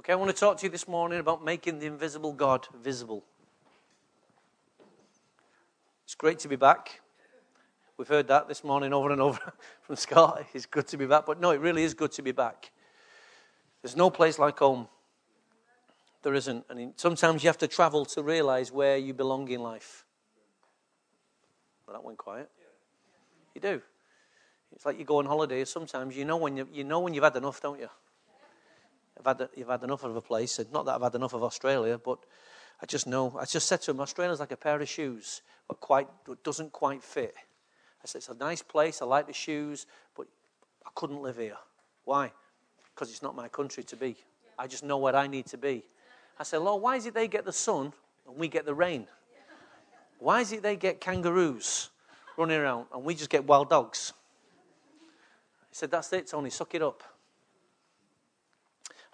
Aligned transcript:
Okay, 0.00 0.12
I 0.12 0.16
want 0.16 0.30
to 0.30 0.36
talk 0.36 0.58
to 0.58 0.66
you 0.66 0.70
this 0.70 0.86
morning 0.86 1.18
about 1.18 1.44
making 1.44 1.80
the 1.80 1.86
invisible 1.86 2.32
God 2.32 2.68
visible. 2.82 3.24
It's 6.04 6.14
great 6.14 6.38
to 6.40 6.48
be 6.48 6.54
back. 6.54 7.00
We've 7.96 8.06
heard 8.06 8.28
that 8.28 8.46
this 8.46 8.62
morning 8.62 8.92
over 8.92 9.10
and 9.10 9.20
over 9.20 9.40
from 9.82 9.96
Scott. 9.96 10.46
It's 10.54 10.66
good 10.66 10.86
to 10.88 10.96
be 10.96 11.06
back. 11.06 11.26
But 11.26 11.40
no, 11.40 11.50
it 11.50 11.60
really 11.60 11.82
is 11.82 11.94
good 11.94 12.12
to 12.12 12.22
be 12.22 12.30
back. 12.30 12.70
There's 13.82 13.96
no 13.96 14.08
place 14.08 14.38
like 14.38 14.60
home. 14.60 14.86
There 16.22 16.32
isn't. 16.32 16.64
I 16.70 16.74
And 16.74 16.92
sometimes 16.94 17.42
you 17.42 17.48
have 17.48 17.58
to 17.58 17.68
travel 17.68 18.04
to 18.06 18.22
realize 18.22 18.70
where 18.70 18.96
you 18.96 19.14
belong 19.14 19.48
in 19.48 19.60
life. 19.60 20.04
Well, 21.86 21.94
that 21.94 22.04
went 22.04 22.18
quiet. 22.18 22.48
You 23.52 23.60
do. 23.60 23.82
It's 24.76 24.86
like 24.86 24.96
you 24.96 25.04
go 25.04 25.18
on 25.18 25.26
holiday. 25.26 25.64
Sometimes 25.64 26.16
you 26.16 26.24
know 26.24 26.36
when 26.36 26.56
you, 26.56 26.68
you 26.72 26.84
know 26.84 27.00
when 27.00 27.14
you've 27.14 27.24
had 27.24 27.34
enough, 27.34 27.60
don't 27.60 27.80
you? 27.80 27.88
I've 29.18 29.38
had, 29.38 29.48
you've 29.56 29.68
had 29.68 29.82
enough 29.82 30.04
of 30.04 30.14
a 30.16 30.20
place. 30.20 30.60
Not 30.72 30.86
that 30.86 30.94
I've 30.94 31.02
had 31.02 31.14
enough 31.14 31.34
of 31.34 31.42
Australia, 31.42 31.98
but 31.98 32.18
I 32.80 32.86
just 32.86 33.06
know. 33.06 33.36
I 33.38 33.44
just 33.44 33.66
said 33.66 33.82
to 33.82 33.90
him, 33.90 34.00
Australia's 34.00 34.40
like 34.40 34.52
a 34.52 34.56
pair 34.56 34.80
of 34.80 34.88
shoes, 34.88 35.42
but 35.66 35.80
quite 35.80 36.08
doesn't 36.44 36.72
quite 36.72 37.02
fit. 37.02 37.34
I 38.02 38.06
said, 38.06 38.18
it's 38.18 38.28
a 38.28 38.34
nice 38.34 38.62
place. 38.62 39.02
I 39.02 39.06
like 39.06 39.26
the 39.26 39.32
shoes, 39.32 39.86
but 40.16 40.26
I 40.86 40.90
couldn't 40.94 41.20
live 41.20 41.36
here. 41.36 41.56
Why? 42.04 42.32
Because 42.94 43.10
it's 43.10 43.22
not 43.22 43.34
my 43.34 43.48
country 43.48 43.82
to 43.84 43.96
be. 43.96 44.16
I 44.58 44.66
just 44.66 44.84
know 44.84 44.98
where 44.98 45.16
I 45.16 45.26
need 45.26 45.46
to 45.46 45.58
be. 45.58 45.84
I 46.38 46.44
said, 46.44 46.58
Lord, 46.58 46.82
why 46.82 46.96
is 46.96 47.06
it 47.06 47.14
they 47.14 47.26
get 47.26 47.44
the 47.44 47.52
sun 47.52 47.92
and 48.26 48.36
we 48.36 48.48
get 48.48 48.64
the 48.64 48.74
rain? 48.74 49.08
Why 50.20 50.40
is 50.40 50.52
it 50.52 50.62
they 50.62 50.76
get 50.76 51.00
kangaroos 51.00 51.90
running 52.36 52.58
around 52.58 52.86
and 52.92 53.04
we 53.04 53.14
just 53.14 53.30
get 53.30 53.44
wild 53.44 53.70
dogs? 53.70 54.12
He 55.70 55.74
said, 55.74 55.90
That's 55.90 56.12
it, 56.12 56.28
Tony, 56.28 56.50
suck 56.50 56.74
it 56.74 56.82
up. 56.82 57.02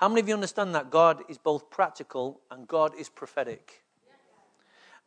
How 0.05 0.09
many 0.11 0.21
of 0.21 0.29
you 0.29 0.35
understand 0.35 0.75
that 0.75 0.91
God 0.91 1.23
is 1.31 1.39
both 1.39 1.71
practical 1.71 2.43
and 2.51 2.69
God 2.69 2.93
is 2.95 3.09
prophetic? 3.09 3.83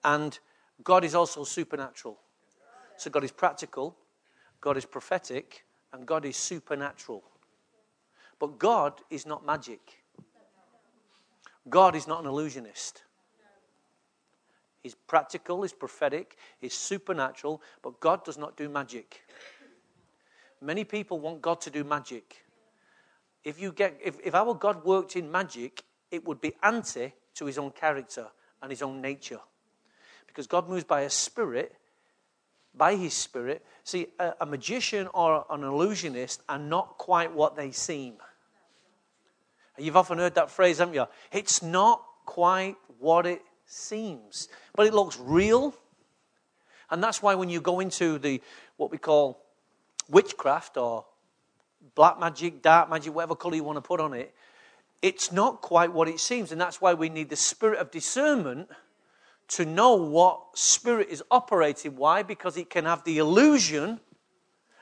And 0.04 0.39
God 0.84 1.04
is 1.04 1.14
also 1.14 1.44
supernatural. 1.44 2.17
So 2.98 3.12
God 3.12 3.23
is 3.23 3.31
practical, 3.31 3.95
God 4.59 4.76
is 4.76 4.88
prophetic, 4.88 5.66
and 5.94 6.08
God 6.08 6.26
is 6.26 6.36
supernatural. 6.36 7.23
But 8.39 8.58
God 8.58 9.02
is 9.12 9.28
not 9.28 9.45
magic. 9.45 10.00
God 11.70 11.95
is 11.95 12.08
not 12.08 12.22
an 12.22 12.26
illusionist. 12.26 13.04
He's 14.82 14.95
practical, 14.95 15.61
he's 15.61 15.73
prophetic, 15.73 16.38
he's 16.59 16.73
supernatural, 16.73 17.61
but 17.84 18.00
God 18.00 18.26
does 18.26 18.39
not 18.39 18.58
do 18.58 18.67
magic. 18.67 19.22
Many 20.59 20.84
people 20.84 21.20
want 21.20 21.44
God 21.44 21.61
to 21.61 21.70
do 21.70 21.84
magic. 21.84 22.47
If, 23.48 23.62
you 23.62 23.72
get, 23.72 23.98
if, 24.03 24.17
if 24.26 24.36
our 24.36 24.53
God 24.53 24.84
worked 24.84 25.16
in 25.16 25.31
magic, 25.31 25.86
it 26.12 26.28
would 26.28 26.42
be 26.42 26.52
anti 26.62 27.14
to 27.36 27.45
his 27.45 27.58
own 27.58 27.72
character 27.72 28.28
and 28.62 28.70
his 28.70 28.81
own 28.81 29.00
nature. 29.00 29.39
Because 30.28 30.48
God 30.48 30.67
moves 30.67 30.84
by 30.84 31.04
a 31.04 31.09
spirit, 31.09 31.73
by 32.76 32.98
his 32.98 33.14
spirit. 33.14 33.66
See, 33.86 34.08
a, 34.20 34.34
a 34.42 34.45
magician 34.45 35.08
or 35.14 35.45
an 35.50 35.64
illusionist 35.64 36.44
are 36.50 36.59
not 36.59 36.98
quite 36.98 37.34
what 37.34 37.56
they 37.56 37.72
seem. 37.72 38.16
You've 39.78 39.95
often 39.95 40.17
heard 40.17 40.36
that 40.36 40.52
phrase, 40.52 40.80
haven't 40.80 40.95
you? 40.95 41.06
It's 41.32 41.64
not 41.64 42.04
quite 42.26 42.76
what 43.00 43.26
it 43.26 43.44
seems, 43.66 44.50
but 44.76 44.88
it 44.88 44.94
looks 44.94 45.17
real. 45.17 45.73
And 46.92 47.02
that's 47.02 47.23
why 47.23 47.36
when 47.36 47.48
you 47.48 47.61
go 47.61 47.80
into 47.80 48.20
the 48.20 48.42
what 48.76 48.92
we 48.92 48.98
call 48.98 49.42
witchcraft 50.09 50.76
or 50.76 51.06
black 51.96 52.20
magic, 52.20 52.62
dark 52.62 52.90
magic, 52.90 53.14
whatever 53.14 53.36
color 53.36 53.56
you 53.56 53.64
want 53.64 53.78
to 53.78 53.82
put 53.82 54.00
on 54.00 54.14
it, 54.14 54.34
it's 55.02 55.32
not 55.32 55.62
quite 55.62 55.92
what 55.94 56.08
it 56.08 56.20
seems. 56.20 56.52
And 56.52 56.60
that's 56.60 56.82
why 56.82 56.94
we 56.94 57.10
need 57.10 57.30
the 57.30 57.36
spirit 57.36 57.80
of 57.80 57.92
discernment 57.92 58.70
to 59.50 59.66
know 59.66 59.96
what 59.96 60.42
spirit 60.58 61.10
is 61.10 61.24
operating. 61.32 61.96
Why? 61.96 62.24
Because 62.24 62.58
it 62.58 62.70
can 62.70 62.86
have 62.86 63.04
the 63.04 63.17
illusion 63.17 64.00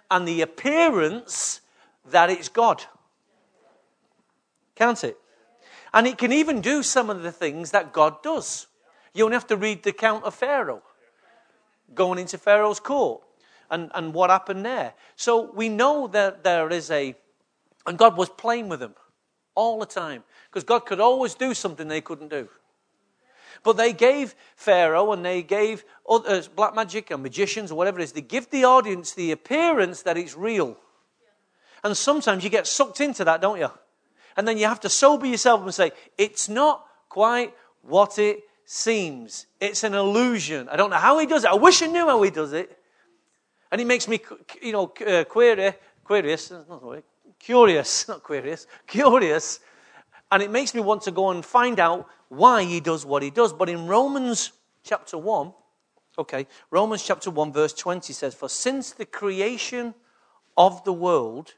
and 0.09 0.27
the 0.27 0.41
appearance 0.41 1.61
that 2.09 2.29
it's 2.29 2.49
God. 2.49 2.83
Can't 4.75 5.03
it? 5.03 5.17
And 5.93 6.07
it 6.07 6.17
can 6.17 6.33
even 6.33 6.61
do 6.61 6.83
some 6.83 7.09
of 7.09 7.23
the 7.23 7.31
things 7.31 7.71
that 7.71 7.93
God 7.93 8.21
does. 8.21 8.67
You 9.13 9.25
only 9.25 9.35
have 9.35 9.47
to 9.47 9.57
read 9.57 9.83
the 9.83 9.91
account 9.91 10.25
of 10.25 10.35
Pharaoh 10.35 10.83
going 11.93 12.19
into 12.19 12.37
Pharaoh's 12.37 12.79
court 12.79 13.21
and, 13.69 13.91
and 13.93 14.13
what 14.13 14.29
happened 14.29 14.65
there. 14.65 14.93
So 15.15 15.51
we 15.53 15.69
know 15.69 16.07
that 16.07 16.43
there 16.43 16.69
is 16.69 16.91
a, 16.91 17.15
and 17.85 17.97
God 17.97 18.17
was 18.17 18.29
playing 18.29 18.69
with 18.69 18.79
them 18.79 18.95
all 19.55 19.79
the 19.79 19.85
time 19.85 20.23
because 20.49 20.63
God 20.63 20.79
could 20.79 20.99
always 20.99 21.35
do 21.35 21.53
something 21.53 21.87
they 21.87 22.01
couldn't 22.01 22.29
do. 22.29 22.49
But 23.63 23.77
they 23.77 23.93
gave 23.93 24.35
Pharaoh 24.55 25.11
and 25.11 25.25
they 25.25 25.41
gave 25.41 25.85
others, 26.07 26.47
black 26.47 26.75
magic 26.75 27.09
and 27.09 27.23
magicians 27.23 27.71
or 27.71 27.75
whatever 27.75 27.99
it 27.99 28.03
is, 28.03 28.11
they 28.11 28.21
give 28.21 28.49
the 28.49 28.65
audience 28.65 29.13
the 29.13 29.31
appearance 29.31 30.03
that 30.03 30.17
it's 30.17 30.35
real. 30.35 30.77
And 31.83 31.95
sometimes 31.95 32.43
you 32.43 32.49
get 32.49 32.67
sucked 32.67 33.01
into 33.01 33.23
that, 33.25 33.41
don't 33.41 33.59
you? 33.59 33.69
And 34.37 34.47
then 34.47 34.57
you 34.57 34.65
have 34.65 34.81
to 34.81 34.89
sober 34.89 35.25
yourself 35.25 35.61
and 35.63 35.73
say, 35.73 35.91
it's 36.17 36.49
not 36.49 36.85
quite 37.09 37.53
what 37.81 38.19
it 38.19 38.41
seems. 38.65 39.45
It's 39.59 39.83
an 39.83 39.93
illusion. 39.93 40.67
I 40.69 40.75
don't 40.75 40.89
know 40.89 40.97
how 40.97 41.19
he 41.19 41.25
does 41.25 41.43
it. 41.43 41.51
I 41.51 41.55
wish 41.55 41.81
I 41.81 41.87
knew 41.87 42.07
how 42.07 42.21
he 42.21 42.31
does 42.31 42.53
it. 42.53 42.77
And 43.75 43.81
it 43.81 43.87
makes 43.87 44.07
me, 44.07 44.21
you 44.61 44.71
know, 44.71 44.93
uh, 45.05 45.25
curious, 45.25 45.75
not 48.07 48.23
curious, 48.23 48.67
curious. 48.87 49.59
And 50.31 50.41
it 50.41 50.49
makes 50.49 50.73
me 50.73 50.79
want 50.79 51.01
to 51.01 51.11
go 51.11 51.31
and 51.31 51.43
find 51.43 51.77
out 51.77 52.07
why 52.29 52.63
he 52.63 52.79
does 52.79 53.05
what 53.05 53.21
he 53.21 53.29
does. 53.29 53.51
But 53.51 53.67
in 53.67 53.85
Romans 53.85 54.53
chapter 54.85 55.17
1, 55.17 55.53
okay, 56.19 56.47
Romans 56.71 57.03
chapter 57.03 57.29
1, 57.29 57.51
verse 57.51 57.73
20 57.73 58.13
says, 58.13 58.33
For 58.33 58.47
since 58.47 58.93
the 58.93 59.05
creation 59.05 59.93
of 60.55 60.81
the 60.85 60.93
world, 60.93 61.55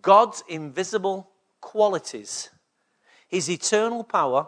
God's 0.00 0.42
invisible 0.48 1.28
qualities, 1.60 2.48
his 3.28 3.50
eternal 3.50 4.02
power, 4.02 4.46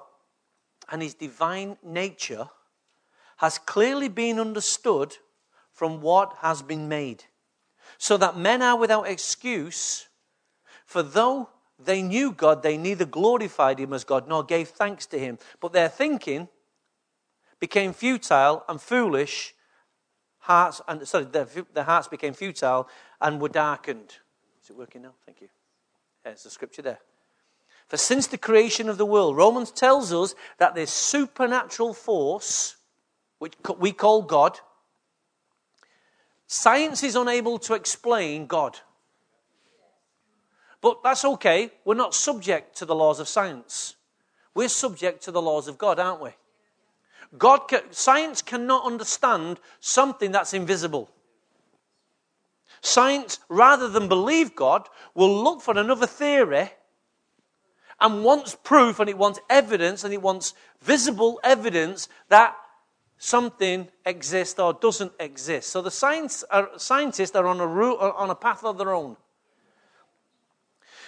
and 0.91 1.03
his 1.03 1.13
divine 1.13 1.77
nature 1.83 2.49
has 3.37 3.59
clearly 3.59 4.09
been 4.09 4.41
understood 4.41 5.19
from 5.73 6.01
what 6.01 6.35
has 6.41 6.63
been 6.63 6.89
made, 6.89 7.25
so 7.99 8.17
that 8.17 8.37
men 8.37 8.63
are 8.63 8.77
without 8.77 9.09
excuse. 9.09 10.09
For 10.85 11.03
though 11.03 11.51
they 11.79 12.03
knew 12.03 12.33
God, 12.33 12.63
they 12.63 12.77
neither 12.77 13.05
glorified 13.05 13.79
him 13.79 13.93
as 13.93 14.05
God 14.05 14.29
nor 14.29 14.45
gave 14.45 14.69
thanks 14.69 15.07
to 15.07 15.19
him, 15.19 15.39
but 15.61 15.73
their 15.73 15.89
thinking 15.89 16.49
became 17.59 17.93
futile 17.93 18.65
and 18.69 18.81
foolish. 18.81 19.55
Hearts 20.41 20.81
and 20.89 21.07
sorry, 21.07 21.27
their, 21.27 21.47
their 21.73 21.85
hearts 21.85 22.09
became 22.09 22.33
futile 22.33 22.89
and 23.21 23.41
were 23.41 23.49
darkened. 23.49 24.17
Is 24.63 24.71
it 24.71 24.77
working 24.77 25.03
now? 25.03 25.15
Thank 25.27 25.43
you. 25.43 25.49
There's 26.25 26.43
the 26.43 26.51
scripture 26.51 26.83
there. 26.83 27.01
For 27.89 27.97
since 27.97 28.27
the 28.27 28.39
creation 28.39 28.89
of 28.89 28.99
the 28.99 29.07
world, 29.07 29.37
Romans 29.37 29.71
tells 29.71 30.13
us 30.13 30.35
that 30.59 30.75
this 30.75 30.91
supernatural 30.91 31.93
force, 31.93 32.77
which 33.39 33.55
we 33.79 33.93
call 33.93 34.23
God, 34.23 34.61
Science 36.53 37.05
is 37.05 37.15
unable 37.15 37.61
to 37.61 37.75
explain 37.75 38.45
God. 38.47 38.77
But 40.81 41.01
that's 41.01 41.25
okay. 41.25 41.71
We're 41.85 41.95
not 41.95 42.13
subject 42.13 42.77
to 42.79 42.85
the 42.85 42.95
laws 42.95 43.21
of 43.21 43.29
science. 43.29 43.95
We're 44.53 44.69
subject 44.69 45.23
to 45.23 45.31
the 45.31 45.41
laws 45.41 45.69
of 45.69 45.79
God, 45.79 46.01
aren't 46.01 46.21
we? 46.21 46.31
God 47.39 47.69
can, 47.69 47.83
science 47.93 48.43
cannot 48.43 48.85
understand 48.85 49.61
something 49.79 50.33
that's 50.33 50.53
invisible. 50.53 51.09
Science, 52.81 53.39
rather 53.49 53.89
than 53.89 54.09
believe 54.09 54.57
God, 54.57 54.89
will 55.15 55.45
look 55.45 55.61
for 55.61 55.79
another 55.79 56.09
theory 56.09 56.73
and 58.01 58.25
wants 58.25 58.57
proof 58.65 58.99
and 58.99 59.09
it 59.09 59.17
wants 59.17 59.39
evidence 59.49 60.03
and 60.03 60.13
it 60.13 60.21
wants 60.21 60.55
visible 60.83 61.39
evidence 61.45 62.09
that 62.29 62.57
something 63.23 63.87
exists 64.07 64.59
or 64.59 64.73
doesn't 64.73 65.13
exist. 65.21 65.69
So 65.69 65.83
the 65.83 65.91
science 65.91 66.43
are, 66.51 66.71
scientists 66.79 67.37
are 67.37 67.47
on 67.47 67.61
a, 67.61 67.67
route, 67.67 67.99
on 68.01 68.31
a 68.31 68.35
path 68.35 68.65
of 68.65 68.79
their 68.79 68.95
own. 68.95 69.19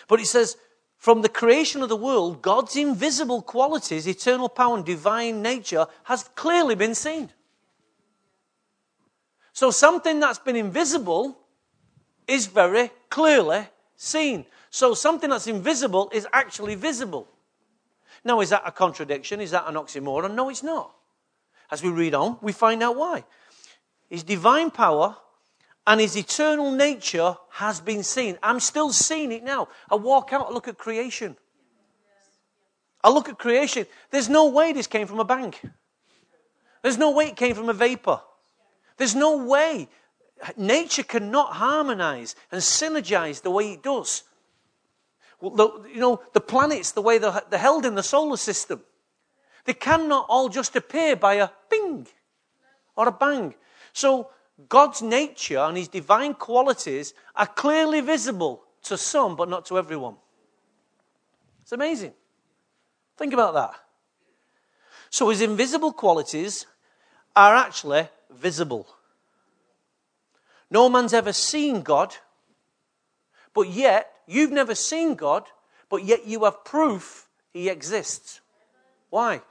But 0.09 0.19
he 0.19 0.27
says, 0.27 0.59
from 0.99 1.23
the 1.23 1.31
creation 1.31 1.83
of 1.83 1.89
the 1.89 1.97
world, 1.97 2.43
God's 2.43 2.77
invisible 2.77 3.41
qualities, 3.41 4.07
eternal 4.07 4.51
power, 4.51 4.77
and 4.77 4.85
divine 4.85 5.41
nature 5.41 5.87
has 6.05 6.25
clearly 6.35 6.75
been 6.75 6.95
seen. 6.95 7.31
So 9.55 9.71
something 9.71 10.21
that's 10.21 10.39
been 10.39 10.57
invisible 10.57 11.39
is 12.29 12.45
very 12.47 12.91
clearly 13.09 13.67
seen. 13.97 14.45
So 14.69 14.93
something 14.93 15.31
that's 15.31 15.47
invisible 15.47 16.11
is 16.13 16.27
actually 16.31 16.75
visible. 16.75 17.27
Now, 18.23 18.41
is 18.43 18.51
that 18.51 18.63
a 18.67 18.71
contradiction? 18.71 19.41
Is 19.41 19.53
that 19.53 19.65
an 19.67 19.77
oxymoron? 19.77 20.35
No, 20.35 20.51
it's 20.51 20.63
not. 20.63 20.95
As 21.73 21.83
we 21.83 21.89
read 21.89 22.13
on, 22.15 22.37
we 22.43 22.53
find 22.53 22.83
out 22.83 22.97
why. 22.97 23.25
His 24.11 24.23
divine 24.23 24.71
power 24.71 25.17
and 25.87 26.03
his 26.03 26.17
eternal 26.17 26.71
nature 26.71 27.35
has 27.53 27.81
been 27.81 28.03
seen. 28.03 28.39
I'm 28.43 28.61
still 28.61 28.93
seeing 28.93 29.33
it 29.33 29.43
now. 29.43 29.69
I 29.91 29.95
walk 29.95 30.35
out, 30.35 30.51
I 30.51 30.53
look 30.53 30.69
at 30.69 30.77
creation. 30.77 31.35
I 33.03 33.09
look 33.09 33.31
at 33.31 33.39
creation. 33.39 33.87
There's 34.11 34.29
no 34.29 34.51
way 34.51 34.75
this 34.75 34.87
came 34.87 35.07
from 35.07 35.19
a 35.19 35.25
bank. 35.25 35.63
There's 36.83 36.99
no 36.99 37.11
way 37.11 37.29
it 37.29 37.37
came 37.37 37.55
from 37.55 37.71
a 37.71 37.73
vapor. 37.73 38.21
There's 38.99 39.15
no 39.15 39.43
way. 39.47 39.89
Nature 40.59 41.05
cannot 41.05 41.55
harmonize 41.55 42.37
and 42.53 42.61
synergize 42.61 43.41
the 43.41 43.51
way 43.51 43.73
it 43.73 43.83
does. 43.83 44.25
Well, 45.41 45.53
the, 45.53 45.89
you 45.89 46.01
know, 46.01 46.21
the 46.35 46.41
planets, 46.41 46.93
the 46.93 47.01
way 47.01 47.17
they're, 47.17 47.41
they're 47.49 47.59
held 47.59 47.87
in 47.87 47.95
the 47.95 48.03
solar 48.03 48.37
system, 48.37 48.83
they 49.65 49.75
cannot 49.75 50.27
all 50.29 50.49
just 50.49 50.75
appear 50.77 51.17
by 51.17 51.35
a 51.35 51.49
ping 51.71 52.07
or 52.97 53.09
a 53.09 53.13
bang. 53.13 53.55
So 53.93 54.31
God's 54.69 55.03
nature 55.03 55.59
and 55.59 55.77
his 55.77 55.89
divine 55.89 56.35
qualities 56.35 57.15
are 57.37 57.47
clearly 57.47 58.01
visible 58.01 58.65
to 58.85 58.99
some, 58.99 59.37
but 59.37 59.49
not 59.49 59.67
to 59.67 59.79
everyone. 59.79 60.17
It's 61.63 61.73
amazing. 61.73 62.13
Think 63.17 63.33
about 63.33 63.55
that. 63.55 63.75
So 65.11 65.29
his 65.29 65.41
invisible 65.41 65.93
qualities 65.93 66.67
are 67.37 67.55
actually 67.55 68.09
visible. 68.31 68.87
No 70.71 70.89
man's 70.89 71.13
ever 71.13 71.33
seen 71.33 71.83
God, 71.83 72.17
but 73.55 73.69
yet 73.69 74.11
you've 74.27 74.51
never 74.51 74.75
seen 74.75 75.15
God, 75.15 75.45
but 75.89 76.05
yet 76.05 76.27
you 76.27 76.45
have 76.45 76.65
proof 76.65 77.29
he 77.53 77.69
exists. 77.69 78.41
Why? 79.11 79.43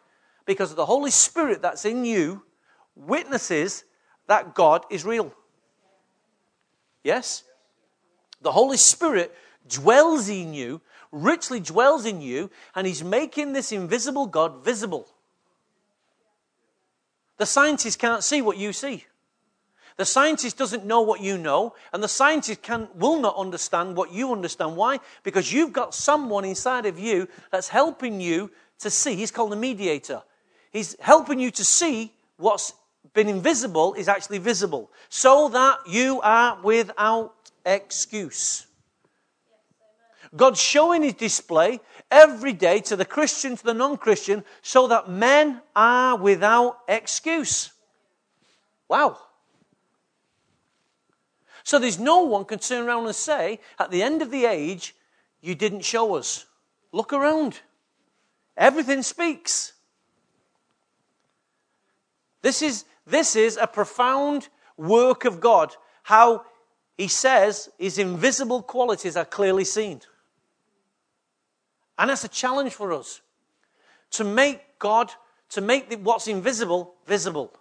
Because 0.51 0.75
the 0.75 0.85
Holy 0.85 1.11
Spirit 1.11 1.61
that's 1.61 1.85
in 1.85 2.03
you 2.03 2.43
witnesses 2.93 3.85
that 4.27 4.53
God 4.53 4.85
is 4.89 5.05
real. 5.05 5.33
Yes? 7.05 7.45
The 8.41 8.51
Holy 8.51 8.75
Spirit 8.75 9.33
dwells 9.65 10.27
in 10.27 10.53
you, 10.53 10.81
richly 11.09 11.61
dwells 11.61 12.05
in 12.05 12.19
you, 12.19 12.49
and 12.75 12.85
He's 12.85 13.01
making 13.01 13.53
this 13.53 13.71
invisible 13.71 14.25
God 14.25 14.61
visible. 14.61 15.07
The 17.37 17.45
scientist 17.45 17.97
can't 17.97 18.21
see 18.21 18.41
what 18.41 18.57
you 18.57 18.73
see. 18.73 19.05
The 19.95 20.03
scientist 20.03 20.57
doesn't 20.57 20.83
know 20.83 20.99
what 20.99 21.21
you 21.21 21.37
know, 21.37 21.75
and 21.93 22.03
the 22.03 22.09
scientist 22.09 22.61
can, 22.61 22.89
will 22.93 23.21
not 23.21 23.37
understand 23.37 23.95
what 23.95 24.11
you 24.11 24.33
understand. 24.33 24.75
Why? 24.75 24.99
Because 25.23 25.53
you've 25.53 25.71
got 25.71 25.95
someone 25.95 26.43
inside 26.43 26.85
of 26.85 26.99
you 26.99 27.29
that's 27.51 27.69
helping 27.69 28.19
you 28.19 28.51
to 28.79 28.89
see. 28.89 29.15
He's 29.15 29.31
called 29.31 29.53
a 29.53 29.55
mediator. 29.55 30.23
He's 30.71 30.95
helping 30.99 31.39
you 31.39 31.51
to 31.51 31.63
see 31.63 32.13
what's 32.37 32.73
been 33.13 33.27
invisible 33.27 33.93
is 33.93 34.07
actually 34.07 34.37
visible, 34.37 34.89
so 35.09 35.49
that 35.49 35.79
you 35.87 36.21
are 36.21 36.59
without 36.61 37.33
excuse. 37.65 38.65
God's 40.35 40.61
showing 40.61 41.03
his 41.03 41.15
display 41.15 41.81
every 42.09 42.53
day 42.53 42.79
to 42.81 42.95
the 42.95 43.05
Christian, 43.05 43.57
to 43.57 43.63
the 43.63 43.73
non 43.73 43.97
Christian, 43.97 44.45
so 44.61 44.87
that 44.87 45.09
men 45.09 45.61
are 45.75 46.15
without 46.15 46.79
excuse. 46.87 47.71
Wow. 48.87 49.17
So 51.63 51.79
there's 51.79 51.99
no 51.99 52.21
one 52.21 52.45
can 52.45 52.59
turn 52.59 52.87
around 52.87 53.05
and 53.05 53.15
say, 53.15 53.59
at 53.77 53.91
the 53.91 54.01
end 54.01 54.21
of 54.21 54.31
the 54.31 54.45
age, 54.45 54.95
you 55.41 55.53
didn't 55.53 55.81
show 55.81 56.15
us. 56.15 56.45
Look 56.91 57.13
around. 57.13 57.59
Everything 58.55 59.03
speaks. 59.03 59.73
This 62.41 62.61
is, 62.61 62.85
this 63.05 63.35
is 63.35 63.57
a 63.57 63.67
profound 63.67 64.49
work 64.77 65.25
of 65.25 65.39
God. 65.39 65.75
How 66.03 66.45
he 66.97 67.07
says 67.07 67.69
his 67.77 67.97
invisible 67.97 68.61
qualities 68.61 69.15
are 69.15 69.25
clearly 69.25 69.65
seen. 69.65 70.01
And 71.97 72.09
that's 72.09 72.23
a 72.23 72.29
challenge 72.29 72.73
for 72.73 72.93
us 72.93 73.21
to 74.11 74.23
make 74.23 74.79
God, 74.79 75.11
to 75.49 75.61
make 75.61 75.89
the, 75.89 75.97
what's 75.97 76.27
invisible 76.27 76.95
visible. 77.05 77.53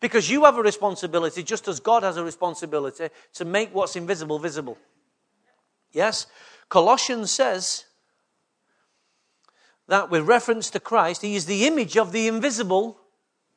Because 0.00 0.28
you 0.28 0.44
have 0.44 0.58
a 0.58 0.62
responsibility, 0.62 1.42
just 1.42 1.68
as 1.68 1.80
God 1.80 2.02
has 2.02 2.16
a 2.16 2.24
responsibility, 2.24 3.08
to 3.34 3.44
make 3.44 3.74
what's 3.74 3.96
invisible 3.96 4.38
visible. 4.38 4.76
Yes? 5.92 6.26
Colossians 6.68 7.30
says 7.30 7.84
that 9.86 10.10
with 10.10 10.26
reference 10.26 10.70
to 10.70 10.80
Christ, 10.80 11.22
he 11.22 11.36
is 11.36 11.46
the 11.46 11.66
image 11.66 11.96
of 11.96 12.12
the 12.12 12.26
invisible 12.26 12.98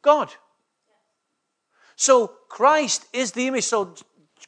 God. 0.08 0.34
So 1.98 2.32
Christ 2.48 3.08
is 3.12 3.34
the 3.34 3.48
image. 3.48 3.66
So 3.66 3.94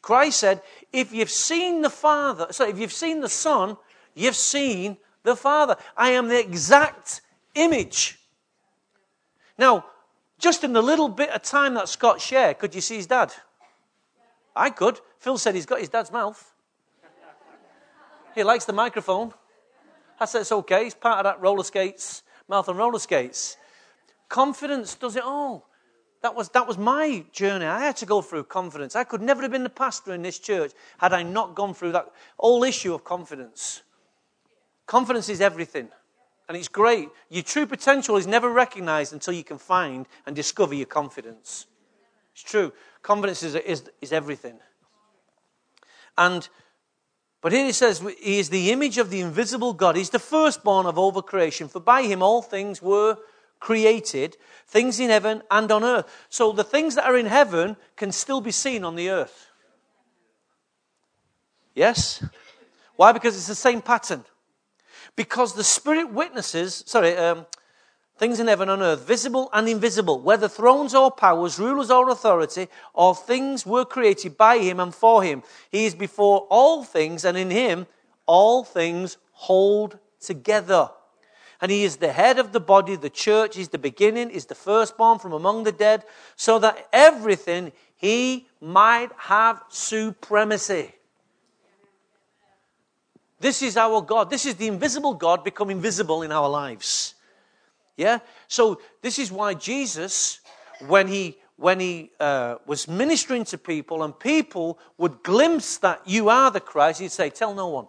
Christ 0.02 0.40
said, 0.40 0.62
if 0.94 1.12
you've 1.12 1.30
seen 1.30 1.82
the 1.82 1.90
Father, 1.90 2.48
so 2.52 2.66
if 2.66 2.80
you've 2.80 2.94
seen 2.94 3.20
the 3.20 3.28
Son, 3.28 3.76
you've 4.16 4.38
seen 4.38 4.96
the 5.24 5.36
Father. 5.36 5.76
I 5.98 6.12
am 6.12 6.30
the 6.30 6.40
exact 6.40 7.20
image. 7.56 8.20
Now, 9.58 9.84
just 10.38 10.64
in 10.64 10.72
the 10.72 10.82
little 10.82 11.10
bit 11.10 11.30
of 11.32 11.42
time 11.42 11.74
that 11.74 11.90
Scott 11.90 12.22
shared, 12.22 12.58
could 12.60 12.74
you 12.74 12.80
see 12.80 12.96
his 12.96 13.08
dad? 13.08 13.34
I 14.56 14.70
could. 14.70 15.02
Phil 15.20 15.38
said 15.38 15.56
he's 15.56 15.66
got 15.66 15.82
his 15.82 15.90
dad's 15.90 16.14
mouth. 16.14 16.56
He 18.34 18.44
likes 18.44 18.64
the 18.64 18.72
microphone. 18.72 19.34
I 20.22 20.24
said 20.24 20.40
it's 20.40 20.54
okay. 20.54 20.86
He's 20.86 20.96
part 20.96 21.18
of 21.18 21.26
that 21.26 21.42
roller 21.42 21.66
skates, 21.66 22.24
mouth 22.48 22.70
and 22.70 22.78
roller 22.78 23.00
skates. 23.00 23.58
Confidence 24.30 24.96
does 24.96 25.16
it 25.16 25.24
all. 25.24 25.68
That 26.22 26.36
was, 26.36 26.50
that 26.50 26.68
was 26.68 26.78
my 26.78 27.26
journey. 27.32 27.66
I 27.66 27.82
had 27.86 27.98
to 27.98 28.06
go 28.06 28.22
through 28.22 28.44
confidence. 28.44 28.96
I 28.96 29.04
could 29.04 29.22
never 29.22 29.42
have 29.42 29.52
been 29.52 29.64
the 29.64 29.70
pastor 29.70 30.14
in 30.14 30.22
this 30.22 30.38
church 30.38 30.72
had 30.98 31.14
I 31.14 31.24
not 31.24 31.56
gone 31.56 31.74
through 31.74 31.94
that 31.94 32.12
whole 32.38 32.64
issue 32.64 32.94
of 32.94 33.04
confidence. 33.04 33.84
Confidence 34.86 35.30
is 35.30 35.40
everything. 35.40 35.90
And 36.48 36.58
it's 36.58 36.68
great. 36.68 37.10
Your 37.30 37.44
true 37.44 37.66
potential 37.66 38.18
is 38.18 38.28
never 38.28 38.50
recognized 38.50 39.14
until 39.14 39.34
you 39.34 39.44
can 39.44 39.58
find 39.60 40.08
and 40.26 40.36
discover 40.36 40.74
your 40.74 40.88
confidence. 40.88 41.68
It's 42.34 42.44
true. 42.44 42.74
Confidence 43.02 43.44
is, 43.44 43.56
is, 43.56 43.90
is 44.02 44.12
everything. 44.12 44.60
And, 46.18 46.50
but 47.42 47.54
here 47.54 47.66
he 47.66 47.72
says, 47.72 48.04
He 48.20 48.40
is 48.40 48.50
the 48.50 48.72
image 48.72 48.98
of 48.98 49.10
the 49.10 49.22
invisible 49.22 49.74
God. 49.74 49.96
He's 49.96 50.10
the 50.10 50.20
firstborn 50.20 50.86
of 50.86 50.98
all 50.98 51.12
creation, 51.22 51.70
for 51.70 51.80
by 51.80 52.04
him 52.04 52.22
all 52.22 52.42
things 52.42 52.82
were 52.82 53.18
created, 53.60 54.38
things 54.68 55.00
in 55.00 55.10
heaven 55.10 55.42
and 55.52 55.72
on 55.72 55.84
earth. 55.84 56.06
So 56.30 56.52
the 56.52 56.64
things 56.64 56.96
that 56.96 57.06
are 57.06 57.18
in 57.18 57.26
heaven 57.26 57.78
can 57.96 58.12
still 58.12 58.42
be 58.42 58.52
seen 58.52 58.84
on 58.84 58.96
the 58.96 59.10
earth. 59.10 59.48
Yes? 61.76 62.24
Why? 62.96 63.12
Because 63.12 63.36
it's 63.36 63.48
the 63.48 63.56
same 63.56 63.82
pattern. 63.82 64.26
Because 65.16 65.56
the 65.56 65.64
Spirit 65.64 66.12
witnesses, 66.12 66.84
sorry, 66.86 67.16
um, 67.18 67.46
things 68.18 68.40
in 68.40 68.48
heaven 68.48 68.70
and 68.70 68.82
on 68.82 68.88
earth, 68.88 69.08
visible 69.08 69.50
and 69.54 69.68
invisible, 69.68 70.20
whether 70.20 70.48
thrones 70.48 70.94
or 70.94 71.10
powers, 71.10 71.58
rulers 71.58 71.90
or 71.90 72.10
authority, 72.10 72.68
all 72.94 73.14
things 73.14 73.66
were 73.66 73.86
created 73.86 74.38
by 74.38 74.58
Him 74.60 74.80
and 74.80 74.94
for 74.94 75.24
Him. 75.24 75.42
He 75.72 75.86
is 75.86 75.96
before 75.96 76.46
all 76.50 76.84
things, 76.84 77.24
and 77.24 77.38
in 77.38 77.50
Him 77.50 77.88
all 78.26 78.64
things 78.64 79.18
hold 79.32 79.98
together. 80.20 80.90
And 81.62 81.72
he 81.72 81.84
is 81.84 81.98
the 81.98 82.12
head 82.12 82.40
of 82.40 82.52
the 82.52 82.60
body, 82.60 82.96
the 82.96 83.10
church. 83.10 83.56
He's 83.56 83.70
the 83.70 83.78
beginning, 83.78 84.30
he's 84.30 84.46
the 84.46 84.56
firstborn 84.56 85.20
from 85.20 85.34
among 85.34 85.64
the 85.64 85.72
dead, 85.72 86.06
so 86.36 86.58
that 86.60 86.88
everything 86.94 87.74
he 87.98 88.48
might 88.62 89.10
have 89.18 89.62
supremacy. 89.68 90.94
This 93.42 93.62
is 93.62 93.78
our 93.78 94.02
God. 94.02 94.30
This 94.30 94.46
is 94.46 94.56
the 94.56 94.68
invisible 94.68 95.14
God 95.14 95.44
becoming 95.44 95.82
visible 95.82 96.22
in 96.22 96.32
our 96.32 96.50
lives. 96.50 97.16
Yeah? 97.98 98.20
So, 98.48 98.82
this 99.02 99.20
is 99.20 99.32
why 99.32 99.54
Jesus, 99.54 100.40
when 100.88 101.08
he 101.08 101.38
when 101.58 101.82
he 101.82 102.10
uh, 102.22 102.56
was 102.66 102.88
ministering 102.88 103.44
to 103.44 103.58
people 103.58 104.02
and 104.04 104.18
people 104.18 104.80
would 104.98 105.22
glimpse 105.24 105.78
that 105.80 106.02
you 106.06 106.30
are 106.30 106.50
the 106.50 106.62
Christ, 106.62 107.02
he'd 107.02 107.12
say, 107.12 107.30
Tell 107.30 107.54
no 107.54 107.68
one. 107.68 107.88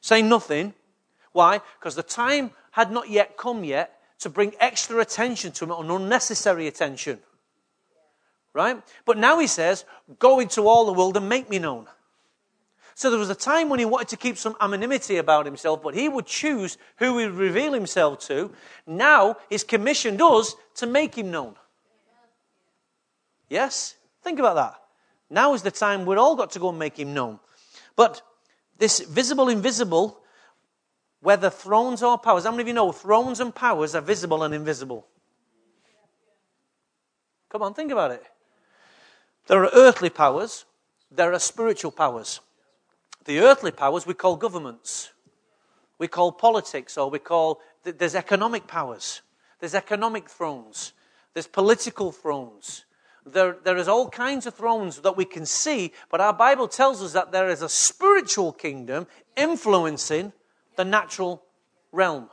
Say 0.00 0.22
nothing 0.22 0.72
why? 1.36 1.60
Because 1.78 1.94
the 1.94 2.02
time 2.02 2.50
had 2.72 2.90
not 2.90 3.10
yet 3.10 3.36
come 3.36 3.62
yet 3.62 4.00
to 4.20 4.30
bring 4.30 4.54
extra 4.58 4.98
attention 4.98 5.52
to 5.52 5.64
him, 5.64 5.70
or 5.70 5.96
unnecessary 5.96 6.66
attention. 6.66 7.20
Right? 8.54 8.82
But 9.04 9.18
now 9.18 9.38
he 9.38 9.46
says, 9.46 9.84
Go 10.18 10.40
into 10.40 10.66
all 10.66 10.86
the 10.86 10.94
world 10.94 11.16
and 11.16 11.28
make 11.28 11.50
me 11.50 11.58
known. 11.58 11.86
So 12.94 13.10
there 13.10 13.18
was 13.18 13.28
a 13.28 13.34
time 13.34 13.68
when 13.68 13.78
he 13.78 13.84
wanted 13.84 14.08
to 14.08 14.16
keep 14.16 14.38
some 14.38 14.56
anonymity 14.58 15.18
about 15.18 15.44
himself, 15.44 15.82
but 15.82 15.94
he 15.94 16.08
would 16.08 16.24
choose 16.24 16.78
who 16.96 17.18
he 17.18 17.26
would 17.26 17.34
reveal 17.34 17.74
himself 17.74 18.20
to. 18.20 18.50
Now 18.86 19.36
he's 19.50 19.64
commissioned 19.64 20.22
us 20.22 20.56
to 20.76 20.86
make 20.86 21.14
him 21.16 21.30
known. 21.30 21.56
Yes? 23.50 23.96
Think 24.22 24.38
about 24.38 24.56
that. 24.56 24.80
Now 25.28 25.52
is 25.52 25.60
the 25.60 25.70
time 25.70 26.06
we've 26.06 26.18
all 26.18 26.36
got 26.36 26.52
to 26.52 26.58
go 26.58 26.70
and 26.70 26.78
make 26.78 26.98
him 26.98 27.12
known. 27.12 27.38
But 27.94 28.22
this 28.78 29.00
visible, 29.00 29.50
invisible 29.50 30.18
whether 31.20 31.50
thrones 31.50 32.02
or 32.02 32.18
powers. 32.18 32.44
How 32.44 32.50
many 32.50 32.62
of 32.62 32.68
you 32.68 32.74
know 32.74 32.92
thrones 32.92 33.40
and 33.40 33.54
powers 33.54 33.94
are 33.94 34.00
visible 34.00 34.42
and 34.42 34.54
invisible? 34.54 35.06
Come 37.48 37.62
on, 37.62 37.74
think 37.74 37.92
about 37.92 38.10
it. 38.10 38.22
There 39.46 39.64
are 39.64 39.70
earthly 39.72 40.10
powers, 40.10 40.64
there 41.10 41.32
are 41.32 41.38
spiritual 41.38 41.92
powers. 41.92 42.40
The 43.24 43.40
earthly 43.40 43.70
powers 43.70 44.06
we 44.06 44.14
call 44.14 44.36
governments. 44.36 45.12
we 45.98 46.08
call 46.08 46.32
politics, 46.32 46.98
or 46.98 47.10
we 47.10 47.18
call, 47.18 47.60
there's 47.82 48.14
economic 48.14 48.66
powers, 48.66 49.22
there's 49.60 49.74
economic 49.74 50.28
thrones, 50.28 50.92
there's 51.32 51.46
political 51.46 52.12
thrones. 52.12 52.84
There, 53.24 53.56
there 53.64 53.76
is 53.76 53.88
all 53.88 54.08
kinds 54.08 54.46
of 54.46 54.54
thrones 54.54 55.00
that 55.00 55.16
we 55.16 55.24
can 55.24 55.46
see, 55.46 55.92
but 56.10 56.20
our 56.20 56.32
Bible 56.32 56.68
tells 56.68 57.02
us 57.02 57.12
that 57.14 57.32
there 57.32 57.48
is 57.48 57.60
a 57.60 57.68
spiritual 57.68 58.52
kingdom 58.52 59.08
influencing 59.36 60.32
the 60.76 60.84
natural 60.84 61.42
realm. 61.92 62.28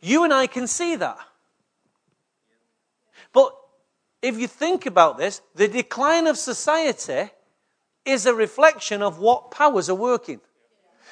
You 0.00 0.24
and 0.24 0.32
I 0.32 0.46
can 0.46 0.66
see 0.66 0.96
that. 0.96 1.18
But 3.32 3.54
if 4.22 4.38
you 4.38 4.46
think 4.46 4.86
about 4.86 5.18
this, 5.18 5.42
the 5.54 5.68
decline 5.68 6.26
of 6.26 6.38
society 6.38 7.30
is 8.04 8.26
a 8.26 8.34
reflection 8.34 9.02
of 9.02 9.18
what 9.18 9.50
powers 9.50 9.88
are 9.88 9.94
working. 9.94 10.40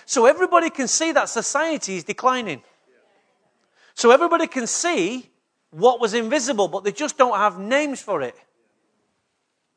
So 0.06 0.26
everybody 0.26 0.70
can 0.70 0.88
see 0.88 1.12
that 1.12 1.28
society 1.28 1.96
is 1.96 2.04
declining. 2.04 2.62
So 3.94 4.10
everybody 4.10 4.46
can 4.46 4.66
see 4.66 5.30
what 5.70 6.00
was 6.00 6.14
invisible, 6.14 6.68
but 6.68 6.84
they 6.84 6.92
just 6.92 7.16
don't 7.16 7.36
have 7.36 7.58
names 7.58 8.00
for 8.00 8.22
it. 8.22 8.36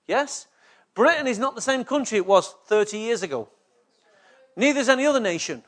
Yes? 0.08 0.48
Britain 0.94 1.28
is 1.28 1.40
not 1.40 1.56
the 1.56 1.62
same 1.62 1.84
country 1.84 2.18
it 2.18 2.26
was 2.26 2.54
30 2.68 2.98
years 2.98 3.24
ago. 3.24 3.50
Neither 4.56 4.80
is 4.80 4.90
any 4.90 5.06
other 5.06 5.20
nation. 5.20 5.64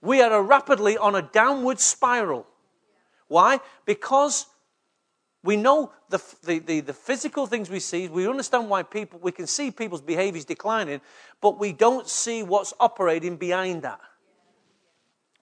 We 0.00 0.22
are 0.22 0.42
rapidly 0.42 0.96
on 0.96 1.14
a 1.14 1.22
downward 1.22 1.80
spiral. 1.80 2.46
Why? 3.26 3.60
Because 3.84 4.46
we 5.42 5.56
know 5.56 5.92
the, 6.08 6.22
the, 6.44 6.58
the, 6.58 6.80
the, 6.80 6.92
physical 6.92 7.46
things 7.46 7.70
we 7.70 7.80
see. 7.80 8.08
We 8.08 8.26
understand 8.28 8.68
why 8.70 8.82
people, 8.82 9.20
we 9.22 9.32
can 9.32 9.46
see 9.46 9.70
people's 9.70 10.00
behaviors 10.00 10.44
declining, 10.44 11.00
but 11.40 11.58
we 11.58 11.72
don't 11.72 12.08
see 12.08 12.42
what's 12.42 12.72
operating 12.80 13.36
behind 13.36 13.82
that. 13.82 14.00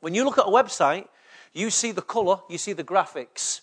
When 0.01 0.15
you 0.15 0.25
look 0.25 0.39
at 0.39 0.47
a 0.47 0.51
website, 0.51 1.07
you 1.53 1.71
see 1.71 1.93
the 1.93 2.03
color, 2.03 2.39
you 2.51 2.59
see 2.59 2.73
the 2.73 2.85
graphics. 2.85 3.61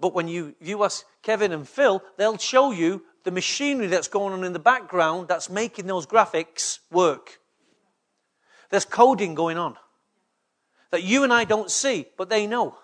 But 0.00 0.14
when 0.14 0.28
you, 0.28 0.54
you 0.60 0.82
ask 0.84 1.04
Kevin 1.22 1.52
and 1.52 1.68
Phil, 1.68 2.02
they'll 2.16 2.38
show 2.38 2.70
you 2.70 3.02
the 3.24 3.30
machinery 3.30 3.88
that's 3.88 4.08
going 4.08 4.32
on 4.32 4.44
in 4.44 4.52
the 4.52 4.58
background 4.58 5.28
that's 5.28 5.50
making 5.50 5.86
those 5.86 6.06
graphics 6.06 6.78
work. 6.90 7.40
There's 8.70 8.84
coding 8.84 9.34
going 9.34 9.58
on 9.58 9.76
that 10.90 11.02
you 11.02 11.24
and 11.24 11.32
I 11.32 11.44
don't 11.44 11.70
see, 11.70 12.06
but 12.16 12.28
they 12.28 12.46
know. 12.46 12.76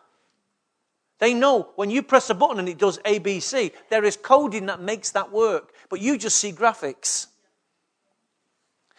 They 1.19 1.33
know 1.33 1.71
when 1.77 1.91
you 1.91 2.03
press 2.03 2.29
a 2.31 2.35
button 2.35 2.59
and 2.59 2.69
it 2.69 2.79
does 2.79 2.99
ABC, 2.99 3.73
there 3.89 4.05
is 4.05 4.17
coding 4.17 4.67
that 4.67 4.81
makes 4.81 5.11
that 5.13 5.33
work, 5.33 5.73
but 5.89 6.01
you 6.01 6.19
just 6.19 6.37
see 6.37 6.53
graphics. 6.53 7.29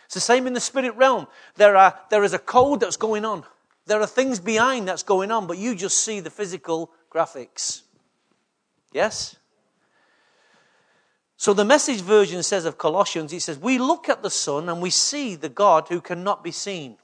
It's 0.06 0.14
the 0.14 0.20
same 0.20 0.48
in 0.48 0.54
the 0.54 0.60
spirit 0.60 0.96
realm. 0.96 1.28
There, 1.56 1.76
are, 1.76 2.00
there 2.10 2.24
is 2.24 2.34
a 2.34 2.40
code 2.40 2.80
that's 2.80 2.98
going 2.98 3.26
on. 3.26 3.44
There 3.86 4.02
are 4.02 4.08
things 4.08 4.40
behind 4.40 4.88
that's 4.88 5.04
going 5.04 5.32
on, 5.32 5.46
but 5.46 5.58
you 5.58 5.76
just 5.76 6.04
see 6.04 6.20
the 6.20 6.30
physical 6.30 6.92
graphics. 7.14 7.82
Yes? 8.94 9.36
So 11.38 11.54
the 11.54 11.66
message 11.66 12.02
version 12.02 12.42
says 12.44 12.66
of 12.66 12.78
Colossians, 12.78 13.34
it 13.34 13.42
says, 13.42 13.60
We 13.60 13.78
look 13.78 14.10
at 14.10 14.24
the 14.24 14.30
Son 14.30 14.70
and 14.70 14.82
we 14.82 14.90
see 14.90 15.36
the 15.36 15.50
God 15.50 15.90
who 15.90 16.02
cannot 16.02 16.44
be 16.44 16.52
seen. 16.52 16.98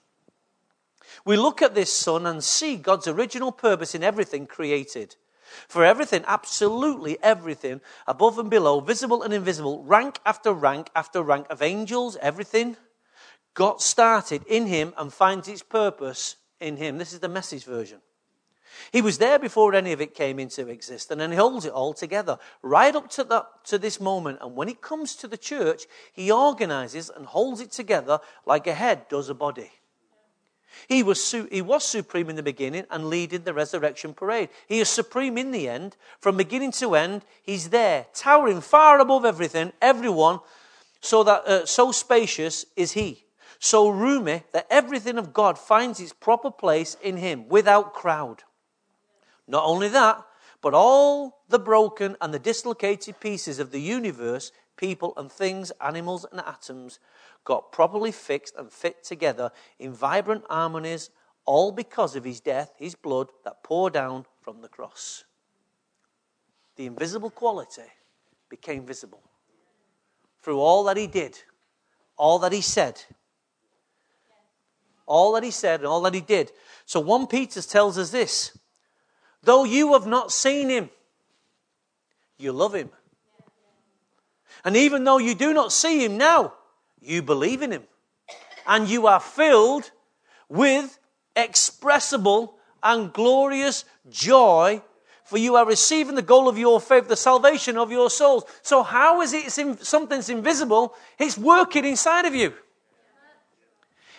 We 1.25 1.37
look 1.37 1.61
at 1.61 1.75
this 1.75 1.91
Son 1.91 2.25
and 2.25 2.43
see 2.43 2.75
God's 2.75 3.07
original 3.07 3.51
purpose 3.51 3.93
in 3.95 4.03
everything 4.03 4.47
created. 4.47 5.15
For 5.67 5.83
everything, 5.83 6.23
absolutely 6.27 7.21
everything, 7.21 7.81
above 8.07 8.39
and 8.39 8.49
below, 8.49 8.79
visible 8.79 9.21
and 9.21 9.33
invisible, 9.33 9.83
rank 9.83 10.19
after 10.25 10.53
rank 10.53 10.89
after 10.95 11.21
rank 11.21 11.47
of 11.49 11.61
angels, 11.61 12.17
everything, 12.21 12.77
got 13.53 13.81
started 13.81 14.43
in 14.47 14.67
Him 14.67 14.93
and 14.97 15.11
finds 15.11 15.47
its 15.47 15.61
purpose 15.61 16.37
in 16.59 16.77
Him. 16.77 16.97
This 16.97 17.11
is 17.11 17.19
the 17.19 17.27
message 17.27 17.65
version. 17.65 17.99
He 18.93 19.01
was 19.01 19.17
there 19.17 19.37
before 19.37 19.75
any 19.75 19.91
of 19.91 19.99
it 19.99 20.15
came 20.15 20.39
into 20.39 20.69
existence, 20.69 21.21
and 21.21 21.33
he 21.33 21.37
holds 21.37 21.65
it 21.65 21.73
all 21.73 21.93
together 21.93 22.39
right 22.61 22.95
up 22.95 23.09
to, 23.11 23.23
that, 23.25 23.45
to 23.65 23.77
this 23.77 23.99
moment. 23.99 24.39
And 24.41 24.55
when 24.55 24.69
it 24.69 24.81
comes 24.81 25.15
to 25.17 25.27
the 25.27 25.37
church, 25.37 25.83
he 26.13 26.31
organizes 26.31 27.09
and 27.09 27.25
holds 27.25 27.59
it 27.59 27.71
together 27.71 28.19
like 28.45 28.67
a 28.67 28.73
head 28.73 29.09
does 29.09 29.27
a 29.27 29.33
body. 29.33 29.71
He 30.87 31.03
was, 31.03 31.23
su- 31.23 31.47
he 31.51 31.61
was 31.61 31.85
supreme 31.85 32.29
in 32.29 32.35
the 32.35 32.43
beginning 32.43 32.85
and 32.89 33.09
leading 33.09 33.43
the 33.43 33.53
resurrection 33.53 34.13
parade. 34.13 34.49
He 34.67 34.79
is 34.79 34.89
supreme 34.89 35.37
in 35.37 35.51
the 35.51 35.67
end. 35.67 35.97
From 36.19 36.37
beginning 36.37 36.71
to 36.73 36.95
end, 36.95 37.23
he's 37.43 37.69
there, 37.69 38.07
towering 38.13 38.61
far 38.61 38.99
above 38.99 39.25
everything, 39.25 39.73
everyone, 39.81 40.39
so 41.01 41.23
that 41.23 41.47
uh, 41.47 41.65
so 41.65 41.91
spacious 41.91 42.65
is 42.75 42.93
he. 42.93 43.25
So 43.59 43.89
roomy 43.89 44.43
that 44.53 44.67
everything 44.69 45.17
of 45.17 45.33
God 45.33 45.57
finds 45.57 45.99
its 45.99 46.13
proper 46.13 46.49
place 46.49 46.97
in 47.01 47.17
him 47.17 47.47
without 47.47 47.93
crowd. 47.93 48.43
Not 49.47 49.65
only 49.65 49.87
that, 49.89 50.25
but 50.61 50.73
all 50.73 51.41
the 51.49 51.59
broken 51.59 52.15
and 52.21 52.33
the 52.33 52.39
dislocated 52.39 53.19
pieces 53.19 53.59
of 53.59 53.71
the 53.71 53.81
universe, 53.81 54.51
people 54.77 55.13
and 55.17 55.31
things, 55.31 55.71
animals 55.81 56.25
and 56.31 56.41
atoms, 56.41 56.99
got 57.43 57.71
properly 57.71 58.11
fixed 58.11 58.55
and 58.55 58.71
fit 58.71 59.03
together 59.03 59.51
in 59.79 59.93
vibrant 59.93 60.43
harmonies, 60.49 61.09
all 61.45 61.71
because 61.71 62.15
of 62.15 62.23
his 62.23 62.39
death, 62.39 62.73
his 62.77 62.95
blood 62.95 63.29
that 63.43 63.63
poured 63.63 63.93
down 63.93 64.25
from 64.41 64.61
the 64.61 64.67
cross. 64.67 65.23
The 66.75 66.85
invisible 66.85 67.29
quality 67.29 67.83
became 68.49 68.85
visible 68.85 69.21
through 70.41 70.59
all 70.59 70.83
that 70.85 70.97
he 70.97 71.07
did, 71.07 71.37
all 72.17 72.39
that 72.39 72.51
he 72.51 72.61
said. 72.61 73.01
All 75.05 75.33
that 75.33 75.43
he 75.43 75.51
said 75.51 75.81
and 75.81 75.87
all 75.87 76.01
that 76.01 76.13
he 76.13 76.21
did. 76.21 76.51
So 76.85 76.99
1 76.99 77.27
Peter 77.27 77.61
tells 77.61 77.97
us 77.97 78.11
this 78.11 78.57
though 79.43 79.63
you 79.63 79.93
have 79.93 80.05
not 80.05 80.31
seen 80.31 80.69
him, 80.69 80.89
you 82.37 82.51
love 82.51 82.75
him. 82.75 82.89
And 84.63 84.77
even 84.77 85.03
though 85.03 85.17
you 85.17 85.33
do 85.33 85.53
not 85.53 85.71
see 85.71 86.05
him 86.05 86.17
now, 86.17 86.53
you 87.01 87.21
believe 87.21 87.61
in 87.61 87.71
him. 87.71 87.83
And 88.67 88.87
you 88.87 89.07
are 89.07 89.19
filled 89.19 89.91
with 90.47 90.99
expressible 91.35 92.55
and 92.83 93.11
glorious 93.11 93.85
joy, 94.09 94.81
for 95.23 95.37
you 95.37 95.55
are 95.55 95.65
receiving 95.65 96.15
the 96.15 96.21
goal 96.21 96.47
of 96.47 96.57
your 96.57 96.79
faith, 96.79 97.07
the 97.07 97.15
salvation 97.15 97.77
of 97.77 97.91
your 97.91 98.09
souls. 98.09 98.43
So, 98.61 98.83
how 98.83 99.21
is 99.21 99.33
it 99.33 99.51
something's 99.83 100.29
invisible? 100.29 100.93
It's 101.17 101.37
working 101.37 101.85
inside 101.85 102.25
of 102.25 102.35
you, 102.35 102.53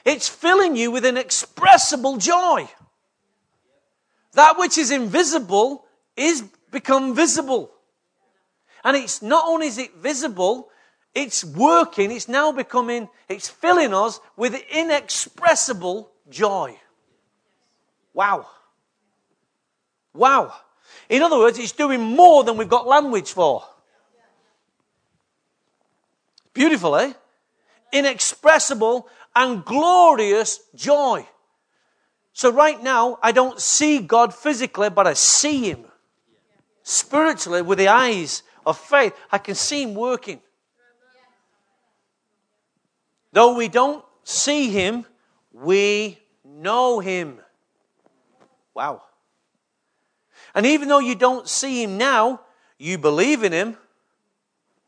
it's 0.05 0.29
filling 0.29 0.77
you 0.77 0.91
with 0.91 1.05
an 1.05 1.17
expressible 1.17 2.19
joy. 2.19 2.69
That 4.35 4.59
which 4.59 4.79
is 4.79 4.91
invisible 4.91 5.85
is 6.17 6.43
become 6.71 7.15
visible. 7.15 7.71
And 8.83 8.97
it's 8.97 9.21
not 9.23 9.45
only 9.47 9.67
is 9.67 9.79
it 9.79 9.95
visible, 9.97 10.71
it's 11.15 11.45
working, 11.45 12.11
it's 12.11 12.29
now 12.29 12.53
becoming, 12.53 13.09
it's 13.29 13.49
filling 13.49 13.93
us 13.93 14.21
with 14.37 14.55
inexpressible 14.71 16.11
joy. 16.31 16.77
Wow. 18.15 18.47
Wow. 20.15 20.55
In 21.09 21.23
other 21.23 21.39
words, 21.39 21.59
it's 21.59 21.73
doing 21.73 22.01
more 22.01 22.45
than 22.45 22.57
we've 22.57 22.69
got 22.69 22.87
language 22.87 23.33
for. 23.33 23.63
Beautiful, 26.55 26.97
eh? 26.97 27.13
Inexpressible 27.93 29.09
and 29.35 29.65
glorious 29.65 30.61
joy. 30.75 31.27
So, 32.35 32.51
right 32.51 32.83
now, 32.83 33.19
I 33.23 33.33
don't 33.33 33.61
see 33.61 33.99
God 33.99 34.35
physically, 34.35 34.89
but 34.89 35.07
I 35.07 35.13
see 35.13 35.71
Him 35.71 35.85
spiritually 36.83 37.63
with 37.63 37.79
the 37.79 37.89
eyes 37.89 38.43
of 38.65 38.79
faith. 38.79 39.15
I 39.31 39.39
can 39.39 39.55
see 39.55 39.83
Him 39.83 39.95
working. 39.95 40.41
Though 43.33 43.55
we 43.55 43.69
don't 43.69 44.05
see 44.25 44.71
him, 44.71 45.07
we 45.53 46.19
know 46.45 47.01
him. 47.01 47.41
Wow. 48.75 49.03
And 50.55 50.67
even 50.67 50.89
though 50.89 50.99
you 50.99 51.15
don't 51.15 51.49
see 51.49 51.83
him 51.83 51.97
now, 51.97 52.41
you 52.79 52.99
believe 52.99 53.43
in 53.43 53.53
him. 53.53 53.77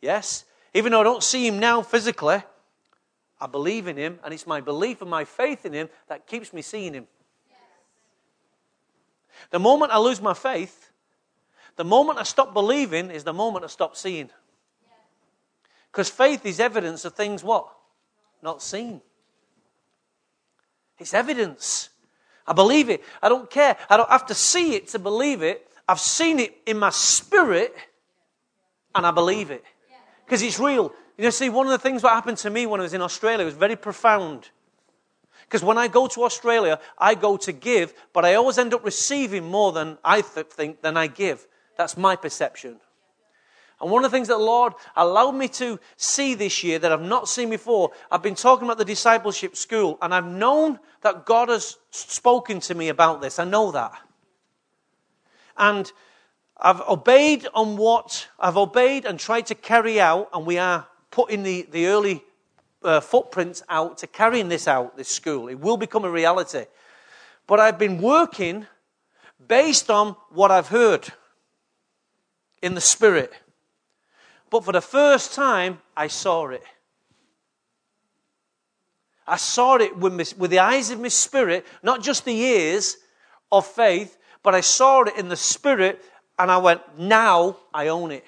Yes. 0.01 0.45
Even 0.75 0.93
though 0.93 1.01
I 1.01 1.05
don't 1.05 1.23
see 1.23 1.47
him 1.47 1.59
now 1.59 1.81
physically, 1.81 2.43
I 3.41 3.47
believe 3.47 3.89
in 3.89 3.97
him, 3.97 4.19
and 4.25 4.35
it's 4.35 4.47
my 4.47 4.61
belief 4.61 5.01
and 5.01 5.11
my 5.11 5.25
faith 5.25 5.65
in 5.65 5.73
him 5.73 5.89
that 6.09 6.27
keeps 6.27 6.53
me 6.53 6.63
seeing 6.63 6.95
him. 6.95 7.07
The 9.51 9.59
moment 9.59 9.93
I 9.93 9.99
lose 9.99 10.21
my 10.21 10.35
faith, 10.35 10.91
the 11.77 11.85
moment 11.85 12.19
I 12.19 12.23
stop 12.23 12.53
believing 12.53 13.11
is 13.11 13.25
the 13.25 13.33
moment 13.33 13.65
I 13.65 13.69
stop 13.69 13.97
seeing. 13.97 14.31
Because 15.91 16.11
faith 16.11 16.45
is 16.45 16.61
evidence 16.61 17.05
of 17.05 17.15
things 17.15 17.43
what? 17.45 17.69
Not 18.45 18.63
seen. 18.63 19.01
It's 20.99 21.15
evidence. 21.15 21.89
I 22.47 22.53
believe 22.53 22.91
it. 22.91 23.03
I 23.23 23.29
don't 23.29 23.51
care. 23.51 23.77
I 23.89 23.97
don't 23.97 24.09
have 24.11 24.27
to 24.27 24.35
see 24.35 24.75
it 24.75 24.89
to 24.89 24.99
believe 24.99 25.43
it. 25.43 25.67
I've 25.89 25.99
seen 25.99 26.39
it 26.39 26.55
in 26.67 26.79
my 26.79 26.91
spirit 26.91 27.75
and 28.95 29.07
I 29.07 29.11
believe 29.11 29.51
it. 29.51 29.65
Because 30.25 30.43
it's 30.43 30.61
real. 30.61 30.93
You 31.17 31.25
know, 31.25 31.31
see, 31.31 31.49
one 31.49 31.67
of 31.67 31.73
the 31.73 31.79
things 31.79 32.03
that 32.03 32.11
happened 32.11 32.39
to 32.39 32.51
me 32.51 32.67
when 32.67 32.81
I 32.81 32.85
was 32.85 32.95
in 32.95 33.01
Australia 33.01 33.45
was 33.45 33.55
very 33.55 33.77
profound. 33.77 34.51
Because 35.45 35.63
when 35.63 35.79
I 35.79 35.89
go 35.89 36.07
to 36.07 36.25
Australia, 36.25 36.79
I 36.99 37.15
go 37.15 37.37
to 37.39 37.53
give, 37.53 37.95
but 38.13 38.25
I 38.25 38.35
always 38.35 38.59
end 38.59 38.75
up 38.75 38.85
receiving 38.85 39.45
more 39.45 39.73
than 39.73 39.99
I 40.05 40.21
th- 40.21 40.47
think 40.47 40.83
than 40.83 40.97
I 40.97 41.07
give. 41.07 41.47
That's 41.77 41.97
my 41.97 42.17
perception. 42.17 42.81
And 43.85 43.91
one 43.91 44.03
of 44.03 44.11
the 44.11 44.17
things 44.17 44.29
that 44.29 44.38
the 44.38 44.43
Lord 44.43 44.73
allowed 44.97 45.33
me 45.33 45.47
to 45.49 45.79
see 45.99 46.33
this 46.35 46.64
year 46.64 46.79
that 46.79 46.91
I've 46.91 47.03
not 47.03 47.29
seen 47.29 47.50
before, 47.50 47.91
I've 48.11 48.23
been 48.23 48.35
talking 48.35 48.67
about 48.67 48.79
the 48.79 48.85
discipleship 48.87 49.57
school, 49.57 49.99
and 50.00 50.14
I've 50.14 50.25
known 50.25 50.79
that 51.03 51.26
God 51.26 51.50
has 51.50 51.76
spoken 51.91 52.61
to 52.61 52.75
me 52.75 52.88
about 52.88 53.21
this. 53.21 53.38
I 53.38 53.45
know 53.45 53.73
that. 53.73 53.93
And 55.59 55.93
I've 56.57 56.81
obeyed 56.81 57.47
on 57.53 57.76
what 57.76 58.26
I've 58.41 58.57
obeyed 58.57 59.05
and 59.05 59.21
tried 59.21 59.45
to 59.49 59.55
carry 59.55 60.00
out, 60.00 60.31
and 60.33 60.47
we 60.47 60.57
are 60.57 60.87
putting 61.11 61.43
the, 61.43 61.69
the 61.71 61.88
early 61.88 62.25
uh, 62.83 63.00
footprints 63.00 63.62
out 63.69 63.99
to 63.99 64.07
carrying 64.07 64.49
this 64.49 64.67
out, 64.67 64.97
this 64.97 65.11
school. 65.11 65.49
It 65.49 65.61
will 65.61 65.76
become 65.76 66.07
a 66.07 66.11
reality. 66.11 66.64
But 67.47 67.61
I've 67.61 67.79
been 67.79 68.00
working 68.00 68.67
based 69.47 69.91
on 69.91 70.17
what 70.31 70.50
I've 70.50 70.69
heard 70.69 71.12
in 72.62 72.75
the 72.75 72.81
Spirit. 72.81 73.31
But 74.55 74.63
for 74.63 74.71
the 74.71 74.81
first 74.81 75.35
time, 75.35 75.81
I 75.97 76.07
saw 76.07 76.47
it. 76.47 76.63
I 79.27 79.35
saw 79.37 79.75
it 79.79 79.97
with, 79.97 80.13
my, 80.13 80.25
with 80.39 80.53
the 80.53 80.61
eyes 80.61 80.91
of 80.91 81.01
my 81.01 81.09
spirit, 81.09 81.67
not 81.83 82.05
just 82.05 82.25
the 82.25 82.37
ears 82.37 82.97
of 83.51 83.67
faith, 83.67 84.17
but 84.45 84.55
I 84.55 84.61
saw 84.61 85.03
it 85.03 85.17
in 85.17 85.29
the 85.29 85.35
spirit, 85.37 86.01
and 86.39 86.53
I 86.53 86.59
went, 86.59 86.83
now 86.97 87.57
I 87.75 87.89
own 87.89 88.13
it. 88.13 88.23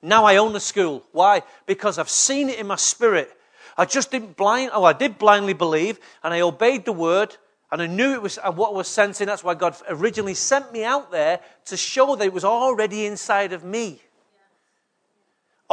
Now 0.00 0.24
I 0.24 0.38
own 0.38 0.54
the 0.54 0.58
school. 0.58 1.02
Why? 1.12 1.42
Because 1.66 1.98
I've 1.98 2.08
seen 2.08 2.48
it 2.48 2.58
in 2.58 2.66
my 2.66 2.76
spirit. 2.76 3.30
I 3.76 3.84
just 3.84 4.10
didn't 4.10 4.38
blind, 4.38 4.70
oh, 4.72 4.84
I 4.84 4.94
did 4.94 5.18
blindly 5.18 5.52
believe, 5.52 6.00
and 6.24 6.32
I 6.32 6.40
obeyed 6.40 6.86
the 6.86 6.94
word, 6.94 7.36
and 7.70 7.82
I 7.82 7.88
knew 7.88 8.14
it 8.14 8.22
was 8.22 8.38
uh, 8.38 8.50
what 8.50 8.72
was 8.72 8.88
sensing. 8.88 9.26
That's 9.26 9.44
why 9.44 9.52
God 9.52 9.76
originally 9.90 10.32
sent 10.32 10.72
me 10.72 10.82
out 10.82 11.12
there 11.12 11.40
to 11.66 11.76
show 11.76 12.16
that 12.16 12.24
it 12.24 12.32
was 12.32 12.46
already 12.46 13.04
inside 13.04 13.52
of 13.52 13.64
me. 13.64 14.00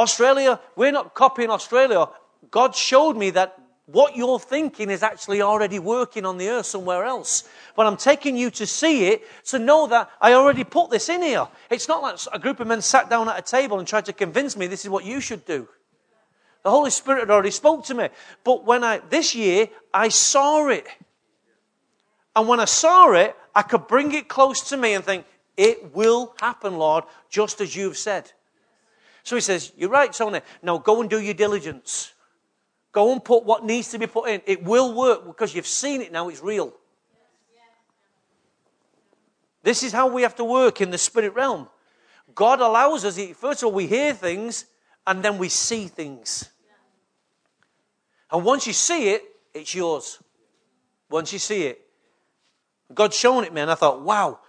Australia, 0.00 0.58
we're 0.76 0.92
not 0.92 1.14
copying 1.14 1.50
Australia. 1.50 2.08
God 2.50 2.74
showed 2.74 3.16
me 3.16 3.30
that 3.30 3.56
what 3.84 4.16
you're 4.16 4.38
thinking 4.38 4.88
is 4.88 5.02
actually 5.02 5.42
already 5.42 5.78
working 5.78 6.24
on 6.24 6.38
the 6.38 6.48
earth 6.48 6.66
somewhere 6.66 7.04
else. 7.04 7.44
But 7.76 7.86
I'm 7.86 7.96
taking 7.96 8.36
you 8.36 8.50
to 8.52 8.66
see 8.66 9.08
it 9.08 9.22
to 9.46 9.58
know 9.58 9.88
that 9.88 10.08
I 10.20 10.32
already 10.32 10.64
put 10.64 10.90
this 10.90 11.08
in 11.08 11.22
here. 11.22 11.48
It's 11.70 11.88
not 11.88 12.02
like 12.02 12.18
a 12.32 12.38
group 12.38 12.60
of 12.60 12.66
men 12.66 12.80
sat 12.80 13.10
down 13.10 13.28
at 13.28 13.38
a 13.38 13.42
table 13.42 13.78
and 13.78 13.86
tried 13.86 14.06
to 14.06 14.12
convince 14.12 14.56
me 14.56 14.66
this 14.66 14.84
is 14.84 14.90
what 14.90 15.04
you 15.04 15.20
should 15.20 15.44
do. 15.44 15.68
The 16.62 16.70
Holy 16.70 16.90
Spirit 16.90 17.20
had 17.20 17.30
already 17.30 17.50
spoke 17.50 17.84
to 17.86 17.94
me. 17.94 18.08
But 18.44 18.64
when 18.64 18.84
I, 18.84 19.00
this 19.10 19.34
year, 19.34 19.68
I 19.92 20.08
saw 20.08 20.68
it. 20.68 20.86
And 22.36 22.48
when 22.48 22.60
I 22.60 22.66
saw 22.66 23.12
it, 23.12 23.36
I 23.54 23.62
could 23.62 23.86
bring 23.86 24.14
it 24.14 24.28
close 24.28 24.68
to 24.70 24.76
me 24.76 24.94
and 24.94 25.04
think, 25.04 25.26
it 25.56 25.94
will 25.94 26.34
happen, 26.40 26.78
Lord, 26.78 27.04
just 27.28 27.60
as 27.60 27.76
you've 27.76 27.98
said. 27.98 28.32
So 29.22 29.36
he 29.36 29.40
says, 29.40 29.72
You're 29.76 29.90
right, 29.90 30.12
Tony. 30.12 30.40
Now 30.62 30.78
go 30.78 31.00
and 31.00 31.10
do 31.10 31.20
your 31.20 31.34
diligence. 31.34 32.14
Go 32.92 33.12
and 33.12 33.24
put 33.24 33.44
what 33.44 33.64
needs 33.64 33.90
to 33.92 33.98
be 33.98 34.06
put 34.06 34.28
in. 34.28 34.42
It 34.46 34.64
will 34.64 34.94
work 34.94 35.26
because 35.26 35.54
you've 35.54 35.66
seen 35.66 36.00
it 36.00 36.10
now, 36.10 36.28
it's 36.28 36.42
real. 36.42 36.72
This 39.62 39.82
is 39.82 39.92
how 39.92 40.08
we 40.08 40.22
have 40.22 40.34
to 40.36 40.44
work 40.44 40.80
in 40.80 40.90
the 40.90 40.98
spirit 40.98 41.34
realm. 41.34 41.68
God 42.34 42.60
allows 42.60 43.04
us, 43.04 43.18
first 43.34 43.62
of 43.62 43.66
all, 43.66 43.72
we 43.72 43.86
hear 43.86 44.14
things 44.14 44.64
and 45.06 45.22
then 45.22 45.38
we 45.38 45.48
see 45.48 45.86
things. 45.86 46.48
And 48.30 48.44
once 48.44 48.66
you 48.66 48.72
see 48.72 49.10
it, 49.10 49.22
it's 49.52 49.74
yours. 49.74 50.22
Once 51.10 51.32
you 51.32 51.38
see 51.38 51.64
it. 51.64 51.80
God's 52.92 53.16
shown 53.16 53.44
it 53.44 53.52
me, 53.52 53.60
and 53.60 53.70
I 53.70 53.74
thought, 53.74 54.00
wow. 54.02 54.40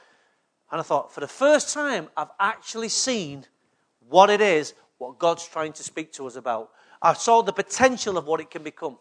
And 0.71 0.79
I 0.79 0.83
thought, 0.83 1.11
for 1.11 1.19
the 1.19 1.27
first 1.27 1.73
time, 1.73 2.07
I've 2.15 2.31
actually 2.39 2.89
seen 2.89 3.45
what 4.11 4.29
it 4.29 4.41
is, 4.41 4.73
what 4.97 5.17
God's 5.17 5.47
trying 5.47 5.73
to 5.73 5.83
speak 5.83 6.13
to 6.13 6.27
us 6.27 6.35
about. 6.35 6.69
I 7.01 7.13
saw 7.13 7.41
the 7.41 7.53
potential 7.53 8.17
of 8.17 8.27
what 8.27 8.39
it 8.39 8.51
can 8.51 8.61
become. 8.61 8.97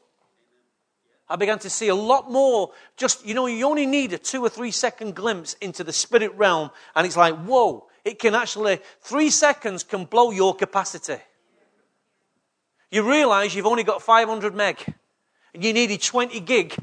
I 1.28 1.36
began 1.36 1.58
to 1.60 1.70
see 1.70 1.88
a 1.88 1.94
lot 1.94 2.30
more. 2.30 2.72
Just, 2.96 3.24
you 3.26 3.34
know, 3.34 3.46
you 3.46 3.66
only 3.66 3.86
need 3.86 4.12
a 4.12 4.18
two 4.18 4.42
or 4.42 4.48
three 4.48 4.70
second 4.70 5.14
glimpse 5.14 5.54
into 5.60 5.84
the 5.84 5.92
spirit 5.92 6.34
realm, 6.34 6.70
and 6.96 7.06
it's 7.06 7.16
like, 7.16 7.36
whoa, 7.44 7.86
it 8.04 8.18
can 8.18 8.34
actually, 8.34 8.80
three 9.02 9.30
seconds 9.30 9.84
can 9.84 10.06
blow 10.06 10.30
your 10.30 10.54
capacity. 10.54 11.18
You 12.90 13.08
realize 13.08 13.54
you've 13.54 13.66
only 13.66 13.84
got 13.84 14.02
500 14.02 14.54
meg, 14.54 14.82
and 15.54 15.62
you 15.62 15.72
needed 15.72 16.02
20 16.02 16.40
gig 16.40 16.74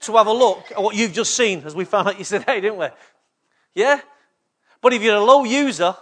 to 0.00 0.16
have 0.16 0.26
a 0.26 0.32
look 0.32 0.72
at 0.72 0.82
what 0.82 0.96
you've 0.96 1.12
just 1.12 1.36
seen, 1.36 1.62
as 1.64 1.74
we 1.74 1.84
found 1.84 2.08
out 2.08 2.18
yesterday, 2.18 2.60
didn't 2.60 2.78
we? 2.78 2.88
Yeah? 3.74 4.00
But 4.80 4.92
if 4.92 5.02
you're 5.02 5.16
a 5.16 5.24
low 5.24 5.44
user, 5.44 5.96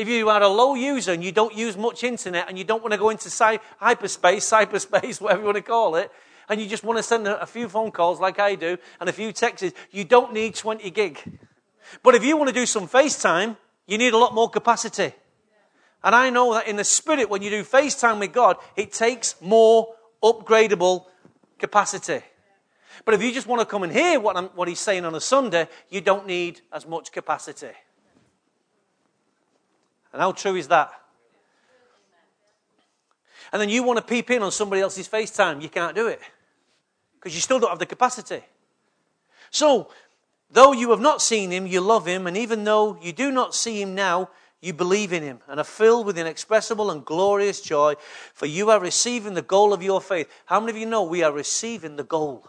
if 0.00 0.08
you 0.08 0.30
are 0.30 0.42
a 0.42 0.48
low 0.48 0.74
user 0.74 1.12
and 1.12 1.22
you 1.22 1.30
don't 1.30 1.54
use 1.54 1.76
much 1.76 2.04
internet 2.04 2.48
and 2.48 2.56
you 2.56 2.64
don't 2.64 2.82
want 2.82 2.92
to 2.92 2.98
go 2.98 3.10
into 3.10 3.28
cy- 3.28 3.60
hyperspace, 3.78 4.48
cyberspace, 4.50 5.20
whatever 5.20 5.40
you 5.40 5.46
want 5.46 5.56
to 5.56 5.62
call 5.62 5.96
it, 5.96 6.10
and 6.48 6.60
you 6.60 6.66
just 6.66 6.82
want 6.82 6.98
to 6.98 7.02
send 7.02 7.28
a, 7.28 7.46
few 7.46 7.68
phone 7.68 7.90
calls 7.90 8.18
like 8.18 8.40
I 8.40 8.54
do 8.54 8.78
and 8.98 9.08
a 9.08 9.12
few 9.12 9.30
texts, 9.30 9.72
you 9.90 10.04
don't 10.04 10.32
need 10.32 10.54
20 10.54 10.90
gig. 10.90 11.20
But 12.02 12.14
if 12.14 12.24
you 12.24 12.36
want 12.36 12.48
to 12.48 12.54
do 12.54 12.66
some 12.66 12.88
FaceTime, 12.88 13.56
you 13.86 13.98
need 13.98 14.14
a 14.14 14.18
lot 14.18 14.34
more 14.34 14.48
capacity. 14.48 15.12
And 16.02 16.14
I 16.14 16.30
know 16.30 16.54
that 16.54 16.66
in 16.66 16.76
the 16.76 16.84
spirit, 16.84 17.28
when 17.28 17.42
you 17.42 17.50
do 17.50 17.62
FaceTime 17.62 18.18
with 18.20 18.32
God, 18.32 18.56
it 18.76 18.92
takes 18.92 19.34
more 19.40 19.94
upgradable 20.22 21.04
capacity. 21.58 22.22
But 23.04 23.14
if 23.14 23.22
you 23.22 23.32
just 23.32 23.46
want 23.46 23.60
to 23.60 23.66
come 23.66 23.82
and 23.82 23.92
hear 23.92 24.18
what, 24.18 24.56
what 24.56 24.66
he's 24.66 24.80
saying 24.80 25.04
on 25.04 25.14
a 25.14 25.20
Sunday, 25.20 25.68
you 25.90 26.00
don't 26.00 26.26
need 26.26 26.62
as 26.72 26.86
much 26.86 27.12
capacity. 27.12 27.72
And 30.12 30.20
how 30.20 30.32
true 30.32 30.56
is 30.56 30.68
that? 30.68 30.92
And 33.52 33.60
then 33.60 33.68
you 33.68 33.82
want 33.82 33.98
to 33.98 34.04
peep 34.04 34.30
in 34.30 34.42
on 34.42 34.52
somebody 34.52 34.82
else's 34.82 35.08
FaceTime. 35.08 35.62
You 35.62 35.68
can't 35.68 35.94
do 35.94 36.06
it 36.06 36.20
because 37.14 37.34
you 37.34 37.40
still 37.40 37.58
don't 37.58 37.70
have 37.70 37.78
the 37.78 37.86
capacity. 37.86 38.42
So, 39.50 39.90
though 40.50 40.72
you 40.72 40.90
have 40.90 41.00
not 41.00 41.20
seen 41.20 41.50
him, 41.50 41.66
you 41.66 41.80
love 41.80 42.06
him. 42.06 42.26
And 42.26 42.36
even 42.36 42.64
though 42.64 42.96
you 43.02 43.12
do 43.12 43.30
not 43.30 43.54
see 43.54 43.82
him 43.82 43.94
now, 43.94 44.30
you 44.60 44.72
believe 44.72 45.12
in 45.12 45.22
him 45.22 45.40
and 45.48 45.58
are 45.58 45.64
filled 45.64 46.06
with 46.06 46.18
inexpressible 46.18 46.90
and 46.90 47.04
glorious 47.04 47.60
joy, 47.60 47.94
for 48.34 48.46
you 48.46 48.70
are 48.70 48.78
receiving 48.78 49.34
the 49.34 49.42
goal 49.42 49.72
of 49.72 49.82
your 49.82 50.00
faith. 50.00 50.28
How 50.46 50.60
many 50.60 50.72
of 50.72 50.76
you 50.76 50.86
know 50.86 51.02
we 51.02 51.22
are 51.22 51.32
receiving 51.32 51.96
the 51.96 52.04
goal 52.04 52.46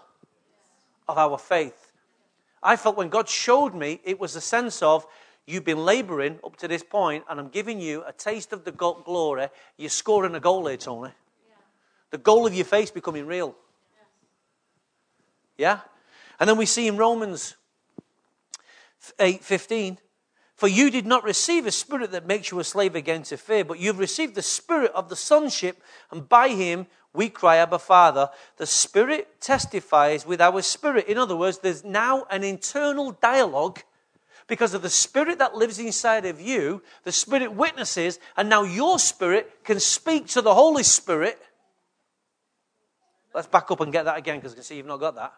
of 1.08 1.18
our 1.18 1.38
faith? 1.38 1.92
I 2.62 2.76
felt 2.76 2.98
when 2.98 3.10
God 3.10 3.28
showed 3.28 3.74
me, 3.74 4.02
it 4.04 4.20
was 4.20 4.36
a 4.36 4.42
sense 4.42 4.84
of 4.84 5.08
You've 5.48 5.66
been 5.66 5.84
laboring 5.84 6.40
up 6.46 6.56
to 6.58 6.68
this 6.68 6.84
point, 6.84 7.24
and 7.30 7.40
I'm 7.40 7.50
giving 7.50 7.80
you 7.80 8.04
a 8.08 8.14
taste 8.14 8.54
of 8.54 8.64
the 8.64 8.72
glory. 8.72 9.48
You're 9.78 9.90
scoring 9.90 10.36
a 10.36 10.40
goal 10.40 10.68
here, 10.68 10.78
Tony. 10.78 11.12
Yeah. 11.48 11.56
The 12.12 12.18
goal 12.18 12.46
of 12.46 12.54
your 12.54 12.66
face 12.66 12.92
becoming 12.92 13.26
real. 13.26 13.56
Yeah? 15.58 15.80
And 16.40 16.50
then 16.50 16.58
we 16.58 16.66
see 16.66 16.88
in 16.88 16.98
Romans 16.98 17.56
8 19.20 19.44
15, 19.44 19.98
for 20.56 20.68
you 20.68 20.92
did 20.92 21.08
not 21.08 21.24
receive 21.24 21.66
a 21.66 21.72
spirit 21.72 22.12
that 22.12 22.28
makes 22.28 22.52
you 22.52 22.60
a 22.60 22.64
slave 22.64 22.96
again 22.96 23.24
to 23.24 23.38
fear, 23.38 23.66
but 23.66 23.80
you've 23.80 24.00
received 24.00 24.36
the 24.36 24.42
spirit 24.42 24.92
of 24.94 25.10
the 25.10 25.16
sonship, 25.16 25.82
and 26.12 26.30
by 26.30 26.50
him 26.50 26.88
we 27.14 27.30
cry, 27.30 27.58
Abba, 27.58 27.80
Father. 27.80 28.30
The 28.58 28.66
Spirit 28.66 29.42
testifies 29.42 30.26
with 30.26 30.40
our 30.40 30.62
spirit. 30.62 31.08
In 31.08 31.18
other 31.18 31.36
words, 31.36 31.58
there's 31.58 31.84
now 31.84 32.26
an 32.30 32.44
internal 32.44 33.12
dialogue 33.12 33.82
because 34.52 34.74
of 34.74 34.82
the 34.82 34.90
spirit 34.90 35.40
that 35.40 35.56
lives 35.56 35.80
inside 35.80 36.26
of 36.26 36.42
you. 36.42 36.82
The 37.06 37.12
spirit 37.14 37.54
witnesses, 37.54 38.20
and 38.36 38.50
now 38.50 38.64
your 38.64 39.00
spirit 39.00 39.64
can 39.64 39.80
speak 39.80 40.28
to 40.28 40.42
the 40.42 40.54
Holy 40.54 40.84
Spirit. 40.84 41.40
Let's 43.34 43.48
back 43.48 43.72
up 43.72 43.80
and 43.80 43.94
get 43.94 44.04
that 44.04 44.18
again 44.18 44.40
because 44.40 44.52
I 44.52 44.56
can 44.56 44.64
see 44.66 44.76
you've 44.76 44.88
not 44.88 45.00
got 45.00 45.16
that. 45.16 45.32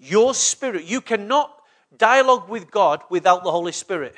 Your 0.00 0.34
spirit, 0.34 0.86
you 0.86 1.00
cannot 1.00 1.56
dialogue 1.96 2.48
with 2.48 2.68
God 2.68 3.04
without 3.10 3.44
the 3.44 3.52
Holy 3.52 3.70
Spirit. 3.70 4.16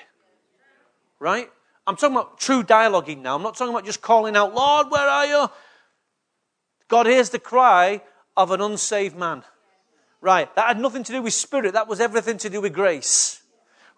Right? 1.18 1.51
I'm 1.87 1.97
talking 1.97 2.16
about 2.16 2.40
true 2.40 2.62
dialoguing 2.62 3.21
now. 3.21 3.37
I'm 3.37 3.42
not 3.42 3.59
talking 3.59 3.75
about 3.75 3.85
just 3.85 4.01
calling 4.01 4.37
out, 4.37 4.55
Lord, 4.55 4.90
where 4.90 5.07
are 5.07 5.27
you? 5.27 5.51
God 6.88 7.05
hears 7.05 7.29
the 7.29 7.38
cry 7.38 8.01
of 8.38 8.53
an 8.53 8.62
unsaved 8.62 9.18
man. 9.18 9.44
Right. 10.23 10.49
That 10.55 10.66
had 10.66 10.81
nothing 10.81 11.05
to 11.05 11.12
do 11.12 11.21
with 11.21 11.35
spirit. 11.35 11.75
That 11.75 11.88
was 11.88 12.01
everything 12.01 12.38
to 12.38 12.49
do 12.49 12.62
with 12.62 12.73
grace. 12.73 13.42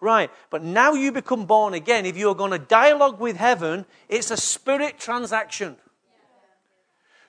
Right, 0.01 0.31
but 0.49 0.63
now 0.63 0.93
you 0.93 1.11
become 1.11 1.45
born 1.45 1.75
again. 1.75 2.07
If 2.07 2.17
you're 2.17 2.35
going 2.35 2.51
to 2.51 2.59
dialogue 2.59 3.19
with 3.19 3.37
heaven, 3.37 3.85
it's 4.09 4.31
a 4.31 4.37
spirit 4.37 4.99
transaction. 4.99 5.77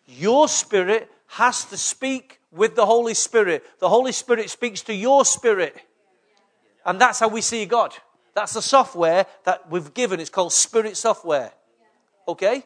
Your 0.07 0.49
spirit 0.49 1.11
has 1.29 1.67
to 1.67 1.77
speak 1.77 2.41
with 2.51 2.75
the 2.75 2.87
Holy 2.87 3.13
Spirit. 3.13 3.63
The 3.79 3.91
Holy 3.91 4.11
Spirit 4.11 4.49
speaks 4.49 4.81
to 4.83 4.95
your 4.95 5.27
spirit. 5.27 5.77
And 6.85 6.99
that's 6.99 7.21
how 7.21 7.29
we 7.29 7.43
see 7.43 7.67
God. 7.67 7.95
That's 8.35 8.55
the 8.55 8.63
software 8.63 9.27
that 9.45 9.71
we've 9.71 9.93
given. 9.93 10.19
It's 10.19 10.31
called 10.31 10.53
spirit 10.53 10.97
software. 10.97 11.53
Okay? 12.27 12.65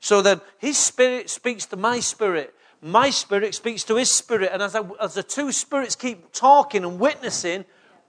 So 0.00 0.20
then 0.20 0.42
His 0.58 0.76
spirit 0.76 1.30
speaks 1.30 1.64
to 1.66 1.76
my 1.76 2.00
spirit. 2.00 2.54
My 2.82 3.10
spirit 3.10 3.54
speaks 3.54 3.84
to 3.84 3.96
his 3.96 4.10
spirit. 4.10 4.50
And 4.52 4.62
as, 4.62 4.76
I, 4.76 4.82
as 5.00 5.14
the 5.14 5.22
two 5.22 5.50
spirits 5.50 5.96
keep 5.96 6.32
talking 6.32 6.84
and 6.84 7.00
witnessing, 7.00 7.64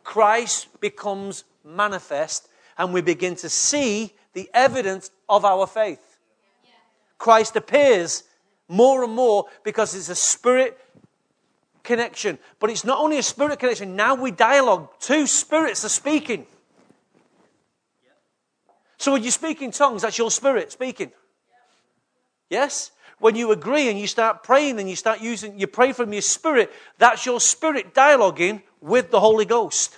Christ 0.07 0.79
becomes 0.79 1.43
manifest 1.65 2.47
and 2.77 2.93
we 2.93 3.01
begin 3.01 3.35
to 3.35 3.49
see 3.49 4.13
the 4.31 4.49
evidence 4.53 5.11
of 5.27 5.43
our 5.43 5.67
faith. 5.67 6.17
Christ 7.17 7.57
appears 7.57 8.23
more 8.69 9.03
and 9.03 9.11
more 9.13 9.47
because 9.65 9.93
it's 9.93 10.07
a 10.07 10.15
spirit 10.15 10.79
connection. 11.83 12.39
But 12.57 12.69
it's 12.69 12.85
not 12.85 12.99
only 12.99 13.17
a 13.17 13.21
spirit 13.21 13.59
connection, 13.59 13.97
now 13.97 14.15
we 14.15 14.31
dialogue. 14.31 14.87
Two 15.01 15.27
spirits 15.27 15.83
are 15.83 15.89
speaking. 15.89 16.47
So 18.97 19.11
when 19.11 19.25
you 19.25 19.31
speak 19.31 19.61
in 19.61 19.71
tongues, 19.71 20.03
that's 20.03 20.17
your 20.17 20.31
spirit 20.31 20.71
speaking. 20.71 21.11
Yes? 22.49 22.91
When 23.19 23.35
you 23.35 23.51
agree 23.51 23.89
and 23.89 23.99
you 23.99 24.07
start 24.07 24.43
praying 24.43 24.79
and 24.79 24.89
you 24.89 24.95
start 24.95 25.21
using, 25.21 25.59
you 25.59 25.67
pray 25.67 25.91
from 25.91 26.13
your 26.13 26.21
spirit, 26.21 26.71
that's 26.97 27.25
your 27.25 27.39
spirit 27.39 27.93
dialoguing 27.93 28.61
with 28.79 29.09
the 29.09 29.19
Holy 29.19 29.45
Ghost. 29.45 29.97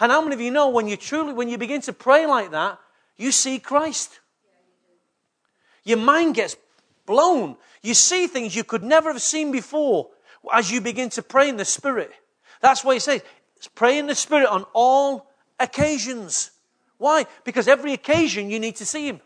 And 0.00 0.12
how 0.12 0.22
many 0.22 0.34
of 0.34 0.40
you 0.40 0.52
know 0.52 0.68
when 0.68 0.86
you 0.86 0.96
truly, 0.96 1.32
when 1.32 1.48
you 1.48 1.58
begin 1.58 1.80
to 1.82 1.92
pray 1.92 2.26
like 2.26 2.52
that, 2.52 2.78
you 3.16 3.32
see 3.32 3.58
Christ? 3.58 4.20
Your 5.82 5.98
mind 5.98 6.36
gets 6.36 6.56
blown. 7.06 7.56
You 7.82 7.94
see 7.94 8.28
things 8.28 8.54
you 8.54 8.62
could 8.62 8.84
never 8.84 9.12
have 9.12 9.22
seen 9.22 9.50
before 9.50 10.10
as 10.52 10.70
you 10.70 10.80
begin 10.80 11.08
to 11.10 11.22
pray 11.22 11.48
in 11.48 11.56
the 11.56 11.64
Spirit. 11.64 12.12
That's 12.60 12.84
why 12.84 12.94
he 12.94 13.00
says, 13.00 13.22
pray 13.74 13.98
in 13.98 14.06
the 14.06 14.14
Spirit 14.14 14.48
on 14.48 14.64
all 14.72 15.28
occasions. 15.58 16.52
Why? 16.98 17.26
Because 17.44 17.68
every 17.68 17.92
occasion 17.92 18.50
you 18.50 18.60
need 18.60 18.76
to 18.76 18.86
see 18.86 19.08
Him. 19.08 19.20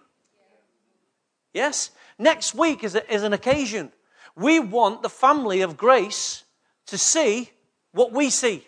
Yes? 1.53 1.91
Next 2.19 2.55
week 2.55 2.85
is, 2.85 2.95
a, 2.95 3.13
is 3.13 3.23
an 3.23 3.33
occasion. 3.33 3.93
We 4.37 4.61
want 4.61 5.03
the 5.03 5.09
family 5.09 5.61
of 5.61 5.77
grace 5.77 6.45
to 6.87 6.99
see 6.99 7.51
what 7.93 8.13
we 8.13 8.31
see. 8.31 8.67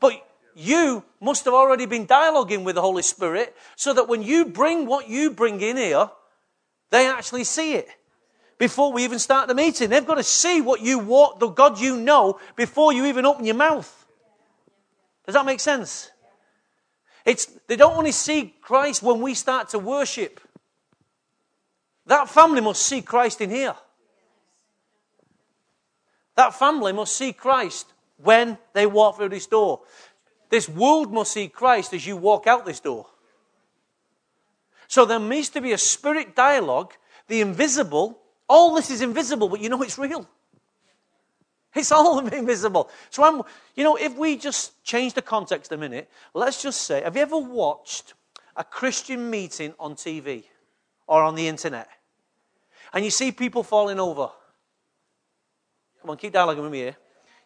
But 0.00 0.26
you 0.54 1.04
must 1.20 1.44
have 1.44 1.54
already 1.54 1.86
been 1.86 2.06
dialoguing 2.06 2.64
with 2.64 2.74
the 2.74 2.82
Holy 2.82 3.02
Spirit 3.02 3.54
so 3.76 3.92
that 3.92 4.08
when 4.08 4.22
you 4.22 4.46
bring 4.46 4.86
what 4.86 5.08
you 5.08 5.30
bring 5.30 5.60
in 5.60 5.76
here, 5.76 6.10
they 6.90 7.06
actually 7.06 7.44
see 7.44 7.74
it 7.74 7.88
before 8.58 8.92
we 8.92 9.04
even 9.04 9.18
start 9.18 9.48
the 9.48 9.54
meeting. 9.54 9.90
They've 9.90 10.06
got 10.06 10.16
to 10.16 10.22
see 10.22 10.60
what 10.60 10.80
you 10.80 10.98
walk, 10.98 11.40
the 11.40 11.48
God 11.48 11.80
you 11.80 11.96
know, 11.96 12.38
before 12.56 12.92
you 12.92 13.06
even 13.06 13.26
open 13.26 13.44
your 13.44 13.54
mouth. 13.54 14.06
Does 15.26 15.34
that 15.34 15.46
make 15.46 15.60
sense? 15.60 16.10
It's, 17.24 17.46
they 17.66 17.76
don't 17.76 17.96
only 17.96 18.12
see 18.12 18.54
Christ 18.60 19.02
when 19.02 19.20
we 19.20 19.34
start 19.34 19.70
to 19.70 19.78
worship. 19.78 20.40
That 22.06 22.28
family 22.28 22.60
must 22.60 22.82
see 22.82 23.02
Christ 23.02 23.40
in 23.40 23.50
here. 23.50 23.74
That 26.34 26.54
family 26.54 26.92
must 26.92 27.16
see 27.16 27.32
Christ 27.32 27.92
when 28.16 28.58
they 28.72 28.86
walk 28.86 29.16
through 29.16 29.28
this 29.28 29.46
door. 29.46 29.80
This 30.50 30.68
world 30.68 31.12
must 31.12 31.32
see 31.32 31.48
Christ 31.48 31.94
as 31.94 32.06
you 32.06 32.16
walk 32.16 32.46
out 32.46 32.66
this 32.66 32.80
door. 32.80 33.06
So 34.88 35.04
there 35.04 35.18
needs 35.18 35.48
to 35.50 35.60
be 35.60 35.72
a 35.72 35.78
spirit 35.78 36.34
dialogue. 36.36 36.94
The 37.28 37.40
invisible, 37.40 38.18
all 38.48 38.74
this 38.74 38.90
is 38.90 39.00
invisible, 39.00 39.48
but 39.48 39.60
you 39.60 39.68
know 39.68 39.82
it's 39.82 39.98
real. 39.98 40.28
It's 41.74 41.92
all 41.92 42.18
invisible. 42.26 42.90
So 43.10 43.24
I'm, 43.24 43.42
you 43.74 43.84
know, 43.84 43.96
if 43.96 44.16
we 44.16 44.36
just 44.36 44.82
change 44.84 45.14
the 45.14 45.22
context 45.22 45.72
a 45.72 45.76
minute, 45.76 46.10
let's 46.34 46.62
just 46.62 46.82
say, 46.82 47.02
have 47.02 47.16
you 47.16 47.22
ever 47.22 47.38
watched 47.38 48.14
a 48.56 48.64
Christian 48.64 49.30
meeting 49.30 49.72
on 49.78 49.94
TV 49.94 50.44
or 51.06 51.22
on 51.22 51.34
the 51.34 51.48
internet? 51.48 51.88
And 52.92 53.04
you 53.04 53.10
see 53.10 53.32
people 53.32 53.62
falling 53.62 53.98
over. 53.98 54.28
Come 56.00 56.10
on, 56.10 56.16
keep 56.16 56.32
dialoguing 56.32 56.62
with 56.62 56.72
me 56.72 56.78
here. 56.78 56.96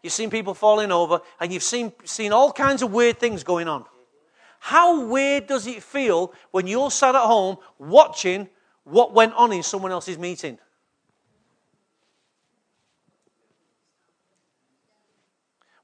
You've 0.02 0.12
seen 0.12 0.30
people 0.30 0.54
falling 0.54 0.92
over, 0.92 1.20
and 1.40 1.52
you've 1.52 1.62
seen, 1.62 1.92
seen 2.04 2.32
all 2.32 2.52
kinds 2.52 2.82
of 2.82 2.92
weird 2.92 3.18
things 3.18 3.42
going 3.42 3.68
on. 3.68 3.84
How 4.60 5.04
weird 5.04 5.46
does 5.46 5.66
it 5.66 5.82
feel 5.82 6.32
when 6.50 6.66
you're 6.66 6.90
sat 6.90 7.14
at 7.14 7.22
home 7.22 7.58
watching 7.78 8.48
what 8.84 9.12
went 9.12 9.34
on 9.34 9.52
in 9.52 9.62
someone 9.62 9.92
else's 9.92 10.18
meeting? 10.18 10.58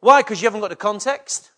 Why? 0.00 0.20
Because 0.20 0.42
you 0.42 0.46
haven't 0.46 0.61
got 0.61 0.70
the 0.70 0.76
context. 0.76 1.52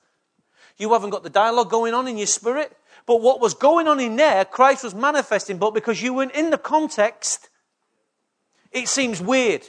You 0.76 0.92
haven't 0.92 1.10
got 1.10 1.22
the 1.22 1.30
dialogue 1.30 1.70
going 1.70 1.94
on 1.94 2.08
in 2.08 2.18
your 2.18 2.26
spirit. 2.26 2.76
But 3.06 3.20
what 3.20 3.40
was 3.40 3.54
going 3.54 3.86
on 3.86 4.00
in 4.00 4.16
there, 4.16 4.44
Christ 4.44 4.84
was 4.84 4.94
manifesting, 4.94 5.58
but 5.58 5.74
because 5.74 6.00
you 6.00 6.14
weren't 6.14 6.32
in 6.32 6.50
the 6.50 6.58
context, 6.58 7.50
it 8.72 8.88
seems 8.88 9.20
weird. 9.20 9.62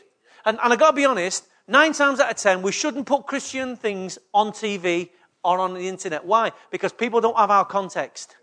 And, 0.46 0.58
and 0.64 0.72
i 0.72 0.76
got 0.76 0.92
to 0.92 0.96
be 0.96 1.06
honest, 1.06 1.48
nine 1.68 1.94
times 1.94 2.20
out 2.20 2.32
of 2.32 2.38
ten, 2.38 2.62
we 2.62 2.72
shouldn't 2.72 3.06
put 3.06 3.26
Christian 3.26 3.76
things 3.76 4.18
on 4.34 4.52
TV 4.52 5.10
or 5.44 5.60
on 5.60 5.74
the 5.74 5.88
internet. 5.88 6.26
Why? 6.26 6.52
Because 6.72 6.94
people 6.94 7.20
don't 7.20 7.38
have 7.38 7.52
our 7.52 7.66
context. 7.66 8.36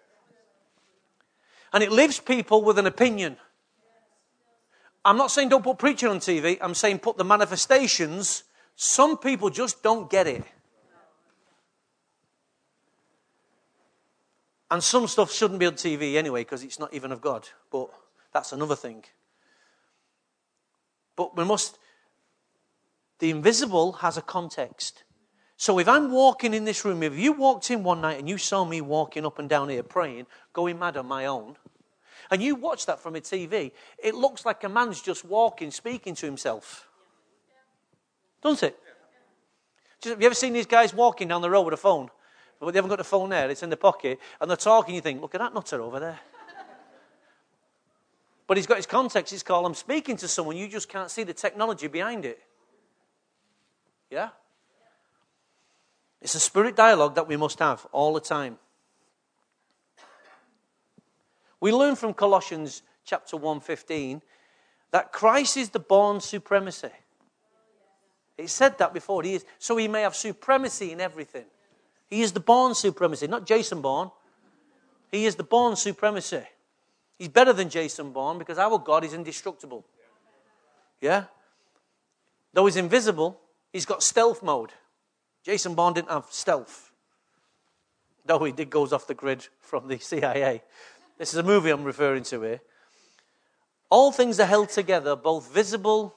And 1.73 1.83
it 1.83 1.91
leaves 1.91 2.21
people 2.21 2.63
with 2.63 2.79
an 2.79 2.87
opinion. 2.87 3.39
I'm 5.05 5.17
not 5.17 5.31
saying 5.31 5.49
don't 5.49 5.65
put 5.65 5.79
preaching 5.79 6.11
on 6.11 6.19
TV, 6.19 6.59
I'm 6.61 6.75
saying 6.75 6.99
put 7.01 7.17
the 7.17 7.25
manifestations. 7.25 8.45
Some 8.77 9.19
people 9.19 9.51
just 9.51 9.83
don't 9.83 10.11
get 10.11 10.27
it. 10.27 10.45
And 14.73 14.83
some 14.83 15.07
stuff 15.07 15.31
shouldn't 15.31 15.61
be 15.61 15.67
on 15.67 15.75
TV 15.75 16.15
anyway 16.15 16.41
because 16.45 16.65
it's 16.65 16.79
not 16.79 16.95
even 16.95 17.13
of 17.13 17.21
God. 17.21 17.47
But 17.71 17.91
that's 18.33 18.53
another 18.53 18.75
thing. 18.75 19.05
But 21.15 21.37
we 21.37 21.45
must, 21.45 21.79
the 23.19 23.29
invisible 23.29 23.93
has 23.93 24.17
a 24.17 24.23
context. 24.23 25.05
So 25.59 25.79
if 25.79 25.87
I'm 25.87 26.11
walking 26.11 26.55
in 26.55 26.65
this 26.65 26.87
room, 26.87 27.03
if 27.03 27.15
you 27.19 27.33
walked 27.33 27.71
in 27.71 27.83
one 27.83 28.01
night 28.01 28.19
and 28.19 28.27
you 28.27 28.39
saw 28.39 28.65
me 28.65 28.81
walking 28.81 29.27
up 29.27 29.39
and 29.39 29.47
down 29.47 29.69
here 29.69 29.83
praying, 29.83 30.27
going 30.55 30.79
mad 30.79 30.97
on 30.97 31.05
my 31.05 31.27
own, 31.27 31.57
and 32.31 32.43
you 32.43 32.55
watch 32.55 32.87
that 32.87 32.99
from 32.99 33.15
a 33.15 33.21
TV, 33.21 33.73
it 34.03 34.15
looks 34.15 34.47
like 34.47 34.65
a 34.65 34.71
man's 34.71 35.03
just 35.03 35.23
walking, 35.23 35.71
speaking 35.71 36.15
to 36.15 36.25
himself. 36.25 36.89
Doesn't 38.43 38.69
it? 38.69 38.79
Have 40.05 40.19
you 40.19 40.27
ever 40.27 40.35
seen 40.35 40.55
these 40.55 40.65
guys 40.65 40.95
walking 40.95 41.29
down 41.29 41.43
the 41.43 41.51
road 41.51 41.65
with 41.65 41.75
a 41.75 41.77
phone? 41.77 42.09
But 42.65 42.75
they 42.75 42.79
haven't 42.79 42.91
got 42.91 42.99
the 42.99 43.05
phone 43.05 43.31
there, 43.31 43.51
it's 43.51 43.65
in 43.65 43.71
the 43.71 43.77
pocket, 43.77 44.21
and 44.41 44.49
they're 44.49 44.57
talking, 44.57 44.95
you 44.95 45.01
think, 45.01 45.21
look 45.21 45.35
at 45.35 45.41
that 45.41 45.53
nutter 45.53 45.83
over 45.83 45.99
there. 45.99 46.21
But 48.47 48.57
he's 48.57 48.69
got 48.69 48.77
his 48.77 48.87
context. 48.87 49.33
He's 49.33 49.43
called, 49.43 49.67
I'm 49.67 49.75
speaking 49.75 50.17
to 50.19 50.29
someone. 50.29 50.57
You 50.57 50.69
just 50.69 50.89
can't 50.89 51.11
see 51.11 51.25
the 51.25 51.33
technology 51.33 51.89
behind 51.89 52.25
it. 52.25 52.41
Yeah? 54.11 54.29
It's 56.21 56.37
a 56.37 56.41
spirit 56.41 56.77
dialogue 56.77 57.17
that 57.17 57.27
we 57.27 57.37
must 57.37 57.59
have 57.59 57.85
all 57.91 58.13
the 58.15 58.21
time. 58.21 58.59
We 61.59 61.73
learn 61.73 61.97
from 61.97 62.15
Colossians 62.15 62.83
chapter 63.05 63.37
1:15 63.37 64.23
that 64.93 65.13
Christ 65.13 65.57
is 65.57 65.71
the 65.71 65.81
born 65.81 66.21
supremacy. 66.21 66.91
It 68.39 68.51
said 68.51 68.79
that 68.79 68.93
before. 68.93 69.25
He 69.25 69.35
is, 69.35 69.45
so 69.59 69.77
he 69.77 69.89
may 69.89 70.03
have 70.03 70.15
supremacy 70.15 70.93
in 70.93 71.01
everything. 71.01 71.47
He 72.13 72.21
is 72.21 72.33
the 72.33 72.41
born 72.41 72.75
supremacy, 72.75 73.27
not 73.27 73.47
Jason 73.47 73.81
Bourne. 73.81 74.11
He 75.11 75.25
is 75.25 75.37
the 75.37 75.45
born 75.45 75.77
supremacy. 75.77 76.43
He's 77.17 77.29
better 77.29 77.55
than 77.55 77.71
Jason 77.71 78.13
Bourne 78.13 78.37
because 78.37 78.59
our 78.59 78.77
God 78.77 79.03
is 79.03 79.15
indestructible. 79.15 79.87
Yeah? 81.01 81.25
Though 82.53 82.67
he's 82.67 82.77
invisible, 82.77 83.41
he's 83.73 83.87
got 83.87 84.03
stealth 84.03 84.43
mode. 84.43 84.73
Jason 85.43 85.75
Bourne 85.75 85.95
didn't 85.95 86.11
have 86.11 86.27
stealth. 86.29 86.93
Though 88.27 88.45
he 88.45 88.53
did 88.53 88.69
goes 88.69 88.93
off 88.93 89.07
the 89.07 89.15
grid 89.15 89.49
from 89.63 89.89
the 89.89 89.99
CIA. 90.11 90.63
This 91.17 91.33
is 91.33 91.39
a 91.39 91.43
movie 91.43 91.71
I'm 91.71 91.83
referring 91.83 92.25
to 92.25 92.43
here. 92.43 92.61
All 93.89 94.13
things 94.13 94.39
are 94.39 94.45
held 94.45 94.69
together, 94.69 95.17
both 95.17 95.51
visible 95.51 96.15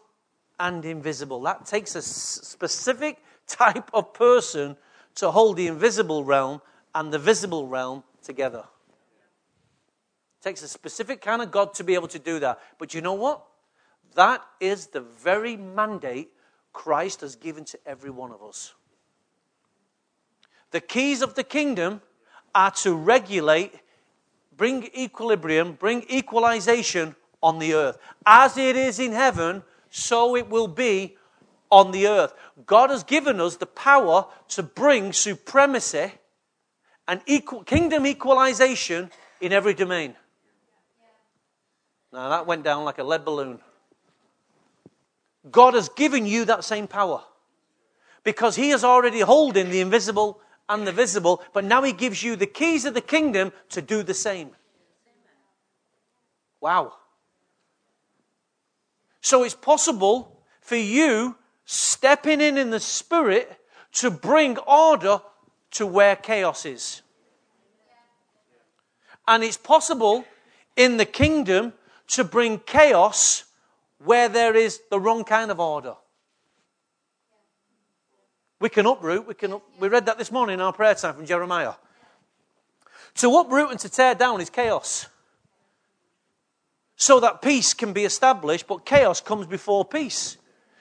and 0.60 0.84
invisible. 0.84 1.42
That 1.44 1.66
takes 1.66 1.96
a 1.96 2.02
specific 2.02 3.24
type 3.48 3.90
of 3.94 4.14
person 4.14 4.76
to 5.15 5.32
hold 5.32 5.58
the 5.58 5.67
invisible 5.67 6.23
realm 6.23 6.62
and 6.93 7.12
the 7.12 7.19
visible 7.19 7.67
realm 7.67 8.04
together 8.23 8.63
It 10.39 10.43
takes 10.43 10.63
a 10.63 10.67
specific 10.67 11.21
kind 11.21 11.41
of 11.41 11.51
God 11.51 11.73
to 11.75 11.84
be 11.84 11.93
able 11.93 12.08
to 12.10 12.19
do 12.19 12.39
that. 12.39 12.60
But 12.78 12.93
you 12.93 13.01
know 13.01 13.13
what? 13.13 13.45
That 14.15 14.41
is 14.60 14.88
the 14.88 15.01
very 15.01 15.58
mandate 15.58 16.32
Christ 16.73 17.21
has 17.21 17.36
given 17.36 17.65
to 17.65 17.80
every 17.86 18.10
one 18.10 18.32
of 18.32 18.43
us. 18.43 18.73
The 20.71 20.82
keys 20.82 21.21
of 21.21 21.36
the 21.36 21.43
kingdom 21.43 22.01
are 22.54 22.71
to 22.71 22.95
regulate, 22.95 23.73
bring 24.56 24.89
equilibrium, 24.97 25.73
bring 25.73 26.06
equalization 26.10 27.15
on 27.41 27.60
the 27.60 27.73
earth. 27.73 27.97
As 28.25 28.58
it 28.58 28.75
is 28.75 28.99
in 28.99 29.12
heaven, 29.12 29.63
so 29.89 30.36
it 30.36 30.49
will 30.49 30.67
be 30.67 31.17
on 31.71 31.91
the 31.91 32.08
earth. 32.08 32.34
God 32.65 32.89
has 32.89 33.04
given 33.04 33.39
us 33.41 33.58
the 33.58 33.65
power 33.65 34.25
to 34.49 34.63
bring 34.63 35.13
supremacy 35.13 36.13
and 37.08 37.21
equal, 37.25 37.63
kingdom 37.63 38.06
equalization 38.06 39.12
in 39.41 39.54
every 39.54 39.73
domain. 39.73 40.15
Now 42.12 42.30
that 42.30 42.47
went 42.47 42.63
down 42.63 42.86
like 42.86 42.97
a 42.97 43.04
lead 43.04 43.25
balloon. 43.25 43.60
God 45.51 45.73
has 45.75 45.89
given 45.89 46.25
you 46.25 46.45
that 46.45 46.63
same 46.63 46.88
power. 46.88 47.23
Because 48.23 48.56
He 48.56 48.71
is 48.71 48.84
already 48.84 49.19
holding 49.19 49.69
the 49.69 49.82
invisible 49.82 50.39
and 50.67 50.88
the 50.88 50.91
visible, 50.91 51.43
but 51.54 51.63
now 51.63 51.84
He 51.84 51.91
gives 51.91 52.23
you 52.23 52.36
the 52.36 52.47
keys 52.47 52.86
of 52.86 52.93
the 52.93 53.01
kingdom 53.01 53.51
to 53.69 53.82
do 53.82 54.01
the 54.01 54.13
same. 54.13 54.51
Wow. 56.60 56.93
So 59.21 59.43
it's 59.43 59.56
possible 59.56 60.41
for 60.62 60.75
you 60.75 61.36
stepping 61.65 62.41
in 62.41 62.58
in 62.58 62.69
the 62.69 62.80
Spirit 62.80 63.60
to 63.93 64.12
bring 64.12 64.58
order 64.60 65.21
to 65.71 65.86
where 65.86 66.15
chaos 66.15 66.65
is. 66.65 67.01
And 69.28 69.43
it's 69.43 69.58
possible 69.58 70.25
in 70.75 70.97
the 70.97 71.06
kingdom 71.06 71.73
to 72.08 72.23
bring 72.23 72.60
chaos 72.60 73.45
where 74.04 74.30
there 74.30 74.56
is 74.56 74.80
the 74.91 74.99
wrong 74.99 75.23
kind 75.23 75.49
of 75.49 75.60
order. 75.60 75.95
We 78.60 78.69
can 78.69 78.86
uproot. 78.86 79.28
We, 79.28 79.34
can 79.34 79.54
up, 79.54 79.63
we 79.80 79.88
read 79.88 80.06
that 80.06 80.17
this 80.17 80.32
morning 80.32 80.56
in 80.56 80.62
our 80.62 80.73
prayer 80.73 80.95
time 80.95 81.15
from 81.15 81.25
Jeremiah. 81.25 81.73
To 83.15 83.38
uproot 83.38 83.71
and 83.71 83.80
to 83.80 83.89
tear 83.89 84.15
down 84.15 84.41
is 84.41 84.49
chaos. 84.49 85.08
So 86.95 87.19
that 87.19 87.41
peace 87.41 87.73
can 87.73 87.91
be 87.91 88.06
established, 88.06 88.67
but 88.67 88.86
chaos 88.86 89.19
comes 89.19 89.47
before 89.47 89.84
peace. 89.84 90.38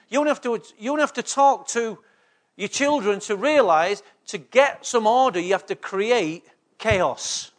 You 0.09 0.19
don't 0.19 0.27
have 0.27 0.41
to, 0.41 0.61
you 0.77 0.91
don't 0.91 0.99
have 0.99 1.13
to 1.13 1.23
talk 1.23 1.67
to 1.69 1.99
your 2.55 2.69
children 2.69 3.19
to 3.21 3.35
realize 3.35 4.03
to 4.27 4.37
get 4.37 4.85
some 4.85 5.07
order, 5.07 5.39
you 5.39 5.51
have 5.51 5.65
to 5.67 5.75
create 5.75 6.45
chaos. 6.77 7.51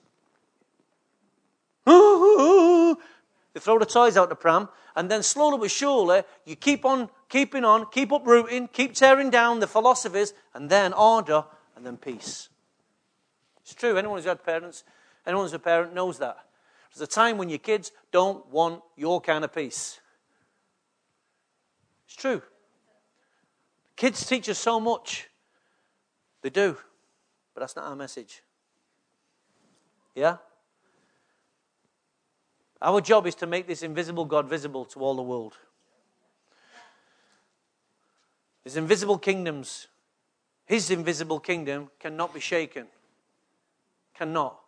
They 3.56 3.60
throw 3.60 3.78
the 3.78 3.86
toys 3.86 4.18
out 4.18 4.28
the 4.28 4.34
pram, 4.34 4.68
and 4.94 5.10
then 5.10 5.22
slowly 5.22 5.56
but 5.56 5.70
surely, 5.70 6.24
you 6.44 6.56
keep 6.56 6.84
on 6.84 7.08
keeping 7.30 7.64
on, 7.64 7.86
keep 7.90 8.12
uprooting, 8.12 8.68
keep 8.68 8.92
tearing 8.92 9.30
down 9.30 9.60
the 9.60 9.66
philosophies, 9.66 10.34
and 10.52 10.68
then 10.68 10.92
order, 10.92 11.42
and 11.74 11.86
then 11.86 11.96
peace. 11.96 12.50
It's 13.62 13.74
true. 13.74 13.96
Anyone 13.96 14.18
who's 14.18 14.26
had 14.26 14.44
parents, 14.44 14.84
anyone 15.26 15.46
who's 15.46 15.54
a 15.54 15.58
parent 15.58 15.94
knows 15.94 16.18
that. 16.18 16.36
There's 16.92 17.08
a 17.08 17.10
time 17.10 17.38
when 17.38 17.48
your 17.48 17.58
kids 17.58 17.92
don't 18.12 18.46
want 18.50 18.82
your 18.94 19.22
kind 19.22 19.42
of 19.42 19.54
peace. 19.54 20.00
It's 22.06 22.16
true. 22.16 22.42
Kids 23.96 24.24
teach 24.26 24.48
us 24.48 24.58
so 24.58 24.78
much. 24.78 25.28
They 26.42 26.50
do. 26.50 26.76
But 27.54 27.60
that's 27.60 27.76
not 27.76 27.86
our 27.86 27.96
message. 27.96 28.42
Yeah? 30.14 30.36
Our 32.80 33.00
job 33.00 33.26
is 33.26 33.34
to 33.36 33.46
make 33.46 33.66
this 33.66 33.82
invisible 33.82 34.24
God 34.24 34.48
visible 34.48 34.84
to 34.86 35.00
all 35.00 35.16
the 35.16 35.22
world. 35.22 35.54
His 38.64 38.76
invisible 38.76 39.18
kingdoms, 39.18 39.88
his 40.66 40.90
invisible 40.90 41.40
kingdom 41.40 41.90
cannot 42.00 42.34
be 42.34 42.40
shaken. 42.40 42.86
Cannot. 44.14 44.58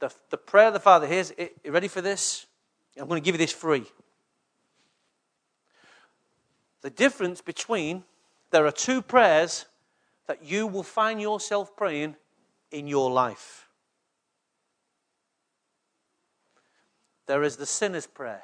The, 0.00 0.12
the 0.30 0.36
prayer 0.36 0.68
of 0.68 0.74
the 0.74 0.80
Father, 0.80 1.06
here's, 1.06 1.32
you 1.38 1.72
ready 1.72 1.88
for 1.88 2.00
this? 2.00 2.46
I'm 2.98 3.08
going 3.08 3.20
to 3.20 3.24
give 3.24 3.34
you 3.34 3.38
this 3.38 3.52
free. 3.52 3.86
The 6.82 6.90
difference 6.90 7.40
between, 7.40 8.04
there 8.50 8.66
are 8.66 8.72
two 8.72 9.02
prayers 9.02 9.66
that 10.26 10.44
you 10.44 10.66
will 10.66 10.82
find 10.82 11.20
yourself 11.20 11.76
praying 11.76 12.16
in 12.70 12.86
your 12.86 13.10
life. 13.10 13.68
There 17.26 17.42
is 17.42 17.56
the 17.56 17.66
sinner's 17.66 18.06
prayer. 18.06 18.42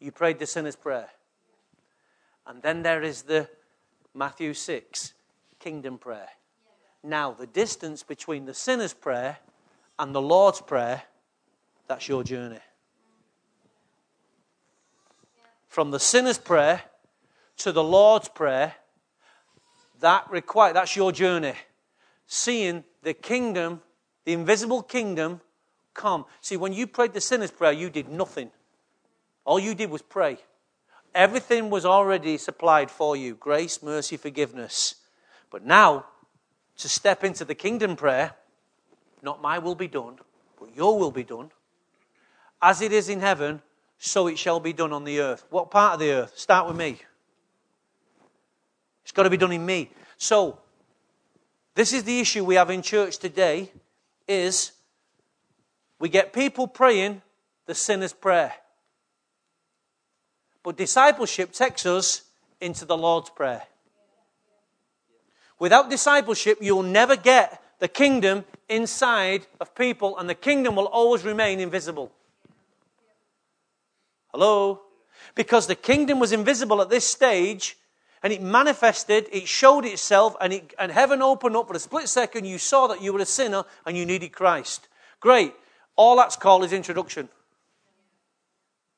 You 0.00 0.12
prayed 0.12 0.38
the 0.38 0.46
sinner's 0.46 0.76
prayer. 0.76 1.08
And 2.46 2.62
then 2.62 2.82
there 2.82 3.02
is 3.02 3.22
the 3.22 3.48
Matthew 4.14 4.54
6 4.54 5.14
kingdom 5.58 5.98
prayer. 5.98 6.28
Now, 7.02 7.32
the 7.32 7.46
distance 7.46 8.02
between 8.02 8.44
the 8.44 8.54
sinner's 8.54 8.94
prayer 8.94 9.38
and 9.98 10.14
the 10.14 10.20
Lord's 10.20 10.60
prayer, 10.60 11.02
that's 11.88 12.08
your 12.08 12.22
journey. 12.24 12.60
From 15.76 15.90
the 15.90 16.00
sinner's 16.00 16.38
prayer 16.38 16.84
to 17.58 17.70
the 17.70 17.84
Lord's 17.84 18.30
prayer, 18.30 18.76
that 20.00 20.24
require, 20.30 20.72
that's 20.72 20.96
your 20.96 21.12
journey. 21.12 21.52
Seeing 22.26 22.82
the 23.02 23.12
kingdom, 23.12 23.82
the 24.24 24.32
invisible 24.32 24.82
kingdom, 24.82 25.42
come. 25.92 26.24
See, 26.40 26.56
when 26.56 26.72
you 26.72 26.86
prayed 26.86 27.12
the 27.12 27.20
sinner's 27.20 27.50
prayer, 27.50 27.72
you 27.72 27.90
did 27.90 28.08
nothing. 28.08 28.52
All 29.44 29.58
you 29.58 29.74
did 29.74 29.90
was 29.90 30.00
pray. 30.00 30.38
Everything 31.14 31.68
was 31.68 31.84
already 31.84 32.38
supplied 32.38 32.90
for 32.90 33.14
you 33.14 33.34
grace, 33.34 33.82
mercy, 33.82 34.16
forgiveness. 34.16 34.94
But 35.50 35.66
now, 35.66 36.06
to 36.78 36.88
step 36.88 37.22
into 37.22 37.44
the 37.44 37.54
kingdom 37.54 37.96
prayer, 37.96 38.32
not 39.20 39.42
my 39.42 39.58
will 39.58 39.74
be 39.74 39.88
done, 39.88 40.20
but 40.58 40.74
your 40.74 40.98
will 40.98 41.10
be 41.10 41.24
done. 41.24 41.50
As 42.62 42.80
it 42.80 42.92
is 42.92 43.10
in 43.10 43.20
heaven, 43.20 43.60
so 43.98 44.26
it 44.26 44.38
shall 44.38 44.60
be 44.60 44.72
done 44.72 44.92
on 44.92 45.04
the 45.04 45.20
earth. 45.20 45.44
What 45.50 45.70
part 45.70 45.94
of 45.94 46.00
the 46.00 46.10
earth? 46.10 46.38
Start 46.38 46.66
with 46.66 46.76
me. 46.76 47.00
It's 49.02 49.12
got 49.12 49.22
to 49.22 49.30
be 49.30 49.36
done 49.36 49.52
in 49.52 49.64
me. 49.64 49.90
So, 50.18 50.58
this 51.74 51.92
is 51.92 52.04
the 52.04 52.18
issue 52.18 52.44
we 52.44 52.54
have 52.56 52.70
in 52.70 52.82
church 52.82 53.18
today 53.18 53.70
is 54.26 54.72
we 55.98 56.08
get 56.08 56.32
people 56.32 56.66
praying 56.66 57.22
the 57.66 57.74
sinner's 57.74 58.12
prayer. 58.12 58.52
But 60.62 60.76
discipleship 60.76 61.52
takes 61.52 61.86
us 61.86 62.22
into 62.60 62.84
the 62.84 62.96
Lord's 62.96 63.30
Prayer. 63.30 63.62
Without 65.58 65.88
discipleship, 65.88 66.58
you'll 66.60 66.82
never 66.82 67.16
get 67.16 67.62
the 67.78 67.88
kingdom 67.88 68.44
inside 68.68 69.46
of 69.60 69.74
people, 69.74 70.18
and 70.18 70.28
the 70.28 70.34
kingdom 70.34 70.76
will 70.76 70.86
always 70.86 71.22
remain 71.22 71.60
invisible. 71.60 72.10
Hello? 74.36 74.82
Because 75.34 75.66
the 75.66 75.74
kingdom 75.74 76.18
was 76.18 76.30
invisible 76.30 76.82
at 76.82 76.90
this 76.90 77.06
stage, 77.06 77.78
and 78.22 78.34
it 78.34 78.42
manifested, 78.42 79.26
it 79.32 79.48
showed 79.48 79.86
itself, 79.86 80.36
and, 80.42 80.52
it, 80.52 80.74
and 80.78 80.92
heaven 80.92 81.22
opened 81.22 81.56
up 81.56 81.68
for 81.68 81.74
a 81.74 81.78
split 81.78 82.06
second. 82.06 82.44
You 82.44 82.58
saw 82.58 82.86
that 82.88 83.00
you 83.00 83.14
were 83.14 83.20
a 83.20 83.24
sinner 83.24 83.64
and 83.86 83.96
you 83.96 84.04
needed 84.04 84.32
Christ. 84.32 84.88
Great. 85.20 85.54
All 85.96 86.18
that's 86.18 86.36
called 86.36 86.64
is 86.64 86.74
introduction. 86.74 87.30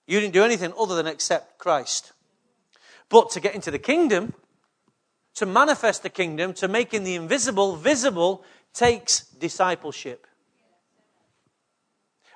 You 0.08 0.18
didn't 0.18 0.34
do 0.34 0.42
anything 0.42 0.72
other 0.76 0.96
than 0.96 1.06
accept 1.06 1.56
Christ. 1.58 2.12
But 3.08 3.30
to 3.30 3.40
get 3.40 3.54
into 3.54 3.70
the 3.70 3.78
kingdom, 3.78 4.34
to 5.36 5.46
manifest 5.46 6.02
the 6.02 6.10
kingdom, 6.10 6.52
to 6.54 6.66
making 6.66 7.04
the 7.04 7.14
invisible 7.14 7.76
visible, 7.76 8.42
takes 8.74 9.20
discipleship. 9.20 10.26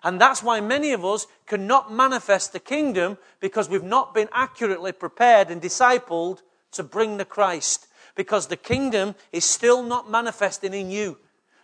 And 0.04 0.20
that's 0.20 0.42
why 0.42 0.60
many 0.60 0.92
of 0.92 1.04
us 1.04 1.26
cannot 1.46 1.92
manifest 1.92 2.52
the 2.52 2.60
kingdom 2.60 3.18
because 3.40 3.68
we've 3.68 3.84
not 3.84 4.14
been 4.14 4.28
accurately 4.32 4.92
prepared 4.92 5.50
and 5.50 5.62
discipled 5.62 6.42
to 6.72 6.82
bring 6.82 7.16
the 7.16 7.24
Christ. 7.24 7.86
Because 8.14 8.48
the 8.48 8.56
kingdom 8.56 9.14
is 9.32 9.44
still 9.44 9.82
not 9.82 10.10
manifesting 10.10 10.74
in 10.74 10.90
you. 10.90 11.18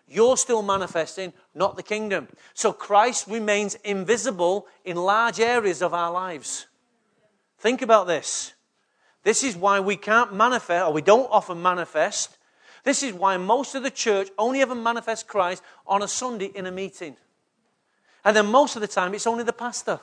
You're 0.06 0.36
still 0.36 0.62
manifesting, 0.62 1.34
not 1.54 1.76
the 1.76 1.82
kingdom. 1.82 2.28
So 2.54 2.72
Christ 2.72 3.26
remains 3.26 3.74
invisible 3.84 4.66
in 4.84 4.96
large 4.96 5.40
areas 5.40 5.82
of 5.82 5.92
our 5.92 6.10
lives. 6.10 6.66
Think 7.58 7.82
about 7.82 8.06
this. 8.06 8.54
This 9.24 9.42
is 9.42 9.56
why 9.56 9.80
we 9.80 9.96
can't 9.96 10.32
manifest, 10.32 10.86
or 10.86 10.92
we 10.92 11.02
don't 11.02 11.28
often 11.30 11.60
manifest. 11.60 12.38
This 12.84 13.02
is 13.02 13.12
why 13.12 13.36
most 13.36 13.74
of 13.74 13.82
the 13.82 13.90
church 13.90 14.28
only 14.38 14.62
ever 14.62 14.74
manifests 14.74 15.24
Christ 15.24 15.62
on 15.86 16.02
a 16.02 16.08
Sunday 16.08 16.46
in 16.54 16.64
a 16.64 16.72
meeting. 16.72 17.16
And 18.24 18.36
then 18.36 18.46
most 18.46 18.76
of 18.76 18.82
the 18.82 18.88
time 18.88 19.14
it's 19.14 19.26
only 19.26 19.44
the 19.44 19.52
pastor. 19.52 20.00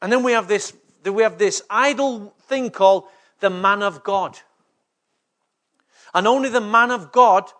And 0.00 0.12
then 0.12 0.22
we 0.22 0.32
have 0.32 0.48
this, 0.48 0.72
we 1.04 1.22
have 1.22 1.38
this 1.38 1.62
idol 1.68 2.34
thing 2.42 2.70
called 2.70 3.04
the 3.40 3.50
man 3.50 3.82
of 3.82 4.04
God. 4.04 4.38
And 6.14 6.26
only 6.26 6.48
the 6.48 6.60
man 6.60 6.90
of 6.90 7.12
God 7.12 7.50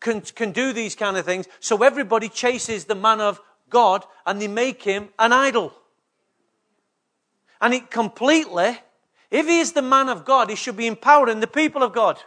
can, 0.00 0.20
can 0.20 0.52
do 0.52 0.72
these 0.72 0.94
kind 0.94 1.16
of 1.16 1.24
things. 1.24 1.46
So 1.60 1.82
everybody 1.82 2.28
chases 2.28 2.84
the 2.84 2.94
man 2.94 3.20
of 3.20 3.40
God 3.70 4.04
and 4.26 4.40
they 4.40 4.48
make 4.48 4.82
him 4.82 5.10
an 5.18 5.32
idol. 5.32 5.74
And 7.60 7.74
it 7.74 7.90
completely, 7.90 8.78
if 9.30 9.46
he 9.46 9.58
is 9.58 9.72
the 9.72 9.82
man 9.82 10.08
of 10.08 10.24
God, 10.24 10.48
he 10.50 10.56
should 10.56 10.76
be 10.76 10.86
empowering 10.86 11.40
the 11.40 11.46
people 11.46 11.82
of 11.82 11.92
God. 11.92 12.18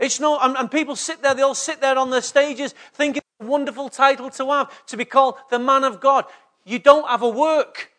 It's 0.00 0.18
not, 0.18 0.42
and, 0.42 0.56
and 0.56 0.70
people 0.70 0.96
sit 0.96 1.22
there, 1.22 1.34
they 1.34 1.42
all 1.42 1.54
sit 1.54 1.82
there 1.82 1.98
on 1.98 2.08
the 2.08 2.22
stages 2.22 2.74
thinking 2.94 3.20
it's 3.20 3.46
a 3.46 3.50
wonderful 3.50 3.90
title 3.90 4.30
to 4.30 4.46
have, 4.50 4.86
to 4.86 4.96
be 4.96 5.04
called 5.04 5.34
the 5.50 5.58
man 5.58 5.84
of 5.84 6.00
God. 6.00 6.24
You 6.64 6.78
don't 6.78 7.06
have 7.06 7.20
a 7.20 7.28
work. 7.28 7.92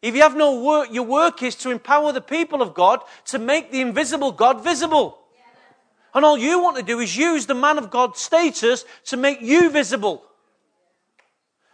If 0.00 0.16
you 0.16 0.22
have 0.22 0.34
no 0.34 0.62
work, 0.62 0.88
your 0.90 1.04
work 1.04 1.42
is 1.42 1.54
to 1.56 1.70
empower 1.70 2.10
the 2.10 2.22
people 2.22 2.62
of 2.62 2.72
God 2.72 3.00
to 3.26 3.38
make 3.38 3.70
the 3.70 3.82
invisible 3.82 4.32
God 4.32 4.64
visible. 4.64 5.18
And 6.14 6.24
all 6.24 6.38
you 6.38 6.62
want 6.62 6.78
to 6.78 6.82
do 6.82 6.98
is 6.98 7.14
use 7.14 7.44
the 7.44 7.54
man 7.54 7.76
of 7.76 7.90
God 7.90 8.16
status 8.16 8.86
to 9.04 9.18
make 9.18 9.42
you 9.42 9.68
visible. 9.68 10.24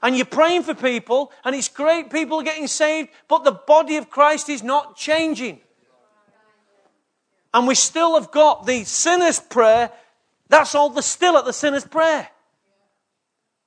And 0.03 0.17
you're 0.17 0.27
praying 0.27 0.65
for 0.65 0.75
people, 0.75 1.31
and 1.45 1.55
it's 1.55 1.69
great, 1.69 2.11
people 2.11 2.41
are 2.41 2.45
getting 2.45 2.67
saved, 2.67 3.11
but 3.29 3.45
the 3.45 3.53
body 3.53 3.97
of 3.97 4.11
Christ 4.11 4.49
is 4.49 4.63
not 4.63 4.97
changing. 4.97 5.61
And 7.59 7.67
we 7.67 7.75
still 7.75 8.15
have 8.15 8.31
got 8.31 8.67
the 8.67 8.85
sinner's 8.85 9.41
prayer. 9.41 9.91
That's 10.49 10.77
all 10.77 10.91
there's 10.91 11.07
still 11.07 11.37
at 11.37 11.45
the 11.45 11.53
sinner's 11.53 11.85
prayer. 11.85 12.29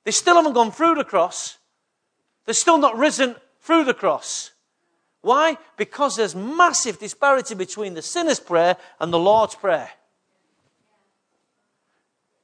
They 0.04 0.12
still 0.12 0.36
haven't 0.36 0.54
gone 0.54 0.72
through 0.72 0.94
the 0.94 1.04
cross. 1.04 1.58
They're 2.46 2.54
still 2.54 2.78
not 2.78 2.96
risen 2.96 3.36
through 3.60 3.84
the 3.84 3.92
cross. 3.92 4.52
Why? 5.20 5.58
Because 5.76 6.16
there's 6.16 6.34
massive 6.34 7.00
disparity 7.00 7.54
between 7.54 7.92
the 7.92 8.00
sinner's 8.00 8.40
prayer 8.40 8.78
and 8.98 9.12
the 9.12 9.18
Lord's 9.18 9.56
prayer. 9.56 9.90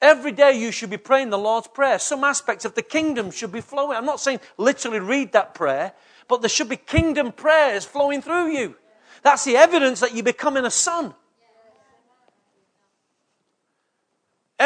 Every 0.02 0.32
day 0.32 0.52
you 0.52 0.70
should 0.70 0.90
be 0.90 0.98
praying 0.98 1.30
the 1.30 1.38
Lord's 1.38 1.68
Prayer. 1.68 1.98
Some 1.98 2.24
aspects 2.24 2.66
of 2.66 2.74
the 2.74 2.82
kingdom 2.82 3.30
should 3.30 3.52
be 3.52 3.62
flowing. 3.62 3.96
I'm 3.96 4.04
not 4.04 4.20
saying 4.20 4.40
literally 4.58 5.00
read 5.00 5.32
that 5.32 5.54
prayer, 5.54 5.94
but 6.28 6.42
there 6.42 6.50
should 6.50 6.68
be 6.68 6.76
kingdom 6.76 7.32
prayers 7.32 7.86
flowing 7.86 8.20
through 8.20 8.48
you. 8.48 8.76
That's 9.22 9.44
the 9.44 9.56
evidence 9.56 10.00
that 10.00 10.14
you're 10.14 10.22
becoming 10.22 10.66
a 10.66 10.70
son. 10.70 11.14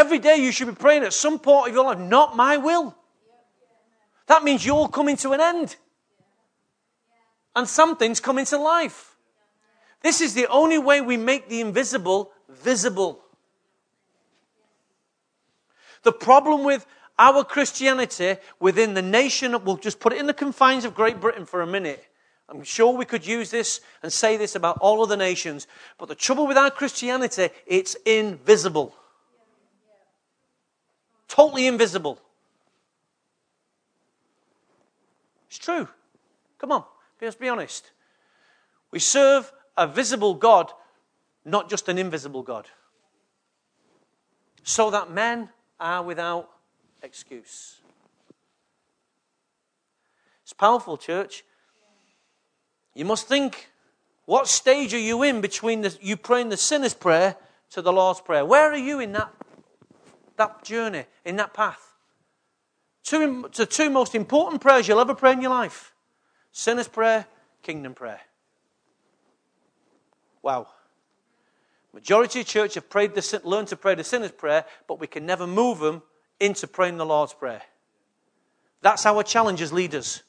Every 0.03 0.19
day 0.19 0.35
you 0.35 0.51
should 0.51 0.67
be 0.67 0.75
praying 0.75 1.05
at 1.05 1.13
some 1.13 1.39
point 1.39 1.69
of 1.69 1.75
your 1.75 1.85
life, 1.85 1.99
not 2.01 2.37
my 2.37 2.57
will. 2.57 2.93
That 4.27 4.43
means 4.43 4.67
you're 4.67 4.89
coming 4.89 5.17
to 5.19 5.31
an 5.31 5.41
end. 5.41 5.77
And 7.55 7.69
something's 7.69 8.19
coming 8.19 8.45
to 8.47 8.59
life. 8.59 9.15
This 10.01 10.21
is 10.21 10.35
the 10.35 10.49
only 10.49 10.77
way 10.77 11.01
we 11.01 11.17
make 11.17 11.49
the 11.49 11.61
invisible 11.61 12.33
visible. 12.49 13.21
The 16.03 16.11
problem 16.11 16.65
with 16.65 16.85
our 17.17 17.45
Christianity 17.45 18.39
within 18.59 18.95
the 18.95 19.03
nation, 19.03 19.57
we'll 19.65 19.77
just 19.77 20.01
put 20.01 20.13
it 20.13 20.19
in 20.19 20.27
the 20.27 20.35
confines 20.35 20.85
of 20.85 20.97
Great 20.97 21.21
Britain 21.21 21.47
for 21.47 21.63
a 21.63 21.67
minute. 21.67 22.05
I'm 22.49 22.65
sure 22.65 22.93
we 22.93 23.05
could 23.05 23.25
use 23.25 23.53
this 23.53 23.81
and 24.03 24.13
say 24.13 24.37
this 24.37 24.57
about 24.57 24.79
all 24.81 25.01
other 25.01 25.17
nations. 25.17 25.69
But 25.97 26.09
the 26.09 26.17
trouble 26.17 26.49
with 26.49 26.57
our 26.57 26.73
Christianity, 26.73 27.51
it's 27.69 27.95
invisible. 28.05 28.97
Totally 31.33 31.67
invisible. 31.67 32.19
It's 35.49 35.57
true. 35.57 35.89
Come 36.59 36.73
on, 36.73 36.85
let's 37.23 37.37
be 37.37 37.49
honest. 37.49 37.91
We 38.91 38.99
serve 38.99 39.51
a 39.75 39.87
visible 39.87 40.35
God, 40.35 40.71
not 41.47 41.71
just 41.71 41.89
an 41.89 41.97
invisible 41.97 42.43
God. 42.43 42.67
So 44.63 44.91
that 44.91 45.11
men 45.11 45.49
are 45.81 46.03
without 46.03 46.51
excuse. 47.03 47.81
It's 50.43 50.53
powerful, 50.53 50.99
church. 50.99 51.45
You 52.93 53.07
must 53.07 53.27
think 53.27 53.71
what 54.27 54.49
stage 54.49 54.93
are 54.93 54.99
you 54.99 55.23
in 55.23 55.41
between 55.41 55.81
the, 55.81 55.97
you 56.03 56.19
praying 56.19 56.51
the 56.51 56.59
sinner's 56.59 56.93
prayer 56.93 57.37
to 57.71 57.81
the 57.81 57.91
Lord's 57.91 58.21
prayer? 58.21 58.45
Where 58.45 58.71
are 58.71 58.77
you 58.77 59.01
in 59.01 59.13
that, 59.13 59.33
that 60.43 60.65
journey, 60.65 61.05
in 61.25 61.37
that 61.37 61.55
path? 61.55 61.95
Two, 63.05 63.49
the 63.55 63.67
two 63.67 63.91
most 63.91 64.15
important 64.15 64.61
prayers 64.61 64.87
you'll 64.89 65.01
ever 65.01 65.15
pray 65.15 65.33
in 65.33 65.41
your 65.41 65.51
life 65.51 65.93
sinner's 66.53 66.89
prayer, 66.89 67.27
kingdom 67.63 67.95
prayer. 67.95 68.21
Wow. 70.43 70.69
Majority 71.95 72.41
of 72.41 72.47
church 72.47 72.75
have 72.75 72.91
prayed 72.91 73.15
the, 73.15 73.41
learned 73.45 73.69
to 73.69 73.77
pray 73.77 73.95
the 73.95 74.05
sinner's 74.05 74.33
prayer, 74.33 74.65
but 74.87 75.01
we 75.01 75.07
can 75.07 75.25
never 75.25 75.47
move 75.47 75.79
them 75.79 76.03
into 76.41 76.67
praying 76.67 76.99
the 76.99 77.07
Lord's 77.07 77.33
prayer. 77.33 77.63
That's 78.83 79.07
our 79.07 79.23
challenge 79.23 79.63
as 79.63 79.73
leaders. 79.73 80.23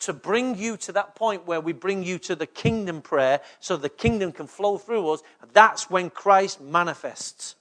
To 0.00 0.12
bring 0.12 0.58
you 0.58 0.76
to 0.78 0.92
that 0.92 1.14
point 1.14 1.46
where 1.46 1.60
we 1.60 1.72
bring 1.72 2.02
you 2.02 2.18
to 2.20 2.34
the 2.34 2.46
kingdom 2.46 3.00
prayer 3.00 3.40
so 3.60 3.76
the 3.76 3.88
kingdom 3.88 4.32
can 4.32 4.46
flow 4.46 4.76
through 4.76 5.08
us. 5.10 5.22
That's 5.52 5.88
when 5.88 6.10
Christ 6.10 6.60
manifests. 6.60 7.54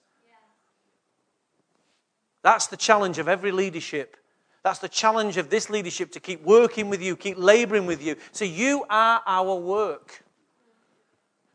That's 2.43 2.67
the 2.67 2.77
challenge 2.77 3.17
of 3.17 3.27
every 3.27 3.51
leadership. 3.51 4.17
That's 4.63 4.79
the 4.79 4.89
challenge 4.89 5.37
of 5.37 5.49
this 5.49 5.69
leadership 5.69 6.11
to 6.11 6.19
keep 6.19 6.43
working 6.43 6.89
with 6.89 7.01
you, 7.01 7.15
keep 7.15 7.37
laboring 7.37 7.85
with 7.85 8.03
you. 8.03 8.15
So 8.31 8.45
you 8.45 8.85
are 8.89 9.21
our 9.25 9.55
work. 9.55 10.23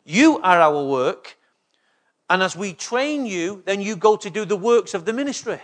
You 0.04 0.38
are 0.40 0.60
our 0.60 0.84
work. 0.84 1.36
And 2.28 2.42
as 2.42 2.56
we 2.56 2.72
train 2.74 3.24
you, 3.24 3.62
then 3.64 3.80
you 3.80 3.96
go 3.96 4.16
to 4.16 4.28
do 4.28 4.44
the 4.44 4.56
works 4.56 4.92
of 4.92 5.04
the 5.04 5.12
ministry. 5.12 5.60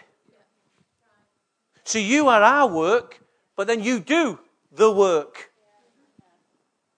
So 1.85 1.99
you 1.99 2.29
are 2.29 2.43
our 2.43 2.67
work, 2.67 3.21
but 3.57 3.67
then 3.67 3.83
you 3.83 4.01
do 4.01 4.39
the 4.73 4.91
work. 4.91 5.51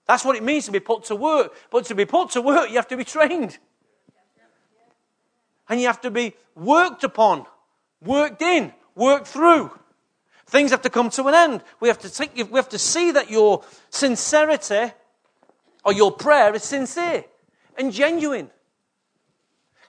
That's 0.07 0.23
what 0.23 0.37
it 0.37 0.43
means 0.43 0.65
to 0.65 0.71
be 0.71 0.79
put 0.79 1.03
to 1.05 1.15
work. 1.15 1.53
But 1.69 1.85
to 1.85 1.95
be 1.95 2.05
put 2.05 2.31
to 2.31 2.41
work, 2.41 2.69
you 2.69 2.77
have 2.77 2.87
to 2.87 2.97
be 2.97 3.03
trained. 3.03 3.57
And 5.67 5.81
you 5.81 5.87
have 5.87 5.99
to 6.01 6.11
be 6.11 6.33
worked 6.55 7.03
upon, 7.03 7.45
worked 8.01 8.41
in, 8.41 8.73
worked 8.95 9.27
through. 9.27 9.71
Things 10.47 10.71
have 10.71 10.81
to 10.83 10.89
come 10.89 11.09
to 11.11 11.25
an 11.27 11.33
end. 11.33 11.63
We 11.79 11.89
have 11.89 11.99
to, 11.99 12.09
take, 12.09 12.35
we 12.35 12.57
have 12.57 12.69
to 12.69 12.79
see 12.79 13.11
that 13.11 13.29
your 13.29 13.63
sincerity 13.89 14.93
or 15.83 15.93
your 15.93 16.11
prayer 16.11 16.53
is 16.55 16.63
sincere 16.63 17.25
and 17.77 17.91
genuine. 17.91 18.49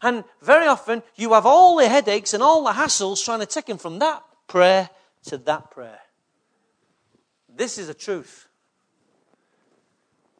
And 0.02 0.24
very 0.42 0.66
often 0.66 1.02
you 1.16 1.32
have 1.32 1.46
all 1.46 1.76
the 1.76 1.88
headaches 1.88 2.34
and 2.34 2.42
all 2.42 2.64
the 2.64 2.72
hassles 2.72 3.24
trying 3.24 3.40
to 3.40 3.46
take 3.46 3.68
him 3.68 3.78
from 3.78 3.98
that 4.00 4.22
prayer 4.46 4.90
to 5.24 5.38
that 5.38 5.70
prayer. 5.70 6.00
This 7.54 7.78
is 7.78 7.88
a 7.88 7.94
truth. 7.94 8.46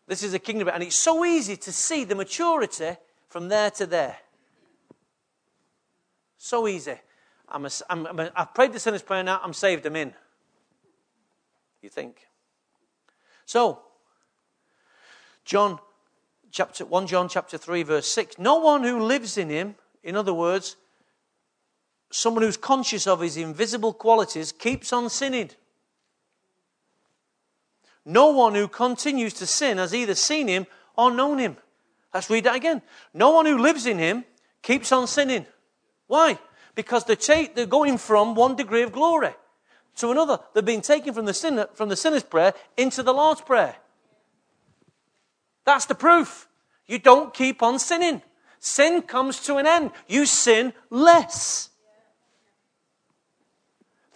This 0.07 0.23
is 0.23 0.35
a 0.35 0.39
kingdom. 0.39 0.69
And 0.73 0.83
it's 0.83 0.97
so 0.97 1.25
easy 1.25 1.57
to 1.57 1.73
see 1.73 2.05
the 2.05 2.15
maturity 2.15 2.97
from 3.29 3.49
there 3.49 3.71
to 3.73 3.87
there. 3.87 4.17
So 6.39 6.67
easy. 6.67 6.95
I'm 7.51 7.67
a, 7.67 7.71
I'm, 7.89 8.07
I'm 8.07 8.21
a, 8.21 8.33
I've 8.37 8.55
prayed 8.55 8.73
the 8.73 8.81
sinner's 8.81 9.03
prayer 9.03 9.23
now, 9.23 9.41
I'm 9.43 9.53
saved, 9.53 9.87
I'm 9.87 9.97
in. 9.97 10.13
You 11.83 11.89
think? 11.89 12.27
So, 13.47 13.81
John 15.45 15.79
chapter 16.51 16.85
1 16.85 17.07
John 17.07 17.29
chapter 17.29 17.59
3 17.59 17.83
verse 17.83 18.07
6 18.09 18.39
no 18.39 18.57
one 18.57 18.83
who 18.83 19.01
lives 19.01 19.37
in 19.37 19.51
him 19.51 19.75
in 20.03 20.17
other 20.17 20.33
words 20.33 20.77
someone 22.11 22.43
who's 22.43 22.57
conscious 22.57 23.07
of 23.07 23.21
his 23.21 23.37
invisible 23.37 23.93
qualities 23.93 24.53
keeps 24.53 24.93
on 24.93 25.11
sinning. 25.11 25.51
No 28.05 28.31
one 28.31 28.55
who 28.55 28.69
continues 28.69 29.35
to 29.35 29.47
sin 29.47 29.79
has 29.79 29.95
either 29.95 30.15
seen 30.15 30.49
him 30.49 30.67
or 30.97 31.11
known 31.11 31.39
him. 31.39 31.57
Let's 32.15 32.31
read 32.31 32.45
that 32.45 32.57
again. 32.57 32.81
No 33.13 33.31
one 33.31 33.45
who 33.45 33.59
lives 33.59 33.87
in 33.87 33.99
him 33.99 34.25
keeps 34.63 34.93
on 34.93 35.07
sinning. 35.07 35.47
Why 36.07 36.39
because 36.79 37.03
they're, 37.05 37.49
they're 37.55 37.67
going 37.67 37.99
from 37.99 38.37
one 38.37 38.55
degree 38.55 38.85
of 38.87 38.93
glory 38.93 39.35
to 39.97 40.11
another 40.12 40.38
they're 40.55 40.62
being 40.62 40.81
taken 40.95 41.12
from 41.12 41.27
the, 41.27 41.35
sinner, 41.35 41.67
from 41.75 41.88
the 41.88 41.97
sinner's 41.97 42.23
prayer 42.23 42.55
into 42.77 43.03
the 43.03 43.12
lord's 43.12 43.41
prayer 43.41 43.75
that's 45.69 45.85
the 45.85 45.95
proof. 45.95 46.49
You 46.87 46.99
don't 46.99 47.35
keep 47.35 47.62
on 47.62 47.79
sinning. 47.79 48.23
Sin 48.59 49.03
comes 49.03 49.38
to 49.41 49.57
an 49.57 49.67
end. 49.67 49.91
You 50.07 50.25
sin 50.25 50.73
less. 50.88 51.69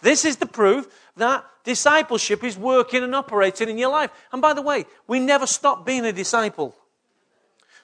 This 0.01 0.25
is 0.25 0.37
the 0.37 0.47
proof 0.47 0.87
that 1.15 1.45
discipleship 1.63 2.43
is 2.43 2.57
working 2.57 3.03
and 3.03 3.13
operating 3.13 3.69
in 3.69 3.77
your 3.77 3.91
life. 3.91 4.09
And 4.31 4.41
by 4.41 4.53
the 4.53 4.63
way, 4.63 4.85
we 5.05 5.19
never 5.19 5.45
stop 5.45 5.85
being 5.85 6.05
a 6.05 6.11
disciple. 6.11 6.75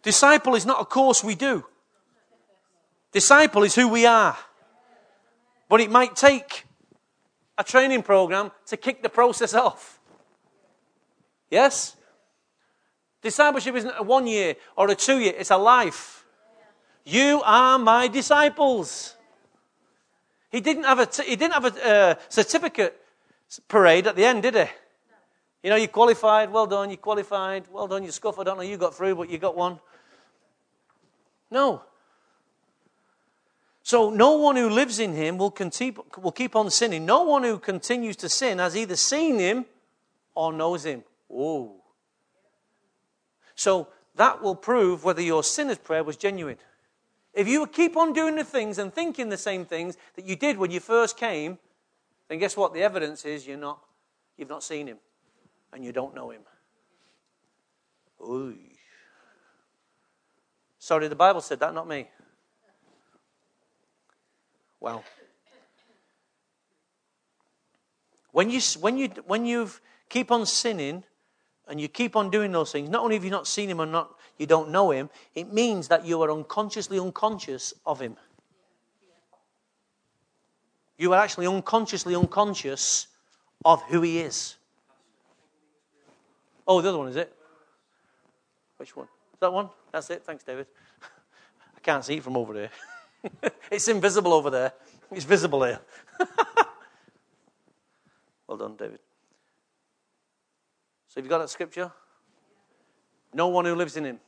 Disciple 0.02 0.56
is 0.56 0.66
not 0.66 0.82
a 0.82 0.86
course 0.86 1.24
we 1.24 1.36
do. 1.36 1.64
Disciple 3.12 3.62
is 3.62 3.76
who 3.76 3.88
we 3.88 4.08
are. 4.08 4.36
But 5.70 5.82
it 5.82 5.92
might 5.92 6.16
take 6.16 6.66
a 7.58 7.64
training 7.64 8.04
program 8.04 8.52
to 8.66 8.76
kick 8.76 9.04
the 9.04 9.10
process 9.10 9.54
off. 9.54 10.00
Yes? 11.50 11.96
Discipleship 13.22 13.76
isn't 13.76 13.94
a 13.98 14.04
one 14.04 14.28
year 14.28 14.56
or 14.76 14.90
a 14.90 14.96
two 14.96 15.20
year, 15.20 15.34
it's 15.38 15.52
a 15.52 15.58
life. 15.58 16.26
You 17.06 17.42
are 17.46 17.78
my 17.78 18.08
disciples. 18.08 19.16
He 20.52 20.62
didn't 20.62 20.84
have 20.84 21.00
a, 21.00 21.06
t- 21.06 21.24
he 21.24 21.36
didn't 21.36 21.54
have 21.54 21.66
a 21.66 21.88
uh, 21.88 22.16
certificate 22.30 23.00
parade 23.68 24.08
at 24.08 24.16
the 24.16 24.26
end, 24.26 24.44
did 24.44 24.56
he? 24.56 24.66
You 25.64 25.70
know, 25.70 25.76
you 25.76 25.88
qualified, 25.88 26.52
well 26.52 26.66
done, 26.66 26.90
you 26.90 26.98
qualified, 26.98 27.66
well 27.70 27.88
done, 27.88 28.04
you 28.04 28.12
scuff, 28.12 28.40
I 28.40 28.44
don't 28.44 28.58
know, 28.58 28.64
you 28.64 28.78
got 28.78 28.96
through, 28.96 29.16
but 29.16 29.30
you 29.30 29.38
got 29.38 29.58
one. 29.58 29.80
No. 31.52 31.84
So 33.90 34.12
no 34.12 34.34
one 34.34 34.56
who 34.56 34.70
lives 34.70 35.00
in 35.00 35.16
him 35.16 35.40
will, 35.40 35.50
continue, 35.50 36.04
will 36.22 36.32
keep 36.32 36.56
on 36.56 36.70
sinning. 36.70 37.08
No 37.08 37.24
one 37.24 37.42
who 37.42 37.58
continues 37.58 38.16
to 38.18 38.30
sin 38.30 38.60
has 38.60 38.78
either 38.78 38.96
seen 38.96 39.40
him 39.40 39.66
or 40.36 40.54
knows 40.54 40.86
him. 40.86 41.04
Whoa. 41.28 41.74
So 43.56 43.88
that 44.14 44.44
will 44.44 44.54
prove 44.54 45.04
whether 45.04 45.24
your 45.24 45.44
sinner's 45.44 45.80
prayer 45.80 46.04
was 46.04 46.18
genuine. 46.18 46.58
If 47.34 47.48
you 47.48 47.66
keep 47.66 47.98
on 47.98 48.14
doing 48.14 48.36
the 48.36 48.44
things 48.44 48.78
and 48.78 48.94
thinking 48.94 49.30
the 49.30 49.38
same 49.38 49.66
things 49.66 49.98
that 50.16 50.28
you 50.28 50.36
did 50.36 50.60
when 50.60 50.70
you 50.70 50.82
first 50.82 51.18
came, 51.18 51.58
then 52.28 52.38
guess 52.38 52.56
what? 52.56 52.76
The 52.76 52.84
evidence 52.84 53.26
is 53.26 53.48
you're 53.48 53.58
not 53.58 53.80
you've 54.38 54.50
not 54.50 54.62
seen 54.62 54.86
him 54.86 55.00
and 55.74 55.84
you 55.84 55.92
don't 55.92 56.14
know 56.14 56.30
him. 56.30 56.42
Ooh. 58.22 58.56
Sorry, 60.78 61.08
the 61.08 61.16
Bible 61.16 61.42
said 61.42 61.60
that, 61.62 61.74
not 61.74 61.88
me. 61.88 62.08
Well, 64.80 65.04
when 68.32 68.50
you 68.50 68.62
when 68.80 68.98
you 68.98 69.10
when 69.26 69.46
you 69.46 69.70
keep 70.08 70.32
on 70.32 70.46
sinning 70.46 71.04
and 71.68 71.80
you 71.80 71.88
keep 71.88 72.16
on 72.16 72.30
doing 72.30 72.52
those 72.52 72.72
things, 72.72 72.90
not 72.90 73.04
only 73.04 73.16
have 73.16 73.24
you 73.24 73.32
not 73.32 73.48
seen 73.48 73.70
him 73.70 73.80
and 73.80 73.92
not 73.92 74.16
you 74.38 74.46
don't 74.46 74.70
know 74.70 74.92
him, 74.92 75.10
it 75.36 75.52
means 75.52 75.88
that 75.90 76.06
you 76.06 76.22
are 76.22 76.32
unconsciously 76.32 77.00
unconscious 77.00 77.74
of 77.86 78.00
him. 78.00 78.16
You 80.98 81.14
are 81.14 81.22
actually 81.22 81.48
unconsciously 81.48 82.16
unconscious 82.16 83.08
of 83.66 83.82
who 83.84 84.02
he 84.02 84.20
is. 84.20 84.56
Oh, 86.68 86.82
the 86.82 86.90
other 86.90 86.98
one 86.98 87.08
is 87.08 87.16
it? 87.16 87.34
Which 88.78 88.96
one? 88.96 89.08
Is 89.34 89.40
that 89.40 89.52
one? 89.52 89.70
That's 89.92 90.10
it. 90.10 90.24
Thanks, 90.24 90.44
David. 90.44 90.68
I 91.76 91.80
can't 91.82 92.06
see 92.06 92.16
it 92.16 92.24
from 92.24 92.38
over 92.38 92.54
there. 92.54 92.70
it's 93.72 93.88
invisible 93.88 94.34
over 94.34 94.50
there. 94.50 94.74
It's 95.12 95.26
visible 95.26 95.64
here. 95.64 95.80
well 98.48 98.58
done, 98.58 98.76
David. 98.76 99.00
So, 101.08 101.16
have 101.16 101.26
you 101.26 101.30
got 101.30 101.40
that 101.40 101.50
scripture? 101.50 101.92
No 103.34 103.48
one 103.48 103.66
who 103.66 103.76
lives 103.76 103.98
in 103.98 104.06
him, 104.06 104.20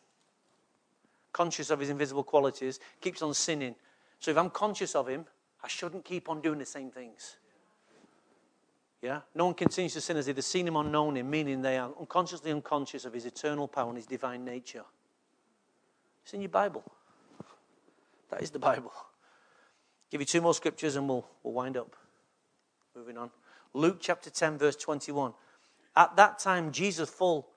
conscious 1.31 1.69
of 1.69 1.79
his 1.79 1.89
invisible 1.89 2.23
qualities, 2.23 2.79
keeps 2.99 3.21
on 3.21 3.33
sinning. 3.33 3.75
So, 4.19 4.31
if 4.31 4.37
I'm 4.37 4.49
conscious 4.49 4.95
of 4.95 5.07
him, 5.07 5.25
I 5.63 5.67
shouldn't 5.67 6.05
keep 6.05 6.29
on 6.29 6.41
doing 6.41 6.59
the 6.59 6.65
same 6.65 6.89
things. 6.89 7.37
Yeah? 9.01 9.21
No 9.33 9.45
one 9.45 9.53
continues 9.55 9.93
to 9.93 10.01
sin 10.01 10.17
as 10.17 10.29
either 10.29 10.41
seen 10.41 10.67
him 10.67 10.75
or 10.75 10.83
known 10.83 11.17
him, 11.17 11.29
meaning 11.29 11.61
they 11.61 11.77
are 11.77 11.91
unconsciously 11.99 12.51
unconscious 12.51 13.05
of 13.05 13.13
his 13.13 13.25
eternal 13.25 13.67
power 13.67 13.89
and 13.89 13.97
his 13.97 14.05
divine 14.05 14.45
nature. 14.45 14.83
It's 16.23 16.33
in 16.33 16.41
your 16.41 16.49
Bible. 16.49 16.83
That 18.31 18.41
is 18.41 18.49
the 18.49 18.59
Bible. 18.59 18.91
Give 20.09 20.21
you 20.21 20.25
two 20.25 20.41
more 20.41 20.53
scriptures 20.53 20.95
and 20.95 21.07
we'll, 21.07 21.27
we'll 21.43 21.53
wind 21.53 21.77
up. 21.77 21.95
Moving 22.95 23.17
on. 23.17 23.29
Luke 23.73 23.97
chapter 23.99 24.29
10, 24.29 24.57
verse 24.57 24.75
21. 24.75 25.33
At 25.95 26.15
that 26.15 26.39
time, 26.39 26.71
Jesus, 26.71 27.09
full, 27.09 27.47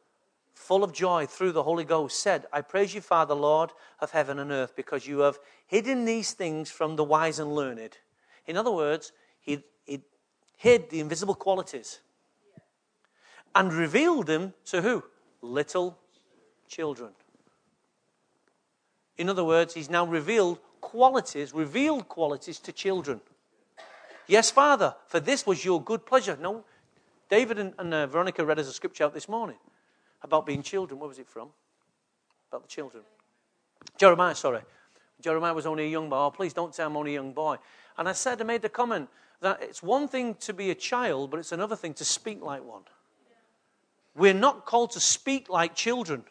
full 0.53 0.85
of 0.85 0.93
joy 0.93 1.27
through 1.27 1.53
the 1.53 1.63
Holy 1.63 1.85
Ghost, 1.85 2.21
said, 2.21 2.47
I 2.53 2.61
praise 2.61 2.95
you, 2.95 3.01
Father, 3.01 3.35
Lord 3.35 3.71
of 4.01 4.11
heaven 4.11 4.39
and 4.39 4.51
earth, 4.51 4.75
because 4.77 5.07
you 5.07 5.21
have 5.21 5.39
hidden 5.67 6.05
these 6.05 6.33
things 6.33 6.71
from 6.71 6.97
the 6.97 7.05
wise 7.05 7.39
and 7.39 7.55
learned. 7.55 7.99
In 8.47 8.57
other 8.57 8.71
words, 8.71 9.13
he, 9.41 9.65
he 9.85 10.03
hid 10.57 10.91
the 10.91 11.01
invisible 11.01 11.35
qualities 11.35 12.01
and 13.55 13.73
revealed 13.73 14.27
them 14.27 14.55
to 14.67 14.83
who? 14.83 15.05
Little 15.41 15.99
children. 16.69 17.13
In 19.17 19.29
other 19.29 19.45
words, 19.45 19.75
he's 19.75 19.91
now 19.91 20.07
revealed 20.07 20.59
qualities, 20.81 21.55
revealed 21.55 22.09
qualities 22.09 22.59
to 22.61 22.73
children. 22.73 23.21
Yes, 24.27 24.51
Father, 24.51 24.95
for 25.07 25.21
this 25.21 25.47
was 25.47 25.65
your 25.65 25.83
good 25.83 26.07
pleasure. 26.07 26.37
No, 26.41 26.65
David 27.29 27.59
and, 27.59 27.75
and 27.79 27.93
uh, 27.93 28.07
Veronica 28.07 28.45
read 28.45 28.59
us 28.59 28.69
a 28.69 28.73
scripture 28.73 29.05
out 29.05 29.15
this 29.15 29.29
morning 29.29 29.59
about 30.23 30.47
being 30.47 30.63
children. 30.63 30.99
Where 30.99 31.09
was 31.09 31.19
it 31.19 31.29
from? 31.29 31.49
About 32.51 32.63
the 32.63 32.69
children. 32.69 33.05
Jeremiah, 33.99 34.35
sorry. 34.35 34.63
Jeremiah 35.21 35.55
was 35.55 35.67
only 35.67 35.85
a 35.85 35.89
young 35.89 36.09
boy. 36.09 36.17
Oh, 36.17 36.31
please 36.31 36.53
don't 36.53 36.75
say 36.75 36.85
I'm 36.85 36.97
only 36.97 37.13
a 37.13 37.15
young 37.15 37.33
boy. 37.33 37.57
And 37.97 38.09
I 38.09 38.13
said, 38.13 38.41
I 38.41 38.45
made 38.45 38.63
the 38.63 38.69
comment 38.69 39.09
that 39.41 39.63
it's 39.63 39.83
one 39.83 40.09
thing 40.09 40.35
to 40.37 40.53
be 40.53 40.71
a 40.71 40.75
child, 40.75 41.31
but 41.31 41.39
it's 41.39 41.53
another 41.53 41.77
thing 41.77 41.95
to 41.95 42.05
speak 42.05 42.43
like 42.43 42.65
one. 42.65 42.83
We're 44.17 44.35
not 44.35 44.65
called 44.65 44.93
to 44.93 45.01
speak 45.01 45.49
like 45.49 45.75
children. 45.75 46.25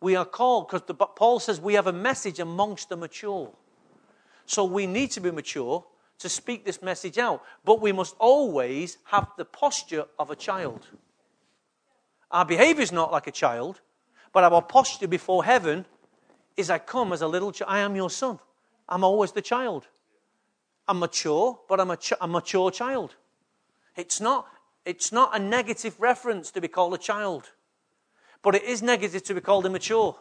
We 0.00 0.14
are 0.16 0.24
called, 0.24 0.68
because 0.68 0.82
Paul 1.16 1.40
says 1.40 1.60
we 1.60 1.74
have 1.74 1.86
a 1.86 1.92
message 1.92 2.38
amongst 2.38 2.88
the 2.88 2.96
mature. 2.96 3.50
So 4.44 4.64
we 4.64 4.86
need 4.86 5.10
to 5.12 5.20
be 5.20 5.30
mature 5.30 5.84
to 6.18 6.28
speak 6.28 6.64
this 6.64 6.82
message 6.82 7.18
out. 7.18 7.42
But 7.64 7.80
we 7.80 7.92
must 7.92 8.14
always 8.18 8.98
have 9.04 9.28
the 9.36 9.44
posture 9.44 10.04
of 10.18 10.30
a 10.30 10.36
child. 10.36 10.86
Our 12.30 12.44
behavior 12.44 12.82
is 12.82 12.92
not 12.92 13.12
like 13.12 13.26
a 13.26 13.32
child, 13.32 13.80
but 14.32 14.44
our 14.44 14.62
posture 14.62 15.08
before 15.08 15.44
heaven 15.44 15.86
is 16.56 16.70
I 16.70 16.78
come 16.78 17.12
as 17.12 17.22
a 17.22 17.28
little 17.28 17.52
child. 17.52 17.70
I 17.70 17.80
am 17.80 17.96
your 17.96 18.10
son. 18.10 18.38
I'm 18.88 19.04
always 19.04 19.32
the 19.32 19.42
child. 19.42 19.86
I'm 20.88 20.98
mature, 20.98 21.58
but 21.68 21.80
I'm 21.80 21.90
a, 21.90 21.96
ch- 21.96 22.12
a 22.20 22.28
mature 22.28 22.70
child. 22.70 23.16
It's 23.96 24.20
not, 24.20 24.46
it's 24.84 25.10
not 25.10 25.34
a 25.34 25.38
negative 25.38 25.98
reference 25.98 26.50
to 26.52 26.60
be 26.60 26.68
called 26.68 26.94
a 26.94 26.98
child, 26.98 27.50
but 28.46 28.54
it 28.54 28.62
is 28.62 28.80
negative 28.80 29.24
to 29.24 29.34
be 29.34 29.40
called 29.40 29.66
immature. 29.66 30.14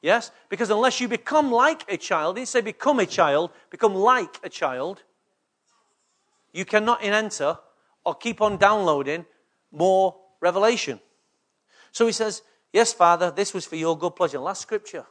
Yes? 0.00 0.30
Because 0.48 0.70
unless 0.70 1.00
you 1.00 1.08
become 1.08 1.50
like 1.50 1.84
a 1.92 1.96
child, 1.96 2.38
he 2.38 2.44
say 2.44 2.60
become 2.60 3.00
a 3.00 3.04
child, 3.04 3.50
become 3.68 3.96
like 3.96 4.38
a 4.44 4.48
child, 4.48 5.02
you 6.52 6.64
cannot 6.64 7.02
enter 7.02 7.58
or 8.06 8.14
keep 8.14 8.40
on 8.40 8.58
downloading 8.58 9.26
more 9.72 10.14
revelation. 10.40 11.00
So 11.90 12.06
he 12.06 12.12
says, 12.12 12.42
Yes, 12.72 12.92
Father, 12.92 13.32
this 13.32 13.52
was 13.52 13.66
for 13.66 13.74
your 13.74 13.98
good 13.98 14.14
pleasure. 14.14 14.38
Last 14.38 14.62
scripture. 14.62 15.04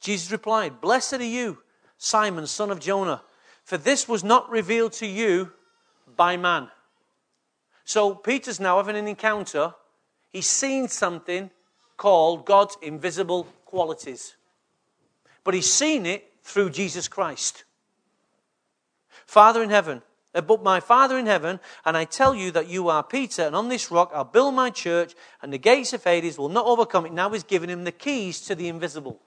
Jesus 0.00 0.32
replied, 0.32 0.80
Blessed 0.80 1.20
are 1.20 1.22
you, 1.22 1.58
Simon, 1.98 2.46
son 2.46 2.70
of 2.70 2.80
Jonah, 2.80 3.20
for 3.62 3.76
this 3.76 4.08
was 4.08 4.24
not 4.24 4.48
revealed 4.48 4.94
to 4.94 5.06
you 5.06 5.52
by 6.16 6.38
man. 6.38 6.70
So 7.88 8.14
Peter's 8.14 8.60
now 8.60 8.76
having 8.76 8.96
an 8.96 9.08
encounter. 9.08 9.72
He's 10.28 10.46
seen 10.46 10.88
something 10.88 11.50
called 11.96 12.44
God's 12.44 12.76
invisible 12.82 13.44
qualities. 13.64 14.36
But 15.42 15.54
he's 15.54 15.72
seen 15.72 16.04
it 16.04 16.30
through 16.42 16.68
Jesus 16.68 17.08
Christ. 17.08 17.64
Father 19.24 19.62
in 19.62 19.70
heaven, 19.70 20.02
uh, 20.34 20.42
but 20.42 20.62
my 20.62 20.80
Father 20.80 21.16
in 21.16 21.24
heaven, 21.24 21.60
and 21.86 21.96
I 21.96 22.04
tell 22.04 22.34
you 22.34 22.50
that 22.50 22.68
you 22.68 22.90
are 22.90 23.02
Peter, 23.02 23.44
and 23.44 23.56
on 23.56 23.70
this 23.70 23.90
rock 23.90 24.10
I'll 24.14 24.22
build 24.22 24.52
my 24.52 24.68
church, 24.68 25.14
and 25.40 25.50
the 25.50 25.56
gates 25.56 25.94
of 25.94 26.04
Hades 26.04 26.36
will 26.36 26.50
not 26.50 26.66
overcome 26.66 27.06
it. 27.06 27.14
Now 27.14 27.30
he's 27.30 27.42
given 27.42 27.70
him 27.70 27.84
the 27.84 27.90
keys 27.92 28.42
to 28.42 28.54
the 28.54 28.68
invisible. 28.68 29.18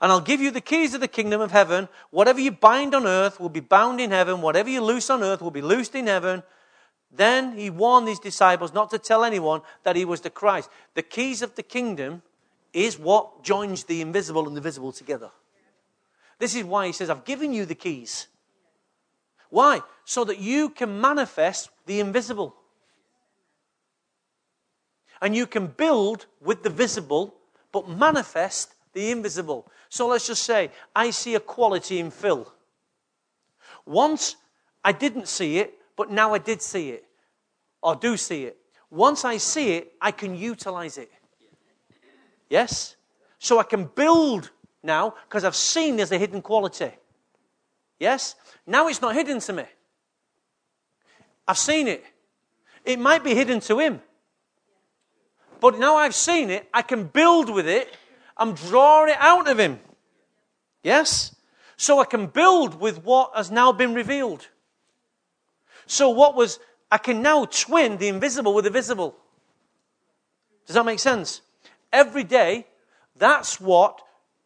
And 0.00 0.10
I'll 0.10 0.20
give 0.20 0.40
you 0.40 0.50
the 0.50 0.60
keys 0.60 0.92
of 0.92 1.00
the 1.00 1.06
kingdom 1.06 1.40
of 1.40 1.52
heaven. 1.52 1.88
Whatever 2.10 2.40
you 2.40 2.50
bind 2.50 2.96
on 2.96 3.06
earth 3.06 3.38
will 3.38 3.48
be 3.48 3.60
bound 3.60 4.00
in 4.00 4.10
heaven. 4.10 4.40
Whatever 4.40 4.70
you 4.70 4.80
loose 4.80 5.08
on 5.08 5.22
earth 5.22 5.40
will 5.40 5.52
be 5.52 5.62
loosed 5.62 5.94
in 5.94 6.08
heaven. 6.08 6.42
Then 7.16 7.56
he 7.56 7.70
warned 7.70 8.08
his 8.08 8.18
disciples 8.18 8.74
not 8.74 8.90
to 8.90 8.98
tell 8.98 9.22
anyone 9.22 9.62
that 9.84 9.96
he 9.96 10.04
was 10.04 10.20
the 10.20 10.30
Christ. 10.30 10.68
The 10.94 11.02
keys 11.02 11.42
of 11.42 11.54
the 11.54 11.62
kingdom 11.62 12.22
is 12.72 12.98
what 12.98 13.44
joins 13.44 13.84
the 13.84 14.00
invisible 14.00 14.48
and 14.48 14.56
the 14.56 14.60
visible 14.60 14.90
together. 14.90 15.30
This 16.38 16.56
is 16.56 16.64
why 16.64 16.86
he 16.86 16.92
says, 16.92 17.10
I've 17.10 17.24
given 17.24 17.52
you 17.52 17.66
the 17.66 17.76
keys. 17.76 18.26
Why? 19.50 19.80
So 20.04 20.24
that 20.24 20.40
you 20.40 20.70
can 20.70 21.00
manifest 21.00 21.70
the 21.86 22.00
invisible. 22.00 22.56
And 25.22 25.36
you 25.36 25.46
can 25.46 25.68
build 25.68 26.26
with 26.40 26.64
the 26.64 26.70
visible, 26.70 27.34
but 27.70 27.88
manifest 27.88 28.74
the 28.92 29.12
invisible. 29.12 29.70
So 29.88 30.08
let's 30.08 30.26
just 30.26 30.42
say, 30.42 30.72
I 30.96 31.10
see 31.10 31.36
a 31.36 31.40
quality 31.40 32.00
in 32.00 32.10
Phil. 32.10 32.52
Once 33.86 34.34
I 34.84 34.90
didn't 34.90 35.28
see 35.28 35.58
it, 35.58 35.74
but 35.96 36.10
now 36.10 36.34
I 36.34 36.38
did 36.38 36.60
see 36.60 36.90
it, 36.90 37.03
or 37.84 37.94
do 37.94 38.16
see 38.16 38.44
it. 38.44 38.56
Once 38.90 39.26
I 39.26 39.36
see 39.36 39.74
it, 39.74 39.92
I 40.00 40.10
can 40.10 40.34
utilize 40.34 40.96
it. 40.96 41.12
Yes? 42.48 42.96
So 43.38 43.58
I 43.58 43.62
can 43.62 43.84
build 43.94 44.50
now 44.82 45.14
because 45.28 45.44
I've 45.44 45.54
seen 45.54 45.96
there's 45.96 46.10
a 46.10 46.18
hidden 46.18 46.40
quality. 46.40 46.90
Yes? 48.00 48.36
Now 48.66 48.88
it's 48.88 49.02
not 49.02 49.14
hidden 49.14 49.38
to 49.40 49.52
me. 49.52 49.64
I've 51.46 51.58
seen 51.58 51.86
it. 51.86 52.02
It 52.86 52.98
might 52.98 53.22
be 53.22 53.34
hidden 53.34 53.60
to 53.60 53.78
him. 53.78 54.00
But 55.60 55.78
now 55.78 55.96
I've 55.96 56.14
seen 56.14 56.48
it, 56.48 56.66
I 56.72 56.80
can 56.80 57.04
build 57.04 57.50
with 57.50 57.68
it. 57.68 57.94
I'm 58.36 58.54
drawing 58.54 59.10
it 59.10 59.18
out 59.20 59.48
of 59.48 59.58
him. 59.58 59.78
Yes? 60.82 61.36
So 61.76 62.00
I 62.00 62.06
can 62.06 62.28
build 62.28 62.80
with 62.80 63.04
what 63.04 63.32
has 63.36 63.50
now 63.50 63.72
been 63.72 63.92
revealed. 63.92 64.48
So, 65.86 66.08
what 66.08 66.34
was, 66.34 66.58
I 66.90 66.98
can 66.98 67.22
now 67.22 67.44
twin 67.46 67.98
the 67.98 68.08
invisible 68.08 68.54
with 68.54 68.64
the 68.64 68.70
visible. 68.70 69.16
Does 70.66 70.74
that 70.74 70.84
make 70.84 70.98
sense? 70.98 71.40
Every 71.92 72.24
day, 72.24 72.66
that's 73.16 73.60
what 73.60 74.00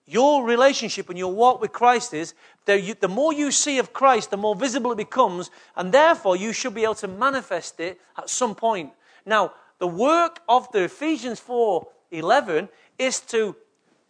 your 0.07 0.45
relationship 0.45 1.09
and 1.11 1.19
your 1.19 1.33
walk 1.33 1.61
with 1.61 1.73
Christ 1.73 2.15
is. 2.15 2.35
The 2.65 3.09
more 3.09 3.33
you 3.33 3.51
see 3.51 3.79
of 3.79 3.93
Christ, 3.93 4.31
the 4.31 4.37
more 4.37 4.55
visible 4.55 4.93
it 4.93 4.97
becomes, 4.97 5.51
and 5.77 5.93
therefore 5.93 6.37
you 6.37 6.53
should 6.53 6.75
be 6.75 6.85
able 6.85 6.95
to 6.97 7.09
manifest 7.09 7.81
it 7.81 8.01
at 8.17 8.29
some 8.29 8.55
point. 8.55 8.93
Now, 9.25 9.53
the 9.79 9.87
work 9.87 10.41
of 10.49 10.71
the 10.73 10.85
Ephesians 10.85 11.41
4 11.41 11.87
11 12.11 12.69
is 12.99 13.21
to 13.21 13.55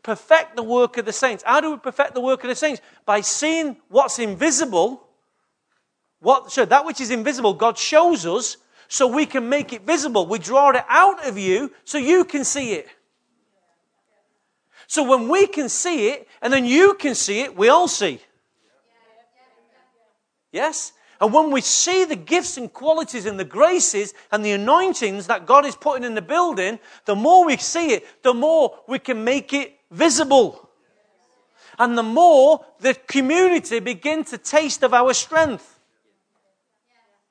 perfect 0.05 0.55
the 0.55 0.63
work 0.63 0.97
of 0.97 1.05
the 1.05 1.13
saints. 1.13 1.43
How 1.45 1.61
do 1.61 1.73
we 1.73 1.77
perfect 1.79 2.15
the 2.15 2.21
work 2.21 2.45
of 2.45 2.49
the 2.49 2.55
saints? 2.55 2.81
By 3.05 3.21
seeing 3.21 3.77
what's 3.89 4.21
invisible 4.21 5.08
What, 6.21 6.51
so 6.51 6.65
that 6.65 6.85
which 6.85 7.01
is 7.01 7.11
invisible, 7.11 7.55
God 7.55 7.79
shows 7.79 8.27
us 8.27 8.57
so 8.89 9.07
we 9.07 9.27
can 9.27 9.49
make 9.49 9.73
it 9.73 9.83
visible. 9.83 10.27
We 10.27 10.39
draw 10.39 10.71
it 10.71 10.85
out 10.89 11.27
of 11.27 11.39
you 11.39 11.73
so 11.85 11.99
you 11.99 12.25
can 12.25 12.45
see 12.45 12.73
it. 12.73 12.89
So 14.87 15.03
when 15.05 15.29
we 15.29 15.47
can 15.47 15.69
see 15.69 16.09
it 16.09 16.27
and 16.41 16.53
then 16.53 16.65
you 16.65 16.95
can 16.95 17.15
see 17.15 17.41
it, 17.41 17.57
we 17.57 17.69
all 17.69 17.89
see. 17.89 18.21
Yes? 20.51 20.93
And 21.21 21.33
when 21.33 21.51
we 21.51 21.61
see 21.61 22.05
the 22.05 22.17
gifts 22.17 22.57
and 22.57 22.73
qualities 22.73 23.27
and 23.27 23.39
the 23.39 23.45
graces 23.45 24.15
and 24.33 24.45
the 24.45 24.53
anointings 24.53 25.27
that 25.27 25.47
God 25.47 25.67
is 25.67 25.77
putting 25.77 26.05
in 26.05 26.15
the 26.15 26.23
building, 26.23 26.79
the 27.05 27.17
more 27.17 27.45
we 27.45 27.57
see 27.57 27.93
it, 27.93 28.07
the 28.23 28.33
more 28.33 28.79
we 28.87 28.99
can 28.99 29.25
make 29.25 29.53
it 29.53 29.75
visible. 29.91 30.71
And 31.79 31.99
the 31.99 32.03
more 32.03 32.65
the 32.81 32.95
community 32.95 33.81
begin 33.81 34.25
to 34.25 34.39
taste 34.39 34.83
of 34.83 34.95
our 34.95 35.13
strength. 35.13 35.78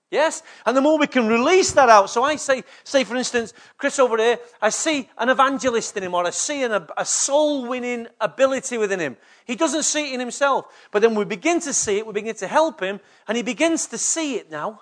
Yes? 0.09 0.41
And 0.65 0.75
the 0.75 0.81
more 0.81 0.97
we 0.97 1.07
can 1.07 1.27
release 1.27 1.73
that 1.73 1.89
out. 1.89 2.09
So 2.09 2.23
I 2.23 2.37
say, 2.37 2.63
say 2.83 3.03
for 3.03 3.17
instance, 3.17 3.53
Chris 3.77 3.99
over 3.99 4.17
here, 4.17 4.39
I 4.61 4.69
see 4.69 5.09
an 5.17 5.27
evangelist 5.27 5.97
in 5.97 6.03
him 6.03 6.13
or 6.13 6.25
I 6.25 6.29
see 6.29 6.63
an, 6.63 6.87
a 6.97 7.05
soul 7.05 7.67
winning 7.67 8.07
ability 8.21 8.77
within 8.77 8.99
him. 8.99 9.17
He 9.45 9.55
doesn't 9.55 9.83
see 9.83 10.11
it 10.11 10.13
in 10.13 10.19
himself. 10.21 10.65
But 10.91 11.01
then 11.01 11.13
we 11.13 11.25
begin 11.25 11.59
to 11.61 11.73
see 11.73 11.97
it, 11.97 12.07
we 12.07 12.13
begin 12.13 12.35
to 12.35 12.47
help 12.47 12.79
him, 12.79 13.01
and 13.27 13.35
he 13.35 13.43
begins 13.43 13.87
to 13.87 13.97
see 13.97 14.35
it 14.35 14.49
now. 14.49 14.81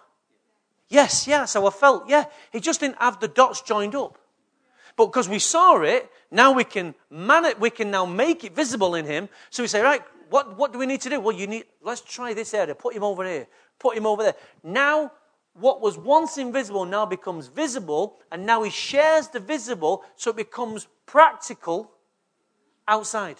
Yes, 0.90 1.28
yeah, 1.28 1.46
so 1.46 1.66
I 1.66 1.72
felt, 1.72 2.08
yeah, 2.08 2.26
he 2.52 2.60
just 2.60 2.80
didn't 2.80 2.98
have 3.00 3.20
the 3.20 3.28
dots 3.28 3.62
joined 3.62 3.96
up. 3.96 4.20
But 4.96 5.08
because 5.08 5.28
we 5.28 5.40
saw 5.40 5.82
it, 5.82 6.08
now 6.30 6.52
we 6.52 6.64
can 6.64 6.94
man 7.10 7.46
it, 7.46 7.60
we 7.60 7.72
can 7.72 7.90
now 7.90 8.06
make 8.06 8.44
it 8.44 8.56
visible 8.56 8.94
in 8.94 9.06
him. 9.06 9.30
So 9.50 9.64
we 9.64 9.68
say, 9.68 9.82
right, 9.82 10.04
what, 10.30 10.56
what 10.56 10.72
do 10.72 10.78
we 10.78 10.86
need 10.86 11.02
to 11.02 11.10
do? 11.10 11.20
Well, 11.20 11.36
you 11.36 11.48
need, 11.48 11.66
let's 11.82 12.02
try 12.02 12.36
this 12.36 12.54
area, 12.54 12.76
put 12.76 12.96
him 12.96 13.04
over 13.04 13.26
here 13.26 13.48
put 13.80 13.98
him 13.98 14.06
over 14.06 14.24
there. 14.24 14.36
Now, 14.64 15.12
what 15.54 15.82
was 15.82 15.98
once 15.98 16.38
invisible 16.38 16.86
now 16.86 17.06
becomes 17.06 17.48
visible, 17.48 18.18
and 18.32 18.46
now 18.46 18.64
he 18.64 18.70
shares 18.70 19.30
the 19.30 19.40
visible 19.40 20.04
so 20.16 20.32
it 20.32 20.36
becomes 20.36 20.88
practical 21.06 21.92
outside. 22.88 23.38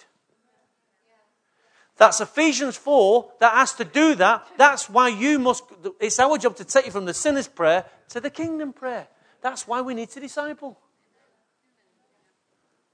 That's 1.98 2.20
Ephesians 2.20 2.76
4 2.76 3.32
that 3.40 3.52
has 3.54 3.72
to 3.74 3.84
do 3.84 4.14
that. 4.16 4.46
That's 4.58 4.88
why 4.88 5.08
you 5.08 5.38
must, 5.38 5.64
it's 5.98 6.20
our 6.20 6.36
job 6.36 6.56
to 6.56 6.64
take 6.64 6.86
you 6.86 6.92
from 6.92 7.06
the 7.06 7.14
sinner's 7.14 7.48
prayer 7.48 7.86
to 8.10 8.20
the 8.20 8.30
kingdom 8.30 8.72
prayer. 8.72 9.08
That's 9.40 9.66
why 9.66 9.80
we 9.80 9.94
need 9.94 10.10
to 10.10 10.20
disciple. 10.20 10.78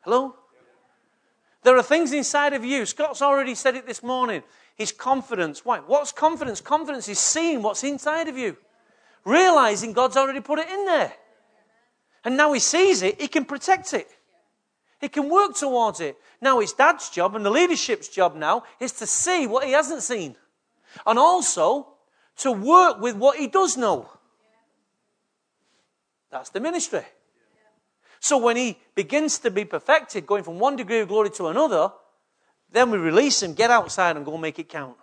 Hello? 0.03 0.37
There 1.65 1.77
are 1.77 1.83
things 1.83 2.13
inside 2.13 2.55
of 2.55 2.65
you. 2.65 2.87
Scott's 2.87 3.23
already 3.23 3.55
said 3.55 3.77
it 3.77 3.87
this 3.87 4.03
morning. 4.03 4.43
His 4.83 4.91
confidence. 4.91 5.65
Why? 5.65 5.79
What's 5.79 6.11
confidence? 6.11 6.61
Confidence 6.61 7.09
is 7.09 7.21
seeing 7.21 7.63
what's 7.63 7.85
inside 7.85 8.27
of 8.27 8.37
you, 8.37 8.57
realizing 9.25 9.93
God's 9.93 10.17
already 10.17 10.41
put 10.41 10.59
it 10.59 10.69
in 10.69 10.87
there. 10.87 11.13
And 12.25 12.37
now 12.37 12.53
he 12.53 12.59
sees 12.59 13.01
it, 13.03 13.21
he 13.21 13.29
can 13.29 13.45
protect 13.45 13.95
it. 13.95 14.09
He 15.01 15.09
can 15.09 15.29
work 15.29 15.55
towards 15.55 16.01
it. 16.01 16.17
Now 16.41 16.59
it's 16.59 16.73
dad's 16.73 17.11
job 17.11 17.37
and 17.37 17.47
the 17.47 17.51
leadership's 17.51 18.09
job 18.09 18.35
now 18.35 18.65
is 18.81 18.91
to 18.95 19.07
see 19.07 19.47
what 19.47 19.65
he 19.65 19.71
hasn't 19.71 20.03
seen. 20.03 20.35
And 21.07 21.17
also 21.17 21.95
to 22.39 22.51
work 22.51 23.01
with 23.01 23.15
what 23.15 23.39
he 23.39 23.47
does 23.47 23.77
know. 23.77 24.11
That's 26.33 26.51
the 26.51 26.59
ministry. 26.59 27.05
So 28.19 28.37
when 28.37 28.57
he 28.57 28.81
begins 28.97 29.39
to 29.39 29.51
be 29.53 29.65
perfected, 29.65 30.27
going 30.27 30.43
from 30.43 30.59
one 30.59 30.75
degree 30.75 30.99
of 30.99 31.07
glory 31.07 31.31
to 31.31 31.47
another, 31.47 31.93
then 32.73 32.91
we 32.91 32.99
release 32.99 33.43
him, 33.43 33.53
get 33.53 33.71
outside, 33.71 34.17
and 34.17 34.25
go 34.25 34.37
make 34.37 34.59
it 34.59 34.69
count. 34.69 34.97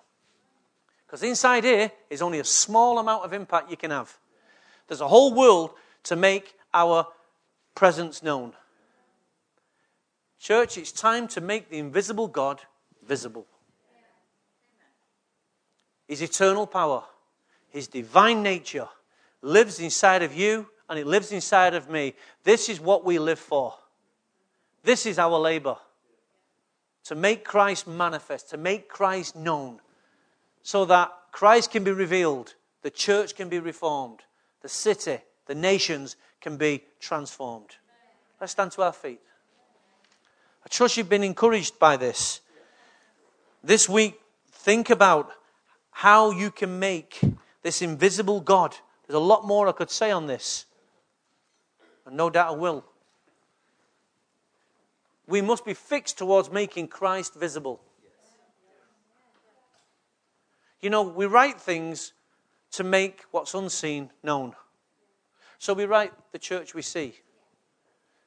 Because 1.05 1.23
inside 1.23 1.63
here 1.63 1.91
is 2.09 2.21
only 2.21 2.39
a 2.39 2.43
small 2.43 2.99
amount 2.99 3.23
of 3.23 3.33
impact 3.33 3.69
you 3.69 3.77
can 3.77 3.91
have. 3.91 4.17
There's 4.87 5.01
a 5.01 5.07
whole 5.07 5.33
world 5.33 5.71
to 6.03 6.15
make 6.15 6.55
our 6.73 7.07
presence 7.75 8.23
known. 8.23 8.53
Church, 10.39 10.77
it's 10.77 10.91
time 10.91 11.27
to 11.29 11.41
make 11.41 11.69
the 11.69 11.77
invisible 11.77 12.27
God 12.27 12.61
visible. 13.05 13.45
His 16.07 16.21
eternal 16.21 16.65
power, 16.65 17.03
His 17.69 17.87
divine 17.87 18.41
nature 18.41 18.87
lives 19.41 19.79
inside 19.79 20.23
of 20.23 20.35
you 20.35 20.67
and 20.89 20.97
it 20.97 21.05
lives 21.05 21.31
inside 21.31 21.75
of 21.75 21.89
me. 21.89 22.15
This 22.43 22.67
is 22.67 22.79
what 22.79 23.05
we 23.05 23.19
live 23.19 23.37
for. 23.37 23.75
This 24.83 25.05
is 25.05 25.19
our 25.19 25.37
labor 25.37 25.77
to 27.09 27.15
make 27.15 27.43
Christ 27.43 27.87
manifest, 27.87 28.51
to 28.51 28.57
make 28.57 28.87
Christ 28.87 29.35
known, 29.35 29.79
so 30.61 30.85
that 30.85 31.11
Christ 31.31 31.71
can 31.71 31.83
be 31.83 31.91
revealed, 31.91 32.53
the 32.83 32.91
church 32.91 33.35
can 33.35 33.49
be 33.49 33.57
reformed, 33.57 34.19
the 34.61 34.69
city, 34.69 35.17
the 35.47 35.55
nations 35.55 36.17
can 36.39 36.55
be 36.55 36.83
transformed. 36.99 37.77
Let's 38.39 38.51
stand 38.51 38.73
to 38.73 38.83
our 38.83 38.93
feet. 38.93 39.21
I 40.63 40.69
trust 40.69 40.97
you've 40.97 41.09
been 41.09 41.23
encouraged 41.23 41.79
by 41.79 41.97
this. 41.97 42.41
This 43.63 43.89
week, 43.89 44.21
think 44.51 44.91
about 44.91 45.31
how 45.89 46.29
you 46.29 46.51
can 46.51 46.77
make 46.77 47.21
this 47.63 47.81
invisible 47.81 48.39
God. 48.39 48.75
There's 49.07 49.15
a 49.15 49.19
lot 49.19 49.47
more 49.47 49.67
I 49.67 49.71
could 49.71 49.89
say 49.89 50.11
on 50.11 50.27
this, 50.27 50.65
and 52.05 52.15
no 52.15 52.29
doubt 52.29 52.49
I 52.49 52.55
will 52.55 52.85
we 55.29 55.41
must 55.41 55.63
be 55.63 55.75
fixed 55.75 56.17
towards 56.17 56.51
making 56.51 56.87
Christ 56.87 57.35
visible. 57.35 57.79
You 60.81 60.89
know, 60.89 61.03
we 61.03 61.27
write 61.27 61.61
things 61.61 62.13
to 62.71 62.83
make 62.83 63.25
what's 63.31 63.53
unseen 63.53 64.09
known. 64.23 64.55
So 65.59 65.73
we 65.73 65.85
write 65.85 66.13
the 66.31 66.39
church 66.39 66.73
we 66.73 66.81
see. 66.81 67.13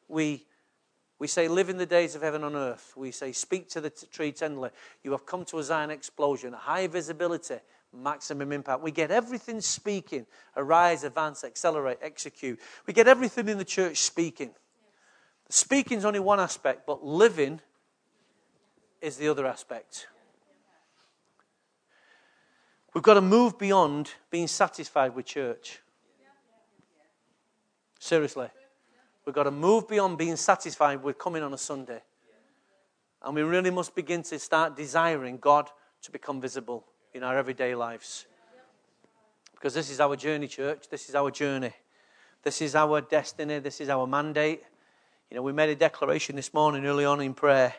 We, 0.09 0.45
we 1.19 1.27
say, 1.27 1.49
live 1.49 1.71
in 1.71 1.79
the 1.79 1.87
days 1.87 2.15
of 2.15 2.23
heaven 2.23 2.45
on 2.45 2.55
earth. 2.55 2.93
We 2.95 3.11
say, 3.11 3.33
speak 3.33 3.69
to 3.71 3.81
the 3.81 3.91
t- 3.91 4.07
tree 4.13 4.31
tenderly. 4.31 4.71
You 5.03 5.11
have 5.13 5.27
come 5.27 5.45
to 5.47 5.59
a 5.59 5.63
Zion 5.63 5.91
explosion, 5.91 6.53
high 6.53 6.87
visibility, 6.87 7.57
maximum 7.93 8.53
impact. 8.53 8.83
We 8.83 8.91
get 8.91 9.11
everything 9.11 9.61
speaking 9.61 10.27
arise, 10.57 11.05
advance, 11.05 11.43
accelerate, 11.43 11.99
execute. 12.03 12.61
We 12.87 12.93
get 12.93 13.09
everything 13.09 13.49
in 13.49 13.59
the 13.59 13.65
church 13.65 13.99
speaking. 13.99 14.51
Speaking 15.53 15.99
is 15.99 16.07
only 16.07 16.19
one 16.19 16.41
aspect, 16.41 16.87
but 16.87 17.05
living 17.05 17.61
is 19.03 19.19
the 19.19 19.29
other 19.29 19.47
aspect. 19.47 20.07
We've 22.95 23.05
got 23.05 23.15
to 23.15 23.21
move 23.21 23.59
beyond 23.59 24.15
being 24.31 24.47
satisfied 24.47 25.15
with 25.15 25.27
church. 25.27 25.81
Seriously. 27.99 28.49
We've 29.27 29.35
got 29.35 29.43
to 29.43 29.51
move 29.51 29.87
beyond 29.87 30.17
being 30.17 30.37
satisfied 30.37 31.03
with 31.03 31.19
coming 31.19 31.43
on 31.43 31.53
a 31.53 31.59
Sunday. 31.59 32.01
And 33.21 33.35
we 33.35 33.43
really 33.43 33.71
must 33.71 33.95
begin 33.95 34.23
to 34.23 34.39
start 34.39 34.75
desiring 34.75 35.37
God 35.37 35.69
to 36.01 36.11
become 36.11 36.41
visible 36.41 36.87
in 37.13 37.23
our 37.23 37.37
everyday 37.37 37.75
lives. 37.75 38.25
Because 39.53 39.75
this 39.75 39.91
is 39.91 40.01
our 40.01 40.17
journey, 40.17 40.49
church. 40.49 40.89
This 40.89 41.11
is 41.11 41.15
our 41.15 41.31
journey. 41.31 41.75
This 42.43 42.63
is 42.63 42.75
our 42.75 43.03
destiny. 43.03 43.59
This 43.59 43.83
is 43.83 43.91
our 43.91 44.07
mandate. 44.07 44.63
You 45.33 45.37
know, 45.37 45.43
we 45.45 45.55
made 45.55 45.71
a 45.71 45.75
declaration 45.75 46.37
this 46.37 46.53
morning 46.53 46.85
early 46.85 47.07
on 47.07 47.23
in 47.23 47.33
prayer, 47.33 47.75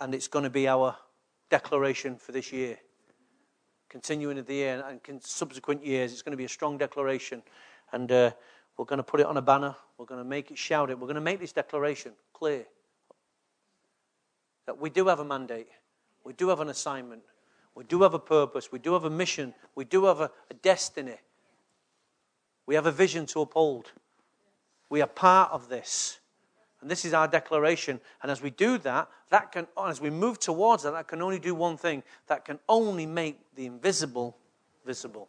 and 0.00 0.14
it's 0.14 0.26
going 0.26 0.44
to 0.44 0.48
be 0.48 0.66
our 0.66 0.96
declaration 1.50 2.16
for 2.16 2.32
this 2.32 2.50
year. 2.50 2.78
Continuing 3.90 4.38
of 4.38 4.46
the 4.46 4.54
year 4.54 4.98
and 5.06 5.22
subsequent 5.22 5.84
years, 5.84 6.14
it's 6.14 6.22
going 6.22 6.30
to 6.30 6.38
be 6.38 6.46
a 6.46 6.48
strong 6.48 6.78
declaration. 6.78 7.42
And 7.92 8.10
uh, 8.10 8.30
we're 8.78 8.86
going 8.86 9.00
to 9.00 9.02
put 9.02 9.20
it 9.20 9.26
on 9.26 9.36
a 9.36 9.42
banner. 9.42 9.76
We're 9.98 10.06
going 10.06 10.22
to 10.22 10.26
make 10.26 10.50
it, 10.50 10.56
shout 10.56 10.88
it. 10.88 10.98
We're 10.98 11.08
going 11.08 11.16
to 11.16 11.20
make 11.20 11.40
this 11.40 11.52
declaration 11.52 12.12
clear 12.32 12.64
that 14.64 14.80
we 14.80 14.88
do 14.88 15.08
have 15.08 15.20
a 15.20 15.26
mandate, 15.26 15.68
we 16.24 16.32
do 16.32 16.48
have 16.48 16.60
an 16.60 16.70
assignment, 16.70 17.20
we 17.74 17.84
do 17.84 18.00
have 18.00 18.14
a 18.14 18.18
purpose, 18.18 18.72
we 18.72 18.78
do 18.78 18.94
have 18.94 19.04
a 19.04 19.10
mission, 19.10 19.52
we 19.74 19.84
do 19.84 20.06
have 20.06 20.22
a, 20.22 20.30
a 20.50 20.54
destiny, 20.54 21.16
we 22.64 22.76
have 22.76 22.86
a 22.86 22.92
vision 22.92 23.26
to 23.26 23.42
uphold. 23.42 23.92
We 24.88 25.02
are 25.02 25.06
part 25.06 25.52
of 25.52 25.68
this. 25.68 26.20
And 26.80 26.90
this 26.90 27.04
is 27.04 27.12
our 27.12 27.26
declaration. 27.26 28.00
And 28.22 28.30
as 28.30 28.40
we 28.40 28.50
do 28.50 28.78
that, 28.78 29.08
that 29.30 29.52
can, 29.52 29.66
as 29.84 30.00
we 30.00 30.10
move 30.10 30.38
towards 30.38 30.84
that, 30.84 30.92
that 30.92 31.08
can 31.08 31.22
only 31.22 31.38
do 31.38 31.54
one 31.54 31.76
thing. 31.76 32.02
That 32.28 32.44
can 32.44 32.58
only 32.68 33.06
make 33.06 33.38
the 33.56 33.66
invisible 33.66 34.36
visible. 34.86 35.28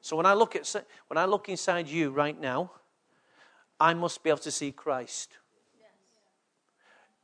So 0.00 0.16
when 0.16 0.26
I 0.26 0.34
look 0.34 0.54
at 0.54 0.84
when 1.08 1.16
I 1.16 1.24
look 1.24 1.48
inside 1.48 1.88
you 1.88 2.10
right 2.10 2.38
now, 2.38 2.72
I 3.80 3.94
must 3.94 4.22
be 4.22 4.30
able 4.30 4.40
to 4.40 4.50
see 4.50 4.70
Christ. 4.70 5.38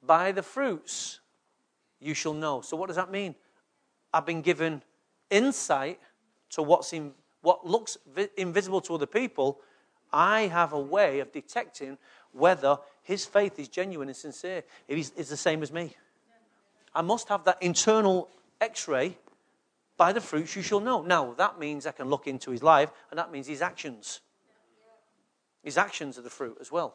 By 0.03 0.33
the 0.33 0.43
fruits 0.43 1.21
you 2.01 2.15
shall 2.15 2.33
know. 2.33 2.63
So 2.63 2.77
what 2.77 2.87
does 2.87 2.97
that 2.97 3.11
mean? 3.11 3.35
I've 4.13 4.27
been 4.27 4.41
given 4.41 4.83
insight 5.29 6.01
to 6.51 6.63
what's 6.63 6.93
in, 6.93 7.13
what 7.43 7.67
looks 7.67 7.99
invisible 8.37 8.81
to 8.83 8.95
other 8.95 9.07
people. 9.07 9.61
I 10.13 10.43
have 10.43 10.73
a 10.73 10.81
way 10.81 11.21
of 11.21 11.33
detecting 11.33 11.99
whether 12.33 12.79
his 13.03 13.25
faith 13.27 13.59
is 13.59 13.69
genuine 13.69 14.09
and 14.09 14.17
sincere, 14.17 14.63
if 14.89 14.97
he's, 14.97 15.11
is 15.11 15.29
the 15.29 15.37
same 15.37 15.63
as 15.63 15.73
me. 15.73 15.97
I 16.95 17.03
must 17.03 17.29
have 17.29 17.45
that 17.45 17.63
internal 17.63 18.29
x 18.61 18.89
ray 18.89 19.17
By 20.01 20.15
the 20.15 20.21
fruits 20.23 20.57
you 20.57 20.63
shall 20.63 20.81
know. 20.81 21.03
Now, 21.03 21.35
that 21.37 21.59
means 21.59 21.87
I 21.87 21.93
can 21.93 22.09
look 22.09 22.27
into 22.27 22.51
his 22.51 22.63
life, 22.63 22.91
and 23.11 23.19
that 23.19 23.31
means 23.31 23.47
his 23.47 23.61
actions. 23.61 24.23
His 25.63 25.77
actions 25.77 26.19
are 26.19 26.23
the 26.23 26.31
fruit 26.31 26.57
as 26.59 26.73
well. 26.73 26.95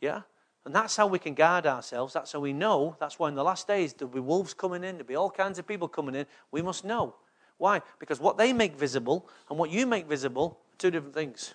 Yeah? 0.00 0.22
And 0.64 0.74
that's 0.74 0.96
how 0.96 1.06
we 1.06 1.18
can 1.18 1.34
guard 1.34 1.66
ourselves. 1.66 2.14
That's 2.14 2.32
how 2.32 2.40
we 2.40 2.54
know. 2.54 2.96
That's 2.98 3.18
why 3.18 3.28
in 3.28 3.34
the 3.34 3.44
last 3.44 3.68
days 3.68 3.92
there'll 3.92 4.14
be 4.14 4.20
wolves 4.20 4.54
coming 4.54 4.84
in, 4.84 4.96
there'll 4.96 5.06
be 5.06 5.16
all 5.16 5.30
kinds 5.30 5.58
of 5.58 5.66
people 5.66 5.86
coming 5.86 6.14
in. 6.14 6.24
We 6.50 6.62
must 6.62 6.82
know. 6.82 7.14
Why? 7.58 7.82
Because 7.98 8.20
what 8.20 8.38
they 8.38 8.54
make 8.54 8.76
visible 8.76 9.28
and 9.50 9.58
what 9.58 9.68
you 9.68 9.86
make 9.86 10.06
visible 10.06 10.58
are 10.72 10.76
two 10.78 10.90
different 10.90 11.14
things. 11.14 11.54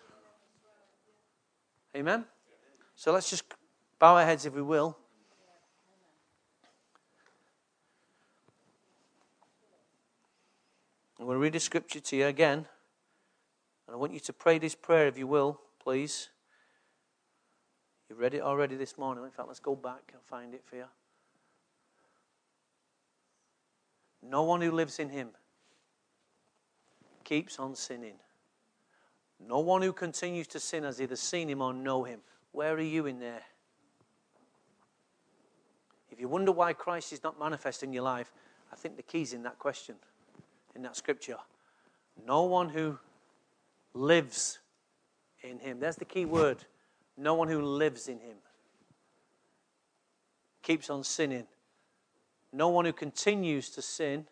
Amen? 1.96 2.26
So 3.04 3.12
let's 3.12 3.30
just 3.30 3.44
bow 4.00 4.16
our 4.16 4.24
heads 4.24 4.46
if 4.46 4.54
we 4.54 4.62
will. 4.62 4.98
I'm 11.20 11.26
going 11.26 11.36
to 11.36 11.42
read 11.42 11.54
a 11.54 11.60
scripture 11.60 12.00
to 12.00 12.16
you 12.16 12.28
again. 12.28 12.60
And 12.60 13.94
I 13.94 13.98
want 13.98 14.14
you 14.14 14.22
to 14.22 14.32
pray 14.32 14.58
this 14.58 14.74
prayer 14.74 15.08
if 15.08 15.18
you 15.18 15.28
will, 15.28 15.60
please. 15.84 16.30
You 18.10 18.16
read 18.16 18.36
it 18.36 18.42
already 18.42 18.78
this 18.78 18.98
morning. 18.98 19.26
In 19.26 19.32
fact, 19.32 19.50
let's 19.50 19.60
go 19.60 19.76
back 19.76 20.14
and 20.14 20.22
find 20.24 20.54
it 20.54 20.64
for 20.64 20.78
you. 20.78 20.86
No 24.22 24.44
one 24.44 24.62
who 24.62 24.72
lives 24.72 24.98
in 25.00 25.10
him 25.10 25.32
keeps 27.26 27.60
on 27.60 27.76
sinning. 27.76 28.16
No 29.46 29.60
one 29.60 29.82
who 29.82 29.92
continues 29.92 30.48
to 30.48 30.62
sin 30.62 30.86
has 30.86 31.02
either 31.02 31.18
seen 31.18 31.50
him 31.50 31.62
or 31.62 31.74
know 31.74 32.06
him. 32.06 32.22
Where 32.54 32.74
are 32.74 32.82
you 32.82 33.06
in 33.08 33.20
there? 33.20 33.42
If 36.10 36.22
you 36.22 36.30
wonder 36.30 36.52
why 36.52 36.74
Christ 36.74 37.12
is 37.12 37.24
not 37.24 37.38
manifest 37.38 37.84
in 37.84 37.92
your 37.92 38.04
life, 38.04 38.32
I 38.72 38.76
think 38.76 38.96
the 38.96 39.04
key's 39.04 39.34
in 39.34 39.44
that 39.44 39.60
question, 39.60 39.96
in 40.76 40.84
that 40.84 40.96
scripture. 40.96 41.38
No 42.26 42.44
one 42.44 42.70
who 42.70 43.00
lives 43.94 44.60
in 45.42 45.60
him. 45.60 45.80
There's 45.80 45.98
the 45.98 46.06
key 46.06 46.26
word. 46.26 46.64
No 47.18 47.34
one 47.34 47.48
who 47.48 47.62
lives 47.62 48.08
in 48.08 48.20
him 48.20 48.38
keeps 50.64 50.90
on 50.90 51.04
sinning. 51.04 51.46
No 52.52 52.70
one 52.70 52.86
who 52.86 52.94
continues 52.94 53.70
to 53.72 53.82
sin 53.82 54.26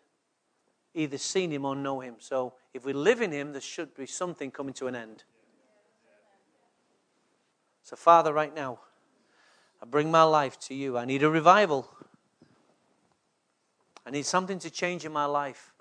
either 0.94 1.18
seen 1.18 1.50
him 1.50 1.64
or 1.64 1.76
know 1.76 2.00
him. 2.00 2.16
So 2.18 2.54
if 2.74 2.84
we 2.84 2.92
live 2.92 3.22
in 3.22 3.30
him, 3.30 3.52
there 3.52 3.60
should 3.60 3.94
be 3.94 4.06
something 4.06 4.50
coming 4.50 4.74
to 4.74 4.86
an 4.86 4.96
end. 4.96 5.24
So, 7.82 7.96
Father, 7.96 8.32
right 8.32 8.54
now, 8.54 8.80
I 9.82 9.86
bring 9.86 10.10
my 10.10 10.22
life 10.22 10.58
to 10.60 10.74
you. 10.74 10.96
I 10.96 11.04
need 11.04 11.22
a 11.22 11.30
revival. 11.30 11.88
I 14.06 14.10
need 14.10 14.26
something 14.26 14.58
to 14.60 14.70
change 14.70 15.04
in 15.04 15.12
my 15.12 15.24
life. 15.24 15.72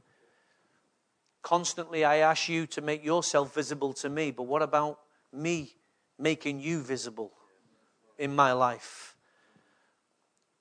Constantly, 1.43 2.03
I 2.05 2.17
ask 2.17 2.49
you 2.49 2.67
to 2.67 2.81
make 2.81 3.03
yourself 3.03 3.53
visible 3.53 3.93
to 3.93 4.09
me, 4.09 4.31
but 4.31 4.43
what 4.43 4.61
about 4.61 4.99
me 5.33 5.75
making 6.19 6.59
you 6.59 6.81
visible 6.81 7.31
in 8.17 8.35
my 8.35 8.53
life? 8.53 9.15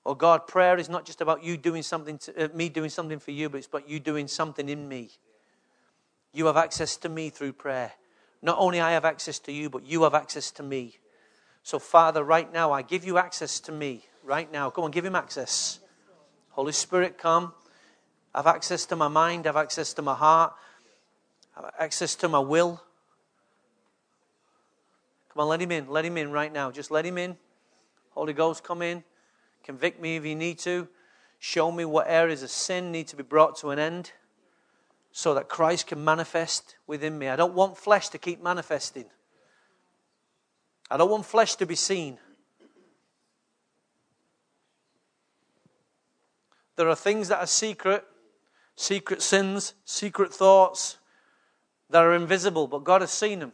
Oh 0.05 0.15
God, 0.15 0.47
prayer 0.47 0.77
is 0.77 0.89
not 0.89 1.05
just 1.05 1.21
about 1.21 1.43
you 1.43 1.57
doing 1.57 1.83
something, 1.83 2.17
to, 2.19 2.45
uh, 2.45 2.55
me 2.55 2.69
doing 2.69 2.89
something 2.89 3.19
for 3.19 3.31
you, 3.31 3.49
but 3.49 3.59
it's 3.59 3.67
about 3.67 3.87
you 3.87 3.99
doing 3.99 4.27
something 4.27 4.67
in 4.67 4.87
me. 4.87 5.11
You 6.33 6.47
have 6.47 6.57
access 6.57 6.97
to 6.97 7.09
me 7.09 7.29
through 7.29 7.53
prayer. 7.53 7.91
Not 8.41 8.57
only 8.57 8.81
I 8.81 8.91
have 8.91 9.05
access 9.05 9.37
to 9.39 9.51
you, 9.51 9.69
but 9.69 9.85
you 9.85 10.01
have 10.03 10.15
access 10.15 10.49
to 10.51 10.63
me. 10.63 10.97
So, 11.63 11.79
Father, 11.79 12.23
right 12.23 12.51
now, 12.51 12.71
I 12.71 12.81
give 12.81 13.05
you 13.05 13.17
access 13.17 13.59
to 13.61 13.71
me. 13.71 14.05
Right 14.23 14.51
now. 14.51 14.69
Come 14.69 14.83
on, 14.83 14.91
give 14.91 15.03
him 15.03 15.15
access. 15.15 15.79
Holy 16.51 16.73
Spirit, 16.73 17.17
come. 17.17 17.53
I 18.35 18.39
have 18.39 18.47
access 18.47 18.85
to 18.87 18.95
my 18.95 19.07
mind. 19.07 19.47
I 19.47 19.49
have 19.49 19.57
access 19.57 19.93
to 19.95 20.01
my 20.01 20.13
heart. 20.13 20.53
I 21.55 21.61
have 21.61 21.73
access 21.79 22.13
to 22.15 22.29
my 22.29 22.39
will. 22.39 22.81
Come 25.33 25.41
on, 25.41 25.47
let 25.47 25.61
him 25.61 25.71
in. 25.71 25.89
Let 25.89 26.05
him 26.05 26.17
in 26.17 26.31
right 26.31 26.53
now. 26.53 26.69
Just 26.69 26.91
let 26.91 27.05
him 27.05 27.17
in. 27.17 27.35
Holy 28.11 28.33
Ghost, 28.33 28.63
come 28.63 28.81
in. 28.81 29.03
Convict 29.63 30.01
me 30.01 30.17
if 30.17 30.25
you 30.25 30.35
need 30.35 30.59
to. 30.59 30.87
Show 31.39 31.71
me 31.71 31.85
what 31.85 32.05
areas 32.07 32.43
of 32.43 32.51
sin 32.51 32.91
need 32.91 33.07
to 33.07 33.15
be 33.15 33.23
brought 33.23 33.57
to 33.59 33.71
an 33.71 33.79
end 33.79 34.11
so 35.11 35.33
that 35.33 35.49
Christ 35.49 35.87
can 35.87 36.03
manifest 36.03 36.75
within 36.85 37.17
me. 37.17 37.27
I 37.27 37.35
don't 37.35 37.53
want 37.53 37.77
flesh 37.77 38.09
to 38.09 38.17
keep 38.17 38.43
manifesting. 38.43 39.05
I 40.91 40.97
don't 40.97 41.09
want 41.09 41.25
flesh 41.25 41.55
to 41.55 41.65
be 41.65 41.75
seen. 41.75 42.17
There 46.75 46.89
are 46.89 46.95
things 46.95 47.29
that 47.29 47.39
are 47.39 47.47
secret, 47.47 48.03
secret 48.75 49.21
sins, 49.21 49.73
secret 49.85 50.33
thoughts 50.33 50.97
that 51.89 52.03
are 52.03 52.13
invisible, 52.13 52.67
but 52.67 52.83
God 52.83 52.99
has 52.99 53.11
seen 53.11 53.39
them. 53.39 53.53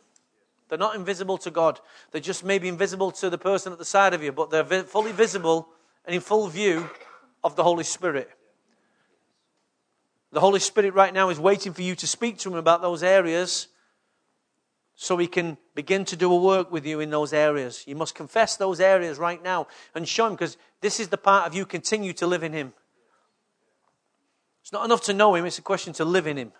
They're 0.67 0.79
not 0.79 0.95
invisible 0.95 1.37
to 1.39 1.51
God. 1.51 1.79
They're 2.11 2.19
just 2.19 2.43
maybe 2.43 2.67
invisible 2.67 3.11
to 3.11 3.29
the 3.29 3.37
person 3.37 3.71
at 3.71 3.77
the 3.77 3.85
side 3.85 4.15
of 4.15 4.23
you, 4.23 4.31
but 4.31 4.49
they're 4.49 4.83
fully 4.83 5.11
visible 5.11 5.69
and 6.05 6.15
in 6.15 6.21
full 6.21 6.47
view 6.47 6.89
of 7.43 7.55
the 7.55 7.63
Holy 7.63 7.83
Spirit. 7.83 8.31
The 10.31 10.39
Holy 10.39 10.59
Spirit 10.59 10.95
right 10.95 11.13
now 11.13 11.29
is 11.29 11.39
waiting 11.39 11.73
for 11.73 11.83
you 11.83 11.93
to 11.95 12.07
speak 12.07 12.39
to 12.39 12.49
Him 12.49 12.55
about 12.55 12.81
those 12.81 13.03
areas 13.03 13.67
so 14.99 15.15
He 15.17 15.27
can 15.27 15.57
begin 15.75 16.03
to 16.05 16.15
do 16.15 16.33
a 16.33 16.35
work 16.35 16.71
with 16.71 16.85
you 16.85 16.99
in 16.99 17.11
those 17.11 17.31
areas. 17.31 17.83
You 17.87 17.95
must 17.95 18.15
confess 18.15 18.57
those 18.57 18.79
areas 18.79 19.19
right 19.19 19.41
now 19.41 19.67
and 19.95 20.07
show 20.07 20.25
Him 20.25 20.33
because 20.33 20.57
this 20.81 20.99
is 20.99 21.07
the 21.07 21.17
part 21.17 21.45
of 21.45 21.53
you 21.53 21.65
continue 21.65 22.13
to 22.13 22.27
live 22.27 22.43
in 22.43 22.51
Him. 22.51 22.73
It's 24.63 24.73
not 24.73 24.83
enough 24.83 25.03
to 25.03 25.13
know 25.13 25.35
Him, 25.35 25.45
it's 25.45 25.59
a 25.59 25.61
question 25.61 25.93
to 25.93 26.03
live 26.03 26.25
in 26.25 26.35
Him. 26.35 26.51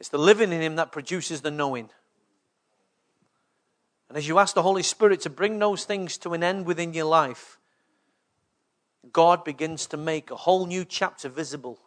It's 0.00 0.08
the 0.08 0.18
living 0.18 0.52
in 0.52 0.60
Him 0.60 0.76
that 0.76 0.92
produces 0.92 1.40
the 1.40 1.50
knowing. 1.50 1.88
And 4.08 4.18
as 4.18 4.26
you 4.26 4.40
ask 4.40 4.54
the 4.54 4.62
Holy 4.62 4.82
Spirit 4.82 5.20
to 5.22 5.30
bring 5.30 5.60
those 5.60 5.84
things 5.84 6.18
to 6.18 6.34
an 6.34 6.42
end 6.42 6.66
within 6.66 6.92
your 6.92 7.06
life, 7.06 7.58
God 9.12 9.44
begins 9.44 9.86
to 9.86 9.96
make 9.96 10.32
a 10.32 10.36
whole 10.36 10.66
new 10.66 10.84
chapter 10.84 11.28
visible 11.28 11.78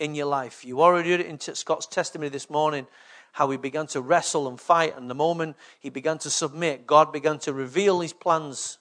in 0.00 0.16
your 0.16 0.26
life. 0.26 0.64
You 0.64 0.82
already 0.82 1.12
heard 1.12 1.20
it 1.20 1.26
in 1.26 1.38
Scott's 1.38 1.86
testimony 1.86 2.28
this 2.28 2.50
morning 2.50 2.88
how 3.32 3.50
he 3.50 3.56
began 3.56 3.86
to 3.88 4.00
wrestle 4.00 4.46
and 4.46 4.60
fight, 4.60 4.96
and 4.96 5.10
the 5.10 5.14
moment 5.14 5.56
he 5.80 5.90
began 5.90 6.18
to 6.18 6.30
submit, 6.30 6.86
God 6.86 7.12
began 7.12 7.38
to 7.40 7.52
reveal 7.52 8.00
his 8.00 8.12
plans 8.12 8.78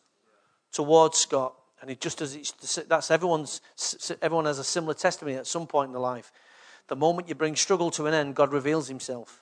towards 0.71 1.17
Scott. 1.17 1.55
And 1.81 1.89
it 1.89 1.99
just 1.99 2.21
as 2.21 2.53
that's 2.87 3.09
everyone's 3.09 3.59
everyone 4.21 4.45
has 4.45 4.59
a 4.59 4.63
similar 4.63 4.93
testimony 4.93 5.35
at 5.35 5.47
some 5.47 5.65
point 5.65 5.87
in 5.87 5.93
their 5.93 6.01
life. 6.01 6.31
The 6.87 6.95
moment 6.95 7.27
you 7.27 7.33
bring 7.33 7.55
struggle 7.55 7.89
to 7.91 8.05
an 8.05 8.13
end, 8.13 8.35
God 8.35 8.53
reveals 8.53 8.87
himself. 8.87 9.41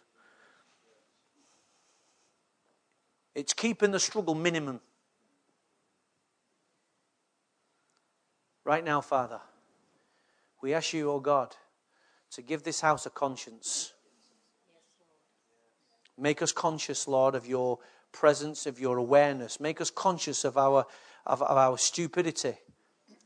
It's 3.36 3.54
keeping 3.54 3.92
the 3.92 4.00
struggle 4.00 4.36
minimum. 4.36 4.80
Right 8.64 8.84
now, 8.84 9.02
Father, 9.02 9.42
we 10.62 10.74
ask 10.74 10.94
you, 10.94 11.10
oh 11.12 11.20
God, 11.20 11.56
to 12.32 12.42
give 12.42 12.64
this 12.64 12.82
house 12.82 13.06
a 13.06 13.10
conscience. 13.10 13.94
Make 16.20 16.42
us 16.42 16.52
conscious, 16.52 17.08
Lord, 17.08 17.36
of 17.36 17.48
your 17.48 17.80
presence, 18.12 18.66
of 18.66 18.80
your 18.80 18.98
awareness. 18.98 19.60
Make 19.60 19.80
us 19.80 19.90
conscious 19.90 20.44
of 20.44 20.58
our, 20.58 20.86
of, 21.26 21.42
of 21.42 21.58
our 21.58 21.78
stupidity. 21.78 22.58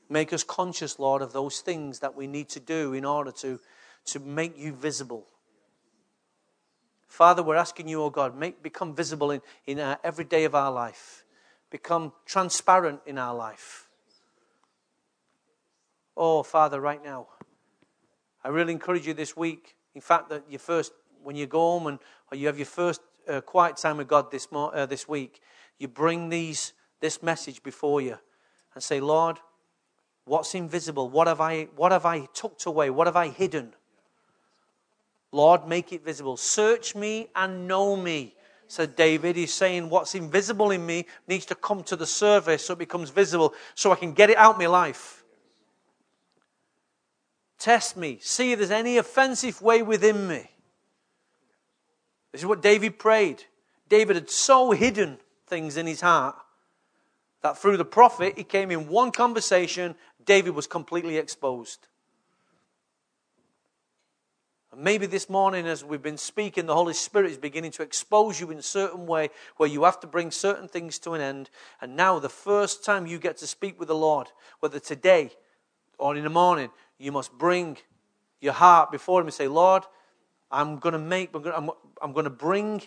Make 0.09 0.33
us 0.33 0.43
conscious, 0.43 0.99
Lord, 0.99 1.21
of 1.21 1.33
those 1.33 1.61
things 1.61 1.99
that 1.99 2.15
we 2.15 2.27
need 2.27 2.49
to 2.49 2.59
do 2.59 2.93
in 2.93 3.05
order 3.05 3.31
to, 3.31 3.59
to 4.05 4.19
make 4.19 4.57
you 4.57 4.73
visible. 4.73 5.27
Father, 7.07 7.43
we're 7.43 7.55
asking 7.55 7.87
you, 7.87 8.01
oh 8.01 8.09
God, 8.09 8.37
make, 8.37 8.61
become 8.61 8.95
visible 8.95 9.31
in, 9.31 9.41
in 9.65 9.79
our, 9.79 9.99
every 10.03 10.25
day 10.25 10.45
of 10.45 10.55
our 10.55 10.71
life. 10.71 11.25
Become 11.69 12.11
transparent 12.25 13.01
in 13.05 13.17
our 13.17 13.35
life. 13.35 13.87
Oh, 16.15 16.43
Father, 16.43 16.79
right 16.79 17.03
now, 17.03 17.27
I 18.43 18.49
really 18.49 18.73
encourage 18.73 19.07
you 19.07 19.13
this 19.13 19.35
week. 19.35 19.75
In 19.95 20.01
fact, 20.01 20.29
that 20.29 20.43
you 20.49 20.57
first, 20.57 20.91
when 21.23 21.35
you 21.35 21.47
go 21.47 21.59
home 21.59 21.87
and 21.87 21.99
or 22.33 22.35
you 22.35 22.47
have 22.47 22.57
your 22.57 22.65
first 22.65 22.99
uh, 23.29 23.41
quiet 23.41 23.77
time 23.77 23.97
with 23.97 24.07
God 24.07 24.31
this 24.31 24.51
mo- 24.51 24.69
uh, 24.69 24.87
this 24.87 25.07
week, 25.07 25.39
you 25.77 25.87
bring 25.87 26.29
these 26.29 26.73
this 26.99 27.21
message 27.21 27.61
before 27.61 28.01
you 28.01 28.17
and 28.73 28.81
say, 28.81 28.99
Lord, 28.99 29.37
what's 30.25 30.55
invisible? 30.55 31.09
What 31.09 31.27
have 31.27 31.39
I 31.39 31.65
what 31.75 31.91
have 31.91 32.07
I 32.07 32.27
tucked 32.33 32.65
away? 32.65 32.89
What 32.89 33.05
have 33.05 33.15
I 33.15 33.27
hidden? 33.27 33.73
Lord, 35.31 35.67
make 35.67 35.93
it 35.93 36.03
visible. 36.03 36.35
Search 36.35 36.95
me 36.95 37.27
and 37.35 37.67
know 37.67 37.95
me, 37.95 38.33
said 38.67 38.95
David. 38.95 39.35
He's 39.35 39.53
saying 39.53 39.91
what's 39.91 40.15
invisible 40.15 40.71
in 40.71 40.83
me 40.83 41.05
needs 41.27 41.45
to 41.45 41.55
come 41.55 41.83
to 41.83 41.95
the 41.95 42.07
surface 42.07 42.65
so 42.65 42.73
it 42.73 42.79
becomes 42.79 43.11
visible, 43.11 43.53
so 43.75 43.91
I 43.91 43.95
can 43.95 44.13
get 44.13 44.31
it 44.31 44.37
out 44.37 44.57
my 44.57 44.65
life. 44.65 45.23
Test 47.59 47.95
me. 47.95 48.17
See 48.21 48.53
if 48.53 48.57
there's 48.57 48.71
any 48.71 48.97
offensive 48.97 49.61
way 49.61 49.83
within 49.83 50.27
me. 50.27 50.49
This 52.33 52.41
is 52.41 52.47
what 52.47 52.61
David 52.61 52.99
prayed. 52.99 53.43
David 53.87 54.17
had 54.17 54.29
so 54.29 54.71
hidden 54.71 55.19
things 55.47 55.77
in 55.77 55.87
his 55.87 56.01
heart 56.01 56.35
that 57.43 57.57
through 57.57 57.77
the 57.77 57.85
prophet, 57.85 58.33
he 58.35 58.43
came 58.43 58.71
in 58.71 58.87
one 58.87 59.11
conversation, 59.11 59.95
David 60.25 60.55
was 60.55 60.65
completely 60.65 61.17
exposed. 61.17 61.87
And 64.71 64.81
maybe 64.81 65.05
this 65.05 65.29
morning, 65.29 65.67
as 65.67 65.83
we've 65.83 66.01
been 66.01 66.17
speaking, 66.17 66.65
the 66.65 66.73
Holy 66.73 66.95
Spirit 66.95 67.29
is 67.29 67.37
beginning 67.37 67.71
to 67.73 67.83
expose 67.83 68.39
you 68.39 68.49
in 68.49 68.57
a 68.57 68.63
certain 68.63 69.05
way 69.05 69.29
where 69.57 69.69
you 69.69 69.83
have 69.83 69.99
to 69.99 70.07
bring 70.07 70.31
certain 70.31 70.67
things 70.67 70.97
to 70.99 71.13
an 71.13 71.21
end. 71.21 71.51
And 71.79 71.95
now, 71.95 72.17
the 72.17 72.29
first 72.29 72.83
time 72.83 73.05
you 73.05 73.19
get 73.19 73.37
to 73.37 73.47
speak 73.47 73.77
with 73.77 73.89
the 73.89 73.95
Lord, 73.95 74.29
whether 74.59 74.79
today 74.79 75.29
or 75.99 76.15
in 76.15 76.23
the 76.23 76.31
morning, 76.31 76.71
you 76.97 77.11
must 77.11 77.31
bring 77.37 77.77
your 78.41 78.53
heart 78.53 78.91
before 78.91 79.21
Him 79.21 79.27
and 79.27 79.33
say, 79.33 79.47
Lord, 79.47 79.83
I'm 80.53 80.77
going 80.77 80.93
to 80.93 80.99
make, 80.99 81.31
I'm, 81.33 82.13
going 82.13 82.25
to 82.25 82.29
bring 82.29 82.83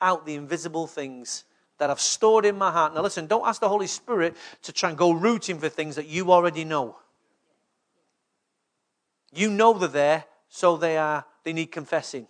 out 0.00 0.26
the 0.26 0.34
invisible 0.34 0.88
things 0.88 1.44
that 1.78 1.88
I've 1.88 2.00
stored 2.00 2.44
in 2.44 2.58
my 2.58 2.72
heart. 2.72 2.92
Now, 2.92 3.02
listen, 3.02 3.28
don't 3.28 3.46
ask 3.46 3.60
the 3.60 3.68
Holy 3.68 3.86
Spirit 3.86 4.36
to 4.62 4.72
try 4.72 4.88
and 4.88 4.98
go 4.98 5.12
rooting 5.12 5.58
for 5.58 5.68
things 5.68 5.94
that 5.94 6.08
you 6.08 6.32
already 6.32 6.64
know. 6.64 6.96
You 9.32 9.48
know 9.48 9.72
they're 9.74 9.88
there, 9.88 10.24
so 10.48 10.76
they 10.76 10.96
are, 10.96 11.24
they 11.44 11.52
need 11.52 11.66
confessing. 11.66 12.26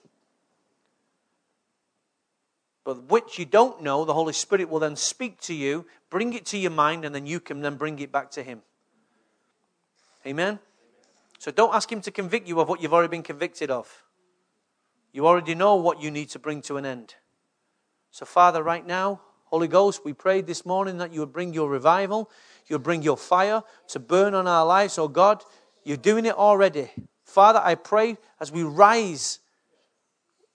But 2.84 3.04
which 3.04 3.38
you 3.38 3.46
don't 3.46 3.82
know, 3.82 4.04
the 4.04 4.12
Holy 4.12 4.34
Spirit 4.34 4.68
will 4.68 4.80
then 4.80 4.96
speak 4.96 5.40
to 5.42 5.54
you, 5.54 5.86
bring 6.10 6.34
it 6.34 6.44
to 6.46 6.58
your 6.58 6.70
mind, 6.70 7.06
and 7.06 7.14
then 7.14 7.24
you 7.24 7.40
can 7.40 7.62
then 7.62 7.76
bring 7.76 7.98
it 8.00 8.12
back 8.12 8.30
to 8.32 8.42
Him. 8.42 8.60
Amen? 10.26 10.58
So 11.38 11.50
don't 11.50 11.74
ask 11.74 11.90
Him 11.90 12.02
to 12.02 12.10
convict 12.10 12.46
you 12.46 12.60
of 12.60 12.68
what 12.68 12.82
you've 12.82 12.92
already 12.92 13.10
been 13.10 13.22
convicted 13.22 13.70
of. 13.70 14.04
You 15.14 15.28
already 15.28 15.54
know 15.54 15.76
what 15.76 16.02
you 16.02 16.10
need 16.10 16.30
to 16.30 16.40
bring 16.40 16.60
to 16.62 16.76
an 16.76 16.84
end. 16.84 17.14
So, 18.10 18.26
Father, 18.26 18.64
right 18.64 18.84
now, 18.84 19.20
Holy 19.44 19.68
Ghost, 19.68 20.04
we 20.04 20.12
prayed 20.12 20.48
this 20.48 20.66
morning 20.66 20.98
that 20.98 21.14
you 21.14 21.20
would 21.20 21.32
bring 21.32 21.54
your 21.54 21.70
revival, 21.70 22.28
you 22.66 22.74
would 22.74 22.82
bring 22.82 23.02
your 23.02 23.16
fire 23.16 23.62
to 23.88 24.00
burn 24.00 24.34
on 24.34 24.48
our 24.48 24.66
lives. 24.66 24.98
Oh 24.98 25.06
God, 25.06 25.44
you're 25.84 25.96
doing 25.96 26.26
it 26.26 26.34
already. 26.34 26.90
Father, 27.22 27.60
I 27.62 27.76
pray 27.76 28.16
as 28.40 28.50
we 28.50 28.64
rise, 28.64 29.38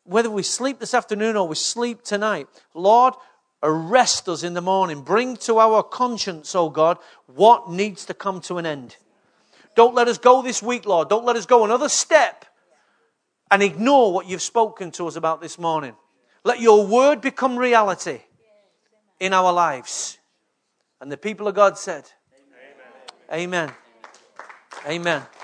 whether 0.03 0.30
we 0.30 0.43
sleep 0.43 0.80
this 0.80 0.93
afternoon 0.93 1.38
or 1.38 1.47
we 1.47 1.55
sleep 1.55 2.03
tonight, 2.03 2.49
Lord, 2.74 3.14
arrest 3.64 4.28
us 4.28 4.43
in 4.43 4.55
the 4.55 4.62
morning. 4.62 5.03
Bring 5.03 5.38
to 5.38 5.60
our 5.60 5.84
conscience, 5.84 6.53
oh 6.53 6.70
God, 6.70 6.97
what 7.28 7.72
needs 7.72 8.03
to 8.07 8.14
come 8.14 8.41
to 8.41 8.57
an 8.57 8.66
end. 8.66 8.97
Don't 9.78 9.95
let 9.95 10.10
us 10.10 10.18
go 10.18 10.41
this 10.41 10.62
week, 10.62 10.86
Lord. 10.86 11.07
Don't 11.07 11.24
let 11.24 11.38
us 11.38 11.45
go 11.45 11.64
another 11.64 11.88
step 11.88 12.43
and 13.52 13.64
ignore 13.64 14.14
what 14.14 14.28
you've 14.28 14.41
spoken 14.41 14.91
to 14.91 15.08
us 15.08 15.16
about 15.16 15.41
this 15.41 15.58
morning. 15.58 15.95
Let 16.43 16.62
your 16.62 16.86
word 16.86 17.22
become 17.22 17.58
reality 17.58 18.22
in 19.20 19.34
our 19.34 19.52
lives. 19.52 20.18
And 21.02 21.12
the 21.12 21.18
people 21.18 21.47
of 21.47 21.56
God 21.56 21.78
said, 21.78 22.10
Amen. 23.32 23.70
Amen. 23.70 23.72
Amen. 24.88 25.39